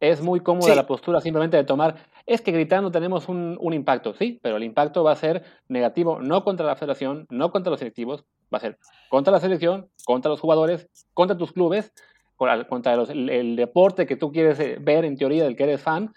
Es 0.03 0.21
muy 0.21 0.41
cómoda 0.41 0.75
la 0.75 0.85
postura 0.85 1.21
simplemente 1.21 1.55
de 1.55 1.63
tomar, 1.63 1.95
es 2.25 2.41
que 2.41 2.51
gritando 2.51 2.91
tenemos 2.91 3.29
un, 3.29 3.57
impacto, 3.71 4.13
sí, 4.13 4.37
pero 4.43 4.57
el 4.57 4.63
impacto 4.63 5.01
va 5.01 5.13
a 5.13 5.15
ser 5.15 5.45
negativo 5.69 6.19
no 6.19 6.43
contra 6.43 6.65
la 6.65 6.75
federación, 6.75 7.25
no 7.29 7.53
contra 7.53 7.71
los 7.71 7.79
selectivos, 7.79 8.25
va 8.53 8.57
a 8.57 8.59
ser 8.59 8.77
contra 9.07 9.31
la 9.31 9.39
selección, 9.39 9.87
contra 10.03 10.29
los 10.29 10.41
jugadores, 10.41 10.89
contra 11.13 11.37
tus 11.37 11.53
clubes, 11.53 11.93
contra 12.35 12.95
el, 12.95 13.55
deporte 13.55 14.05
que 14.05 14.17
tú 14.17 14.33
quieres 14.33 14.59
eh, 14.59 14.77
ver 14.77 15.05
en 15.05 15.15
teoría 15.15 15.45
del 15.45 15.55
que 15.55 15.63
eres 15.63 15.79
fan, 15.79 16.13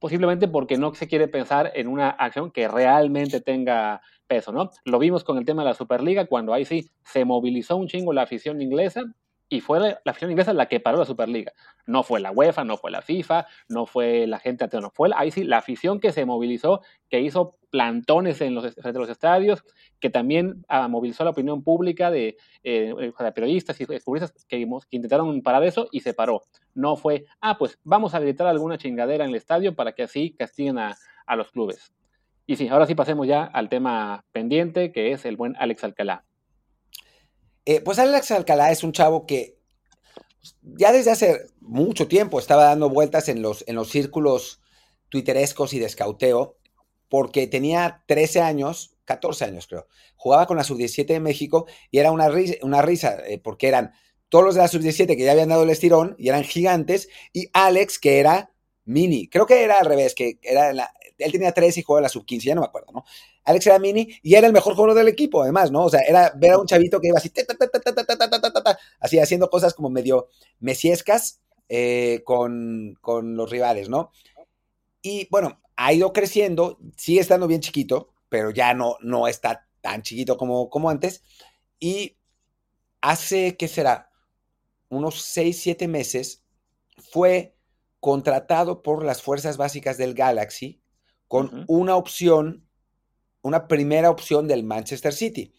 posiblemente 0.00 0.48
porque 0.48 0.76
no 0.76 0.92
se 0.92 1.06
quiere 1.06 1.28
pensar 1.28 1.70
en 1.76 1.86
una 1.86 2.10
acción 2.10 2.50
que 2.50 2.66
realmente 2.66 3.40
tenga 3.40 4.00
peso, 4.26 4.50
¿no? 4.50 4.70
Lo 4.84 4.98
vimos 4.98 5.22
con 5.22 5.38
el 5.38 5.44
tema 5.44 5.62
de 5.62 5.68
la 5.68 5.74
Superliga, 5.74 6.26
cuando 6.26 6.52
ahí 6.52 6.64
sí 6.64 6.90
se 7.04 7.24
movilizó 7.24 7.76
un 7.76 7.86
chingo 7.86 8.12
la 8.12 8.22
afición 8.22 8.60
inglesa, 8.60 9.04
y 9.52 9.60
fue 9.60 9.78
la, 9.80 10.00
afición 10.06 10.30
inglesa 10.30 10.54
la 10.54 10.64
que 10.64 10.80
paró 10.80 10.96
la 10.96 11.04
Superliga. 11.04 11.52
No 11.84 12.02
fue 12.02 12.20
la 12.20 12.32
UEFA, 12.32 12.64
no 12.64 12.78
fue 12.78 12.90
la 12.90 13.02
FIFA, 13.02 13.46
no 13.68 13.84
fue 13.84 14.26
la 14.26 14.38
gente, 14.38 14.66
no 14.80 14.88
fue 14.88 15.10
ahí 15.14 15.30
sí 15.30 15.44
la 15.44 15.58
afición 15.58 16.00
que 16.00 16.10
se 16.10 16.24
movilizó, 16.24 16.80
que 17.10 17.20
hizo 17.20 17.58
plantones 17.68 18.40
en 18.40 18.54
los, 18.54 18.74
los 18.82 19.08
estadios, 19.10 19.62
que 20.00 20.08
también 20.08 20.64
ah, 20.68 20.88
movilizó 20.88 21.24
la 21.24 21.32
opinión 21.32 21.62
pública 21.62 22.10
de, 22.10 22.38
eh, 22.64 22.94
periodistas 23.34 23.78
y 23.78 23.84
periodistas 23.84 24.32
que, 24.48 24.66
que, 24.66 24.96
intentaron 24.96 25.42
parar 25.42 25.64
eso 25.64 25.86
y 25.92 26.00
se 26.00 26.14
paró. 26.14 26.44
No 26.72 26.96
fue, 26.96 27.26
ah, 27.42 27.58
pues 27.58 27.78
vamos 27.84 28.14
a 28.14 28.20
gritar 28.20 28.46
alguna 28.46 28.78
chingadera 28.78 29.24
en 29.24 29.30
el 29.32 29.36
estadio 29.36 29.74
para 29.74 29.92
que 29.92 30.04
así 30.04 30.34
castiguen 30.34 30.78
a, 30.78 30.96
a 31.26 31.36
los 31.36 31.50
clubes. 31.50 31.92
Y 32.46 32.56
sí, 32.56 32.68
ahora 32.68 32.86
sí 32.86 32.94
pasemos 32.94 33.26
ya 33.26 33.44
al 33.44 33.68
tema 33.68 34.24
pendiente, 34.32 34.92
que 34.92 35.12
es 35.12 35.26
el 35.26 35.36
buen 35.36 35.56
Alex 35.58 35.84
Alcalá. 35.84 36.24
Eh, 37.64 37.80
pues 37.80 37.98
Alex 37.98 38.30
Alcalá 38.32 38.72
es 38.72 38.82
un 38.82 38.92
chavo 38.92 39.26
que 39.26 39.58
ya 40.62 40.92
desde 40.92 41.12
hace 41.12 41.46
mucho 41.60 42.08
tiempo 42.08 42.38
estaba 42.38 42.64
dando 42.64 42.90
vueltas 42.90 43.28
en 43.28 43.42
los, 43.42 43.64
en 43.68 43.76
los 43.76 43.88
círculos 43.90 44.60
twitterescos 45.08 45.72
y 45.72 45.78
de 45.78 45.86
escauteo, 45.86 46.56
porque 47.08 47.46
tenía 47.46 48.02
13 48.06 48.40
años, 48.40 48.96
14 49.04 49.44
años 49.44 49.66
creo, 49.66 49.86
jugaba 50.16 50.46
con 50.46 50.56
la 50.56 50.64
sub-17 50.64 51.06
de 51.06 51.20
México 51.20 51.66
y 51.90 51.98
era 51.98 52.10
una 52.10 52.28
risa, 52.28 52.54
una 52.62 52.82
risa 52.82 53.18
eh, 53.26 53.38
porque 53.38 53.68
eran 53.68 53.92
todos 54.28 54.44
los 54.44 54.54
de 54.54 54.62
la 54.62 54.68
sub-17 54.68 55.16
que 55.16 55.24
ya 55.24 55.32
habían 55.32 55.50
dado 55.50 55.64
el 55.64 55.70
estirón 55.70 56.16
y 56.18 56.28
eran 56.30 56.42
gigantes, 56.42 57.08
y 57.32 57.48
Alex 57.52 57.98
que 57.98 58.18
era 58.18 58.52
mini, 58.84 59.28
creo 59.28 59.46
que 59.46 59.62
era 59.62 59.78
al 59.78 59.86
revés, 59.86 60.14
que 60.14 60.38
era 60.42 60.72
la, 60.72 60.92
él 61.18 61.32
tenía 61.32 61.52
tres 61.52 61.76
y 61.78 61.82
jugaba 61.82 62.02
la 62.02 62.08
sub-15, 62.08 62.40
ya 62.42 62.54
no 62.54 62.60
me 62.62 62.66
acuerdo, 62.66 62.92
¿no? 62.92 63.04
Alex 63.44 63.66
era 63.66 63.78
mini 63.78 64.08
y 64.22 64.34
era 64.34 64.46
el 64.46 64.52
mejor 64.52 64.74
jugador 64.74 64.96
del 64.96 65.08
equipo, 65.08 65.42
además, 65.42 65.70
¿no? 65.70 65.84
O 65.84 65.90
sea, 65.90 66.00
era 66.00 66.32
ver 66.36 66.56
un 66.56 66.66
chavito 66.66 67.00
que 67.00 67.08
iba 67.08 67.18
así, 67.18 67.32
así 69.00 69.18
haciendo 69.18 69.50
cosas 69.50 69.74
como 69.74 69.90
medio 69.90 70.28
mesiescas 70.60 71.40
con, 72.24 72.98
los 73.02 73.50
rivales, 73.50 73.88
¿no? 73.88 74.12
Y 75.00 75.28
bueno, 75.30 75.60
ha 75.76 75.92
ido 75.92 76.12
creciendo, 76.12 76.78
sigue 76.96 77.20
estando 77.20 77.46
bien 77.46 77.60
chiquito, 77.60 78.12
pero 78.28 78.50
ya 78.50 78.74
no, 78.74 78.98
está 79.26 79.66
tan 79.80 80.02
chiquito 80.02 80.36
como 80.36 80.90
antes. 80.90 81.22
Y 81.80 82.16
hace, 83.00 83.56
¿qué 83.56 83.68
será? 83.68 84.10
Unos 84.88 85.22
6, 85.22 85.60
7 85.60 85.88
meses 85.88 86.44
fue 86.96 87.56
contratado 88.00 88.82
por 88.82 89.04
las 89.04 89.22
fuerzas 89.22 89.56
básicas 89.56 89.96
del 89.96 90.14
Galaxy 90.14 90.81
con 91.32 91.64
una 91.66 91.96
opción, 91.96 92.68
una 93.40 93.66
primera 93.66 94.10
opción 94.10 94.46
del 94.46 94.64
Manchester 94.64 95.14
City. 95.14 95.54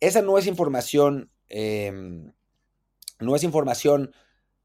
Esa 0.00 0.22
no 0.22 0.38
es 0.38 0.48
información, 0.48 1.30
em, 1.48 2.32
no 3.20 3.36
es 3.36 3.44
información 3.44 4.12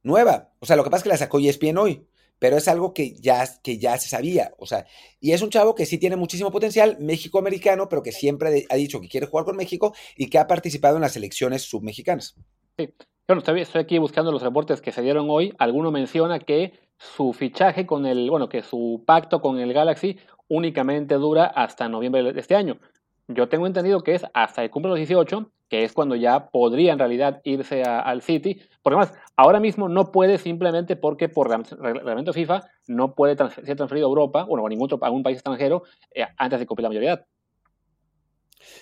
nueva. 0.01 0.51
O 0.57 0.65
sea, 0.65 0.75
lo 0.75 0.83
que 0.83 0.89
pasa 0.89 1.01
es 1.01 1.03
que 1.03 1.09
la 1.09 1.17
sacó 1.17 1.37
ESPN 1.37 1.77
hoy, 1.77 2.07
pero 2.39 2.57
es 2.57 2.67
algo 2.67 2.95
que 2.95 3.13
ya, 3.13 3.47
que 3.61 3.77
ya 3.77 3.95
se 3.99 4.09
sabía. 4.09 4.51
O 4.57 4.65
sea, 4.65 4.87
y 5.19 5.33
es 5.33 5.43
un 5.43 5.51
chavo 5.51 5.75
que 5.75 5.85
sí 5.85 5.99
tiene 5.99 6.15
muchísimo 6.15 6.49
potencial, 6.49 6.97
México-americano, 6.99 7.87
pero 7.87 8.01
que 8.01 8.11
siempre 8.11 8.65
ha 8.71 8.75
dicho 8.75 8.99
que 8.99 9.07
quiere 9.07 9.27
jugar 9.27 9.45
con 9.45 9.55
México 9.55 9.93
y 10.17 10.31
que 10.31 10.39
ha 10.39 10.47
participado 10.47 10.95
en 10.95 11.03
las 11.03 11.15
elecciones 11.15 11.61
submexicanas. 11.61 12.33
Sí. 12.75 12.89
Bueno, 13.27 13.43
estoy 13.45 13.81
aquí 13.81 13.99
buscando 13.99 14.31
los 14.31 14.41
reportes 14.41 14.81
que 14.81 14.91
se 14.91 15.03
dieron 15.03 15.27
hoy. 15.29 15.53
Alguno 15.59 15.91
menciona 15.91 16.39
que 16.39 16.88
su 16.99 17.33
fichaje 17.33 17.85
con 17.85 18.05
el, 18.05 18.29
bueno, 18.29 18.49
que 18.49 18.61
su 18.61 19.03
pacto 19.05 19.41
con 19.41 19.57
el 19.57 19.73
Galaxy 19.73 20.19
únicamente 20.49 21.15
dura 21.15 21.45
hasta 21.45 21.87
noviembre 21.87 22.33
de 22.33 22.39
este 22.39 22.55
año. 22.55 22.77
Yo 23.27 23.47
tengo 23.47 23.67
entendido 23.67 24.01
que 24.01 24.15
es 24.15 24.25
hasta 24.33 24.63
el 24.63 24.69
cumple 24.69 24.89
los 24.89 24.97
18, 24.97 25.49
que 25.69 25.83
es 25.83 25.93
cuando 25.93 26.15
ya 26.15 26.49
podría 26.49 26.91
en 26.91 26.99
realidad 26.99 27.41
irse 27.43 27.83
al 27.83 28.21
City. 28.21 28.59
Porque 28.81 28.97
más, 28.97 29.13
ahora 29.35 29.59
mismo 29.59 29.87
no 29.87 30.11
puede 30.11 30.39
simplemente 30.39 30.95
porque 30.95 31.29
por 31.29 31.47
reglamento 31.47 32.33
FIFA 32.33 32.63
no 32.87 33.13
puede 33.13 33.37
ser 33.37 33.77
transferido 33.77 34.07
a 34.07 34.09
Europa, 34.09 34.43
bueno, 34.43 34.65
a 34.65 34.69
ningún 34.69 34.85
otro, 34.85 34.99
a 35.01 35.11
un 35.11 35.23
país 35.23 35.37
extranjero 35.37 35.83
eh, 36.13 36.25
antes 36.37 36.59
de 36.59 36.65
cumplir 36.65 36.83
la 36.83 36.89
mayoría. 36.89 37.25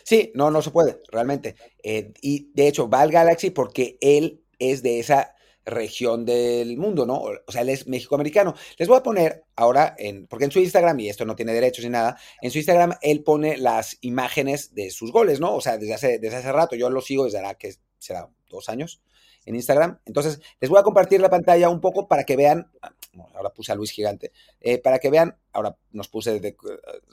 Sí, 0.03 0.32
no, 0.34 0.49
no 0.49 0.61
se 0.61 0.72
puede, 0.72 1.01
realmente. 1.11 1.55
Eh, 1.84 2.13
y 2.22 2.49
de 2.53 2.68
hecho 2.70 2.89
va 2.89 3.01
al 3.01 3.11
Galaxy 3.11 3.51
porque 3.51 3.97
él 4.01 4.41
es 4.57 4.82
de 4.82 4.99
esa 4.99 5.36
región 5.68 6.26
del 6.26 6.78
mundo, 6.78 7.05
¿no? 7.05 7.22
O 7.45 7.51
sea, 7.51 7.61
él 7.61 7.70
es 7.70 7.88
mexicoamericano. 7.88 8.55
Les 8.78 8.88
voy 8.88 8.97
a 8.97 9.03
poner 9.03 9.43
ahora, 9.55 9.95
en, 9.97 10.26
porque 10.28 10.45
en 10.45 10.51
su 10.51 10.59
Instagram, 10.59 10.99
y 11.01 11.09
esto 11.09 11.26
no 11.26 11.36
tiene 11.36 11.53
derechos 11.53 11.84
ni 11.84 11.91
nada, 11.91 12.18
en 12.41 12.51
su 12.51 12.57
Instagram 12.57 12.93
él 13.01 13.24
pone 13.24 13.57
las 13.57 13.97
imágenes 14.01 14.74
de 14.74 14.89
sus 14.89 15.11
goles, 15.11 15.39
¿no? 15.39 15.53
O 15.53 15.61
sea, 15.61 15.78
desde 15.78 15.93
hace, 15.93 16.20
desde 16.20 16.38
hace 16.38 16.51
rato, 16.51 16.76
yo 16.76 16.89
lo 16.89 17.01
sigo 17.01 17.26
desde 17.26 17.38
ahora 17.38 17.55
que 17.55 17.76
será 17.99 18.30
dos 18.49 18.70
años. 18.70 19.01
en 19.45 19.55
Instagram. 19.55 19.99
Entonces, 20.05 20.41
les 20.59 20.70
voy 20.70 20.78
a 20.78 20.84
compartir 20.84 21.22
la 21.22 21.30
pantalla 21.30 21.70
un 21.70 21.80
poco 21.80 22.07
para 22.09 22.26
que 22.26 22.36
vean, 22.36 22.70
ah, 22.82 22.93
ahora 23.34 23.53
puse 23.53 23.72
a 23.72 23.76
Luis 23.76 23.91
Gigante, 23.91 24.34
eh, 24.59 24.78
para 24.78 24.99
que 24.99 25.09
vean, 25.09 25.38
ahora 25.53 25.78
nos 25.91 26.09
puse, 26.09 26.39
de, 26.41 26.57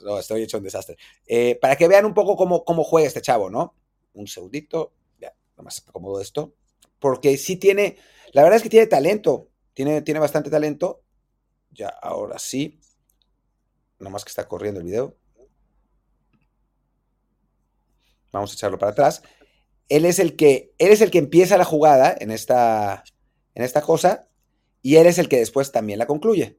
no, 0.02 0.18
estoy 0.18 0.42
hecho 0.42 0.58
un 0.58 0.64
desastre, 0.64 0.96
eh, 1.28 1.56
para 1.60 1.76
que 1.76 1.86
vean 1.86 2.04
un 2.04 2.12
poco 2.12 2.34
cómo, 2.36 2.64
cómo 2.64 2.82
juega 2.82 3.06
este 3.06 3.22
chavo, 3.22 3.50
¿no? 3.50 3.76
Un 4.14 4.26
segundito, 4.26 4.92
ya, 5.20 5.32
nomás 5.56 5.84
acomodo 5.86 6.20
esto, 6.20 6.54
porque 7.04 7.36
sí 7.36 7.56
tiene, 7.56 7.98
la 8.32 8.42
verdad 8.42 8.56
es 8.56 8.62
que 8.62 8.70
tiene 8.70 8.86
talento, 8.86 9.50
tiene, 9.74 10.00
tiene 10.00 10.20
bastante 10.20 10.48
talento, 10.48 11.02
ya, 11.70 11.88
ahora 12.00 12.38
sí, 12.38 12.80
nomás 13.98 14.24
que 14.24 14.30
está 14.30 14.48
corriendo 14.48 14.80
el 14.80 14.86
video. 14.86 15.14
Vamos 18.32 18.52
a 18.52 18.54
echarlo 18.54 18.78
para 18.78 18.92
atrás. 18.92 19.22
Él 19.90 20.06
es 20.06 20.18
el 20.18 20.34
que, 20.34 20.72
él 20.78 20.92
es 20.92 21.02
el 21.02 21.10
que 21.10 21.18
empieza 21.18 21.58
la 21.58 21.66
jugada 21.66 22.16
en 22.18 22.30
esta, 22.30 23.04
en 23.54 23.64
esta 23.64 23.82
cosa 23.82 24.30
y 24.80 24.96
él 24.96 25.06
es 25.06 25.18
el 25.18 25.28
que 25.28 25.36
después 25.36 25.72
también 25.72 25.98
la 25.98 26.06
concluye. 26.06 26.58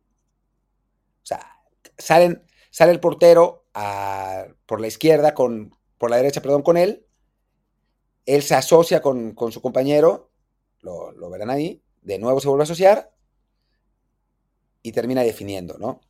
O 1.24 1.26
sea, 1.26 1.40
salen, 1.98 2.46
sale 2.70 2.92
el 2.92 3.00
portero 3.00 3.66
por 4.68 4.80
la 4.80 4.86
izquierda, 4.86 5.34
con, 5.34 5.76
por 5.98 6.12
la 6.12 6.18
derecha, 6.18 6.44
perdón, 6.44 6.62
con 6.62 6.78
él. 6.78 7.08
Él 8.28 8.44
se 8.44 8.54
asocia 8.54 9.02
con, 9.02 9.36
su 9.52 9.60
compañero, 9.60 10.32
lo, 10.86 11.30
verán 11.30 11.50
ahí, 11.50 11.82
de 12.02 12.20
nuevo 12.20 12.40
se 12.40 12.48
vuelve 12.48 12.64
a 12.64 12.66
asociar 12.66 13.12
y 14.82 14.92
termina 14.92 15.24
definiendo, 15.24 15.78
¿no? 15.78 16.02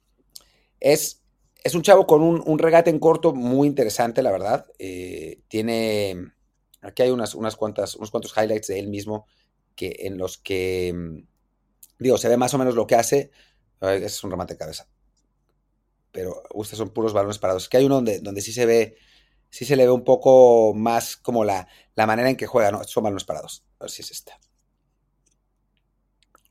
Es, 0.80 1.24
es 1.64 1.74
un 1.76 1.82
chavo 1.82 2.06
con 2.06 2.22
un, 2.22 2.60
regate 2.60 2.90
en 2.90 3.00
corto 3.00 3.34
muy 3.34 3.68
interesante, 3.68 4.22
la 4.22 4.32
verdad. 4.32 4.66
Eh, 4.78 5.42
tiene, 5.48 6.32
aquí 6.82 7.04
hay 7.04 7.10
unas, 7.10 7.36
unas 7.36 7.56
cuantas, 7.56 7.96
unos 7.96 8.12
cuantos 8.12 8.34
highlights 8.38 8.68
de 8.68 8.80
él 8.80 8.90
mismo 8.90 9.26
que, 9.76 9.96
en 10.02 10.18
los 10.18 10.38
que, 10.38 10.94
mm, 10.94 11.28
digo, 12.00 12.18
se 12.18 12.30
ve 12.30 12.38
más 12.38 12.54
o 12.54 12.58
menos 12.58 12.76
lo 12.76 12.86
que 12.86 12.96
hace. 12.96 13.32
Es 13.82 14.24
un 14.24 14.32
remate 14.32 14.54
de 14.54 14.58
cabeza. 14.58 14.88
Pero 16.12 16.44
estos 16.62 16.78
son 16.78 16.90
puros 16.90 17.14
balones 17.14 17.40
parados. 17.40 17.70
Que 17.70 17.78
hay 17.78 17.86
uno 17.86 17.96
donde, 17.96 18.20
donde 18.20 18.42
sí 18.42 18.52
se 18.52 18.66
ve, 18.66 18.98
sí 19.50 19.66
se 19.66 19.76
le 19.76 19.86
ve 19.86 19.92
un 19.92 20.04
poco 20.04 20.74
más 20.74 21.18
como 21.18 21.46
la, 21.46 21.68
la 21.96 22.06
manera 22.06 22.30
en 22.30 22.38
que 22.38 22.48
juega, 22.48 22.72
¿no? 22.72 22.84
Son 22.84 23.04
balones 23.04 23.24
parados. 23.24 23.66
A 23.80 23.86
ver 23.86 23.92
si 23.92 24.02
es 24.02 24.12
esta. 24.12 24.40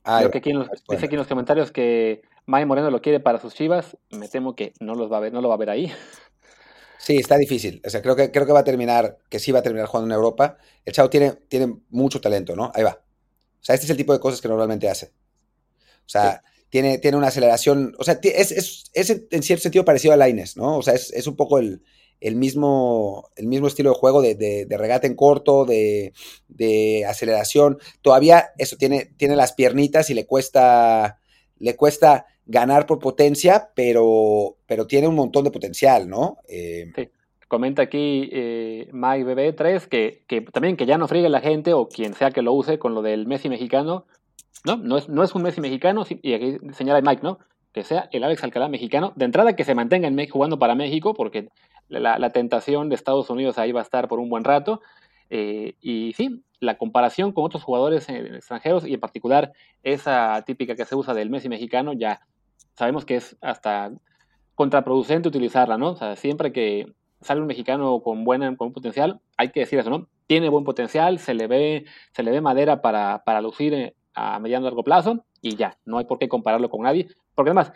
Creo 0.05 0.31
que 0.31 0.39
aquí 0.39 0.53
dice 0.91 1.07
aquí 1.07 1.15
en 1.15 1.19
los 1.19 1.27
comentarios 1.27 1.73
que 1.73 2.23
May 2.47 2.67
Moreno 2.67 2.91
lo 2.91 3.01
quiere 3.01 3.21
para 3.21 3.41
sus 3.41 3.55
chivas, 3.55 3.97
me 4.11 4.29
temo 4.29 4.55
que 4.55 4.75
no, 4.81 4.95
los 4.95 5.11
va 5.11 5.17
a 5.17 5.21
ver, 5.21 5.33
no 5.33 5.41
lo 5.41 5.49
va 5.49 5.55
a 5.55 5.59
ver 5.59 5.71
ahí. 5.71 5.93
Sí, 6.99 7.17
está 7.17 7.37
difícil. 7.37 7.83
O 7.85 7.91
sea, 7.91 8.03
creo 8.03 8.17
que, 8.17 8.31
creo 8.31 8.47
que 8.47 8.53
va 8.53 8.61
a 8.61 8.65
terminar, 8.65 9.19
que 9.29 9.39
sí 9.39 9.53
va 9.53 9.59
a 9.59 9.63
terminar 9.63 9.87
jugando 9.89 10.13
en 10.13 10.17
Europa. 10.17 10.57
El 10.85 10.93
Chavo 10.93 11.11
tiene, 11.11 11.33
tiene 11.49 11.75
mucho 11.91 12.21
talento, 12.21 12.55
¿no? 12.57 12.71
Ahí 12.75 12.83
va. 12.83 13.03
O 13.61 13.65
sea, 13.65 13.75
este 13.75 13.87
es 13.87 13.91
el 13.91 13.97
tipo 13.97 14.13
de 14.13 14.21
cosas 14.21 14.41
que 14.41 14.49
normalmente 14.49 14.89
hace. 14.89 15.13
O 16.01 16.09
sea, 16.09 16.43
tiene, 16.71 16.99
tiene 16.99 17.17
una 17.17 17.29
aceleración. 17.29 17.95
O 17.99 18.05
sea, 18.05 18.19
es, 18.23 18.53
es, 18.53 18.91
es, 18.93 19.11
en 19.31 19.43
cierto 19.43 19.63
sentido 19.63 19.85
parecido 19.85 20.15
a 20.15 20.17
Laines, 20.17 20.57
¿no? 20.57 20.79
O 20.79 20.83
sea, 20.83 20.95
es, 20.95 21.11
es 21.13 21.27
un 21.27 21.37
poco 21.37 21.59
el, 21.59 21.83
el, 22.21 22.37
mismo, 22.37 23.31
el 23.37 23.47
mismo 23.47 23.67
estilo 23.67 23.91
de 23.91 23.97
juego 23.97 24.23
de, 24.23 24.35
de, 24.35 24.79
regate 24.79 25.07
en 25.07 25.15
corto, 25.15 25.65
de, 25.65 26.13
de, 26.49 27.05
aceleración. 27.07 27.79
Todavía 28.03 28.51
eso 28.59 28.77
tiene, 28.77 29.13
tiene 29.17 29.37
las 29.37 29.53
piernitas 29.53 30.11
y 30.11 30.15
le 30.15 30.27
cuesta. 30.27 31.19
Le 31.61 31.77
cuesta 31.77 32.27
ganar 32.47 32.85
por 32.85 32.99
potencia, 32.99 33.71
pero, 33.75 34.57
pero 34.67 34.87
tiene 34.87 35.09
un 35.09 35.15
montón 35.15 35.45
de 35.45 35.51
potencial, 35.51 36.09
¿no? 36.09 36.39
Eh, 36.49 36.91
sí. 36.95 37.09
Comenta 37.49 37.83
aquí 37.83 38.29
eh, 38.33 38.89
MikeBB3 38.93 39.87
que, 39.87 40.25
que, 40.27 40.41
también 40.41 40.77
que 40.77 40.87
ya 40.87 40.99
no 40.99 41.07
friegue 41.07 41.29
la 41.29 41.41
gente 41.41 41.73
o 41.73 41.89
quien 41.89 42.15
sea 42.15 42.31
que 42.31 42.43
lo 42.43 42.53
use 42.53 42.79
con 42.79 42.95
lo 42.95 43.03
del 43.03 43.27
Messi 43.27 43.49
mexicano. 43.49 44.07
No, 44.65 44.77
no 44.77 44.97
es, 44.97 45.09
no 45.09 45.23
es 45.23 45.35
un 45.35 45.43
Messi 45.43 45.61
mexicano, 45.61 46.05
y 46.23 46.33
aquí 46.33 46.57
señala 46.73 47.01
Mike, 47.03 47.23
¿no? 47.23 47.39
Que 47.75 47.85
sea 47.85 48.09
el 48.13 48.25
Alex 48.25 48.43
Alcalá 48.43 48.69
mexicano. 48.69 49.13
De 49.17 49.27
entrada 49.27 49.55
que 49.55 49.65
se 49.65 49.75
mantenga 49.75 50.09
en 50.09 50.15
México 50.15 50.39
jugando 50.39 50.59
para 50.59 50.75
México, 50.75 51.13
porque 51.13 51.51
la, 51.89 52.19
la, 52.19 52.31
tentación 52.31 52.89
de 52.89 52.95
Estados 52.95 53.29
Unidos 53.29 53.59
ahí 53.59 53.73
va 53.73 53.81
a 53.81 53.83
estar 53.83 54.09
por 54.09 54.19
un 54.21 54.31
buen 54.31 54.45
rato. 54.45 54.81
Eh, 55.29 55.75
y 55.81 56.13
sí, 56.15 56.43
la 56.61 56.77
comparación 56.79 57.33
con 57.33 57.45
otros 57.45 57.63
jugadores 57.63 58.09
extranjeros 58.09 58.87
y 58.87 58.95
en 58.95 59.01
particular 59.01 59.53
esa 59.83 60.43
típica 60.47 60.75
que 60.75 60.85
se 60.85 60.95
usa 60.95 61.15
del 61.15 61.31
Messi 61.31 61.49
mexicano 61.49 61.93
ya 61.93 62.21
sabemos 62.75 63.05
que 63.05 63.17
es 63.17 63.37
hasta 63.41 63.93
contraproducente 64.55 65.29
utilizarla, 65.29 65.79
¿no? 65.79 65.91
O 65.91 65.97
sea, 65.97 66.17
siempre 66.17 66.53
que 66.53 66.93
sale 67.21 67.41
un 67.41 67.47
mexicano 67.47 68.01
con, 68.01 68.25
buena, 68.25 68.55
con 68.57 68.73
potencial, 68.73 69.21
hay 69.37 69.51
que 69.51 69.61
decir 69.61 69.79
eso, 69.79 69.91
¿no? 69.91 70.09
Tiene 70.27 70.49
buen 70.49 70.65
potencial, 70.65 71.19
se 71.19 71.35
le 71.35 71.47
ve, 71.47 71.87
se 72.13 72.23
le 72.23 72.31
ve 72.31 72.41
madera 72.41 72.83
para, 72.83 73.23
para 73.25 73.41
lucir 73.41 73.75
eh, 73.75 73.95
a 74.15 74.39
mediano 74.39 74.65
largo 74.65 74.85
plazo 74.85 75.25
y 75.45 75.57
ya, 75.57 75.77
no 75.85 75.99
hay 75.99 76.07
por 76.07 76.19
qué 76.19 76.27
compararlo 76.27 76.71
con 76.71 76.83
nadie, 76.83 77.07
porque 77.35 77.51
además, 77.51 77.73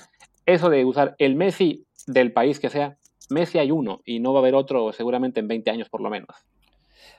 eso 0.47 0.71
de 0.71 0.87
usar 0.87 1.15
el 1.19 1.37
Messi 1.37 1.87
del 2.07 2.33
país 2.33 2.59
que 2.59 2.71
sea, 2.71 2.97
Messi 3.29 3.59
hay 3.59 3.71
uno 3.71 4.01
y 4.07 4.21
no 4.21 4.33
va 4.33 4.39
a 4.39 4.43
haber 4.43 4.55
otro 4.55 4.91
seguramente 4.95 5.39
en 5.39 5.49
20 5.49 5.71
años 5.71 5.89
por 5.91 6.01
lo 6.01 6.09
menos. 6.09 6.29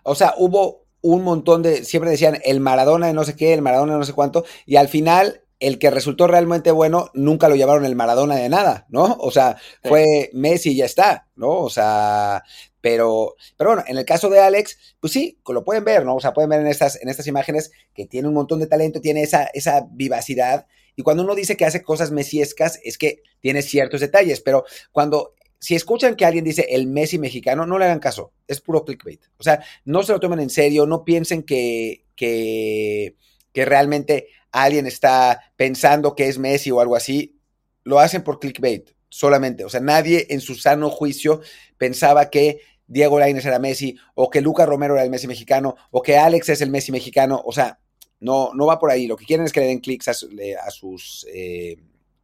O 0.02 0.16
sea, 0.16 0.34
hubo 0.38 0.86
un 1.02 1.24
montón 1.24 1.62
de, 1.62 1.84
siempre 1.84 2.10
decían 2.10 2.40
el 2.44 2.60
Maradona 2.60 3.06
de 3.06 3.14
no 3.14 3.24
sé 3.24 3.36
qué, 3.36 3.54
el 3.54 3.62
Maradona 3.62 3.94
de 3.94 4.00
no 4.00 4.06
sé 4.06 4.14
cuánto, 4.14 4.44
y 4.66 4.78
al 4.78 4.88
final 4.88 5.44
el 5.60 5.78
que 5.78 5.90
resultó 5.90 6.28
realmente 6.28 6.72
bueno 6.72 7.10
nunca 7.14 7.50
lo 7.50 7.56
llevaron 7.56 7.86
el 7.86 7.96
Maradona 7.96 8.36
de 8.36 8.50
nada, 8.50 8.88
¿no? 8.90 9.18
O 9.20 9.32
sea, 9.32 9.58
fue 9.84 10.30
Messi 10.34 10.72
y 10.72 10.78
ya 10.78 10.86
está, 10.86 11.28
¿no? 11.36 11.50
O 11.50 11.70
sea, 11.70 12.44
pero, 12.82 13.36
pero 13.58 13.72
bueno, 13.72 13.84
en 13.88 13.98
el 13.98 14.06
caso 14.06 14.30
de 14.30 14.40
Alex, 14.40 14.96
pues 15.00 15.12
sí, 15.14 15.40
lo 15.48 15.64
pueden 15.64 15.84
ver, 15.84 16.06
¿no? 16.06 16.16
O 16.16 16.20
sea, 16.22 16.34
pueden 16.34 16.50
ver 16.50 16.62
en 16.62 16.68
estas, 16.68 17.02
en 17.02 17.10
estas 17.10 17.28
imágenes 17.28 17.72
que 17.94 18.06
tiene 18.06 18.28
un 18.28 18.34
montón 18.34 18.60
de 18.60 18.68
talento, 18.68 19.02
tiene 19.02 19.22
esa, 19.22 19.46
esa 19.54 19.88
vivacidad. 19.92 20.68
Y 20.96 21.04
cuando 21.04 21.24
uno 21.24 21.36
dice 21.36 21.58
que 21.58 21.66
hace 21.66 21.84
cosas 21.84 22.12
mesiescas, 22.12 22.80
es 22.84 22.98
que 22.98 23.22
tiene 23.42 23.62
ciertos 23.62 24.00
detalles, 24.02 24.42
pero 24.42 24.64
cuando 24.92 25.34
si 25.60 25.76
escuchan 25.76 26.16
que 26.16 26.24
alguien 26.24 26.46
dice 26.46 26.68
el 26.70 26.88
Messi 26.88 27.20
mexicano, 27.20 27.66
no 27.66 27.78
le 27.78 27.86
hagan 27.86 28.00
caso, 28.00 28.32
es 28.48 28.62
puro 28.62 28.86
clickbait. 28.86 29.22
O 29.38 29.44
sea, 29.44 29.62
no 29.84 30.04
se 30.04 30.14
lo 30.14 30.20
tomen 30.22 30.40
en 30.40 30.50
serio, 30.50 30.86
no 30.86 31.04
piensen 31.04 31.44
que, 31.44 32.06
que, 32.16 33.16
que 33.52 33.66
realmente 33.66 34.28
alguien 34.52 34.88
está 34.88 35.42
pensando 35.56 36.16
que 36.16 36.28
es 36.28 36.38
Messi 36.38 36.72
o 36.72 36.80
algo 36.80 36.96
así, 36.96 37.40
lo 37.84 38.00
hacen 38.00 38.24
por 38.24 38.40
clickbait 38.40 38.90
solamente. 39.10 39.66
O 39.66 39.70
sea, 39.70 39.80
nadie 39.80 40.28
en 40.30 40.42
su 40.42 40.56
sano 40.56 40.90
juicio 40.90 41.42
pensaba 41.78 42.30
que 42.30 42.62
Diego 42.88 43.20
Lainez 43.20 43.46
era 43.46 43.60
Messi 43.60 43.98
o 44.16 44.30
que 44.30 44.42
Luca 44.42 44.66
Romero 44.66 44.96
era 44.96 45.04
el 45.04 45.10
Messi 45.10 45.28
mexicano 45.28 45.76
o 45.92 46.02
que 46.02 46.18
Alex 46.18 46.50
es 46.50 46.62
el 46.62 46.72
Messi 46.72 46.92
mexicano. 46.92 47.42
O 47.46 47.52
sea, 47.52 47.80
no, 48.20 48.52
no 48.54 48.66
va 48.66 48.80
por 48.80 48.92
ahí. 48.92 49.08
Lo 49.08 49.16
que 49.16 49.26
quieren 49.26 49.46
es 49.46 49.52
que 49.52 49.60
le 49.60 49.68
den 49.68 49.80
clics 49.80 50.08
a, 50.08 50.14
sus, 50.14 51.26
eh, 51.34 51.78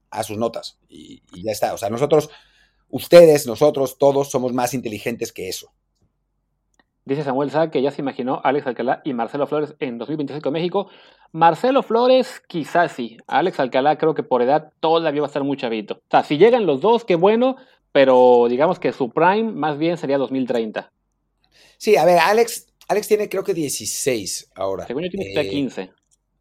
a 0.10 0.24
sus 0.24 0.38
notas 0.38 0.78
y, 0.90 1.22
y 1.34 1.44
ya 1.44 1.52
está. 1.52 1.74
O 1.74 1.78
sea, 1.78 1.90
nosotros, 1.90 2.30
ustedes, 2.90 3.46
nosotros, 3.48 3.98
todos 3.98 4.30
somos 4.30 4.54
más 4.54 4.74
inteligentes 4.74 5.32
que 5.32 5.50
eso. 5.50 5.74
Dice 7.06 7.24
Samuel 7.24 7.52
Sá 7.52 7.70
que 7.70 7.84
ya 7.84 7.92
se 7.92 8.02
imaginó 8.02 8.42
Alex 8.44 8.66
Alcalá 8.66 9.02
y 9.06 9.14
Marcelo 9.14 9.46
Flores 9.46 9.76
en 9.80 10.00
2025 10.00 10.50
en 10.50 10.54
México. 10.54 10.90
Marcelo 11.32 11.84
Flores, 11.84 12.42
quizás 12.48 12.94
sí. 12.94 13.18
Alex 13.28 13.60
Alcalá 13.60 13.98
creo 14.00 14.16
que 14.16 14.24
por 14.24 14.42
edad 14.42 14.72
todavía 14.80 15.22
va 15.22 15.28
a 15.28 15.30
estar 15.30 15.44
muy 15.44 15.56
chavito. 15.56 15.96
O 15.96 16.10
sea, 16.10 16.24
si 16.24 16.38
llegan 16.38 16.66
los 16.66 16.82
dos, 16.82 17.06
qué 17.06 17.14
bueno, 17.14 17.58
pero 17.92 18.48
digamos 18.50 18.80
que 18.80 18.92
su 18.92 19.12
prime 19.12 19.52
más 19.52 19.78
bien 19.78 19.98
sería 19.98 20.18
2030. 20.18 20.92
Sí, 21.78 21.96
a 21.96 22.06
ver, 22.06 22.18
Alex, 22.18 22.68
Alex 22.88 23.08
tiene 23.08 23.30
creo 23.30 23.44
que 23.44 23.54
16 23.54 24.52
ahora. 24.56 24.88
Según 24.88 25.04
yo 25.04 25.10
tiene 25.12 25.40
eh, 25.40 25.50
15. 25.50 25.92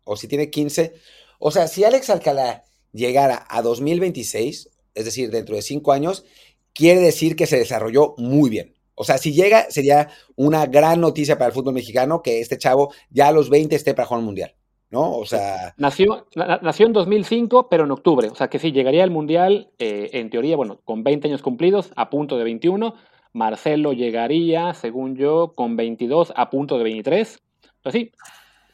O 0.05 0.17
si 0.17 0.29
tiene 0.29 0.49
15. 0.49 0.95
O 1.39 1.51
sea, 1.51 1.69
si 1.69 1.85
Alex 1.85 2.09
Alcalá 2.09 2.65
llegara 2.93 3.47
a 3.51 3.61
2026, 3.61 4.71
es 4.95 5.05
decir, 5.05 5.31
dentro 5.31 5.57
de 5.57 5.63
5 5.63 5.93
años, 5.93 6.25
quiere 6.73 7.01
decir 7.01 7.37
que 7.37 7.47
se 7.47 7.59
desarrolló 7.59 8.15
muy 8.17 8.49
bien. 8.49 8.74
O 8.95 9.05
sea, 9.05 9.19
si 9.19 9.33
llega, 9.33 9.71
sería 9.71 10.09
una 10.37 10.67
gran 10.67 11.01
noticia 11.01 11.37
para 11.37 11.49
el 11.49 11.55
fútbol 11.55 11.75
mexicano 11.75 12.23
que 12.23 12.41
este 12.41 12.59
chavo 12.59 12.93
ya 13.11 13.29
a 13.29 13.33
los 13.33 13.51
20 13.51 13.75
esté 13.75 13.95
para 13.95 14.07
jugar 14.07 14.21
un 14.21 14.27
mundial, 14.27 14.55
¿no? 14.91 15.17
O 15.17 15.27
sea. 15.27 15.75
Nació, 15.77 16.27
nació 16.35 16.87
en 16.87 16.93
2005, 16.93 17.69
pero 17.69 17.85
en 17.85 17.91
octubre. 17.91 18.29
O 18.29 18.35
sea, 18.35 18.49
que 18.49 18.59
sí, 18.59 18.73
llegaría 18.73 19.03
al 19.03 19.11
mundial, 19.11 19.71
eh, 19.79 20.11
en 20.13 20.31
teoría, 20.31 20.57
bueno, 20.57 20.81
con 20.85 21.03
20 21.03 21.29
años 21.29 21.43
cumplidos, 21.43 21.93
a 21.97 22.09
punto 22.11 22.39
de 22.39 22.45
21. 22.45 22.95
Marcelo 23.33 23.93
llegaría, 23.93 24.75
según 24.75 25.17
yo, 25.17 25.55
con 25.57 25.77
22, 25.77 26.33
a 26.37 26.51
punto 26.51 26.79
de 26.79 26.85
23. 26.85 27.43
Pues 27.83 27.93
sí, 27.93 28.13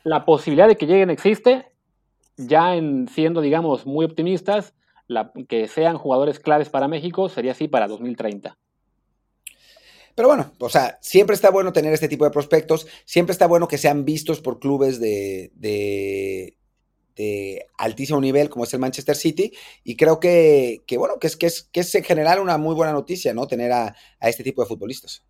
la 0.04 0.24
posibilidad 0.24 0.68
de 0.68 0.76
que 0.76 0.86
lleguen 0.86 1.10
existe, 1.10 1.72
ya 2.36 2.74
en 2.74 3.08
siendo, 3.08 3.40
digamos, 3.40 3.86
muy 3.86 4.04
optimistas, 4.04 4.74
la, 5.06 5.32
que 5.48 5.66
sean 5.66 5.98
jugadores 5.98 6.38
claves 6.40 6.68
para 6.68 6.88
México 6.88 7.28
sería 7.28 7.52
así 7.52 7.68
para 7.68 7.88
2030. 7.88 8.56
Pero 10.20 10.28
bueno, 10.28 10.52
o 10.58 10.68
sea, 10.68 10.98
siempre 11.00 11.32
está 11.32 11.50
bueno 11.50 11.72
tener 11.72 11.94
este 11.94 12.06
tipo 12.06 12.26
de 12.26 12.30
prospectos, 12.30 12.86
siempre 13.06 13.32
está 13.32 13.46
bueno 13.46 13.66
que 13.66 13.78
sean 13.78 14.04
vistos 14.04 14.42
por 14.42 14.58
clubes 14.58 15.00
de, 15.00 16.58
altísimo 17.78 18.20
nivel 18.20 18.50
como 18.50 18.64
es 18.64 18.74
el 18.74 18.80
Manchester 18.80 19.16
City 19.16 19.50
y 19.82 19.96
creo 19.96 20.20
que, 20.20 20.82
bueno, 20.98 21.14
que 21.18 21.26
es, 21.26 21.38
que, 21.38 21.80
es, 21.80 21.94
en 21.94 22.04
general 22.04 22.38
una 22.38 22.58
muy 22.58 22.74
buena 22.74 22.92
noticia, 22.92 23.32
¿no? 23.32 23.46
Tener 23.46 23.72
a, 23.72 23.96
este 24.20 24.44
tipo 24.44 24.60
de 24.60 24.68
futbolistas. 24.68 25.24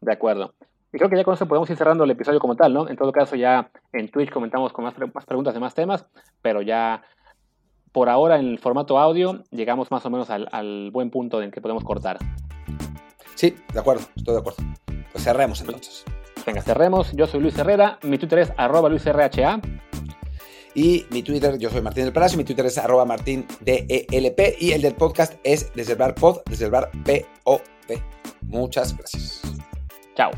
De 0.00 0.12
acuerdo. 0.12 0.54
Y 0.92 0.98
creo 0.98 1.10
que 1.10 1.16
ya 1.16 1.24
con 1.24 1.34
eso 1.34 1.48
podemos 1.48 1.68
ir 1.70 1.76
cerrando 1.76 2.04
el 2.04 2.10
episodio 2.12 2.38
como 2.38 2.54
tal, 2.54 2.72
¿no? 2.72 2.88
En 2.88 2.96
todo 2.96 3.10
caso, 3.10 3.34
ya 3.34 3.72
en 3.92 4.08
Twitch 4.08 4.30
comentamos 4.30 4.72
con 4.72 4.84
más, 4.84 4.94
más 5.12 5.26
preguntas 5.26 5.52
de 5.52 5.58
más 5.58 5.74
temas, 5.74 6.06
pero 6.42 6.62
ya 6.62 7.02
por 7.90 8.08
ahora 8.08 8.38
en 8.38 8.46
el 8.46 8.60
formato 8.60 9.00
audio 9.00 9.42
llegamos 9.50 9.90
más 9.90 10.06
o 10.06 10.10
menos 10.10 10.30
al, 10.30 10.48
al 10.52 10.92
buen 10.92 11.10
punto 11.10 11.42
en 11.42 11.50
que 11.50 11.60
podemos 11.60 11.82
cortar. 11.82 12.18
Sí, 13.34 13.56
de 13.72 13.80
acuerdo, 13.80 14.04
estoy 14.16 14.34
de 14.34 14.40
acuerdo. 14.40 14.62
Pues 15.12 15.24
cerremos 15.24 15.60
entonces. 15.60 16.04
Venga, 16.46 16.62
cerremos. 16.62 17.12
Yo 17.12 17.26
soy 17.26 17.40
Luis 17.40 17.56
Herrera, 17.56 17.98
mi 18.02 18.18
Twitter 18.18 18.40
es 18.40 18.52
arroba 18.56 18.88
luisrha. 18.88 19.60
Y 20.74 21.06
mi 21.10 21.22
Twitter, 21.22 21.58
yo 21.58 21.70
soy 21.70 21.82
Martín 21.82 22.04
del 22.04 22.12
Palacio, 22.12 22.38
mi 22.38 22.44
Twitter 22.44 22.64
es 22.64 22.78
arroba 22.78 23.04
martindelp 23.04 24.40
y 24.58 24.72
el 24.72 24.82
del 24.82 24.94
podcast 24.94 25.34
es 25.44 25.72
deservar 25.74 26.14
pod, 26.14 26.38
deservar 26.46 26.90
P-O-P. 27.04 28.02
Muchas 28.42 28.96
gracias. 28.96 29.42
Chao. 30.16 30.30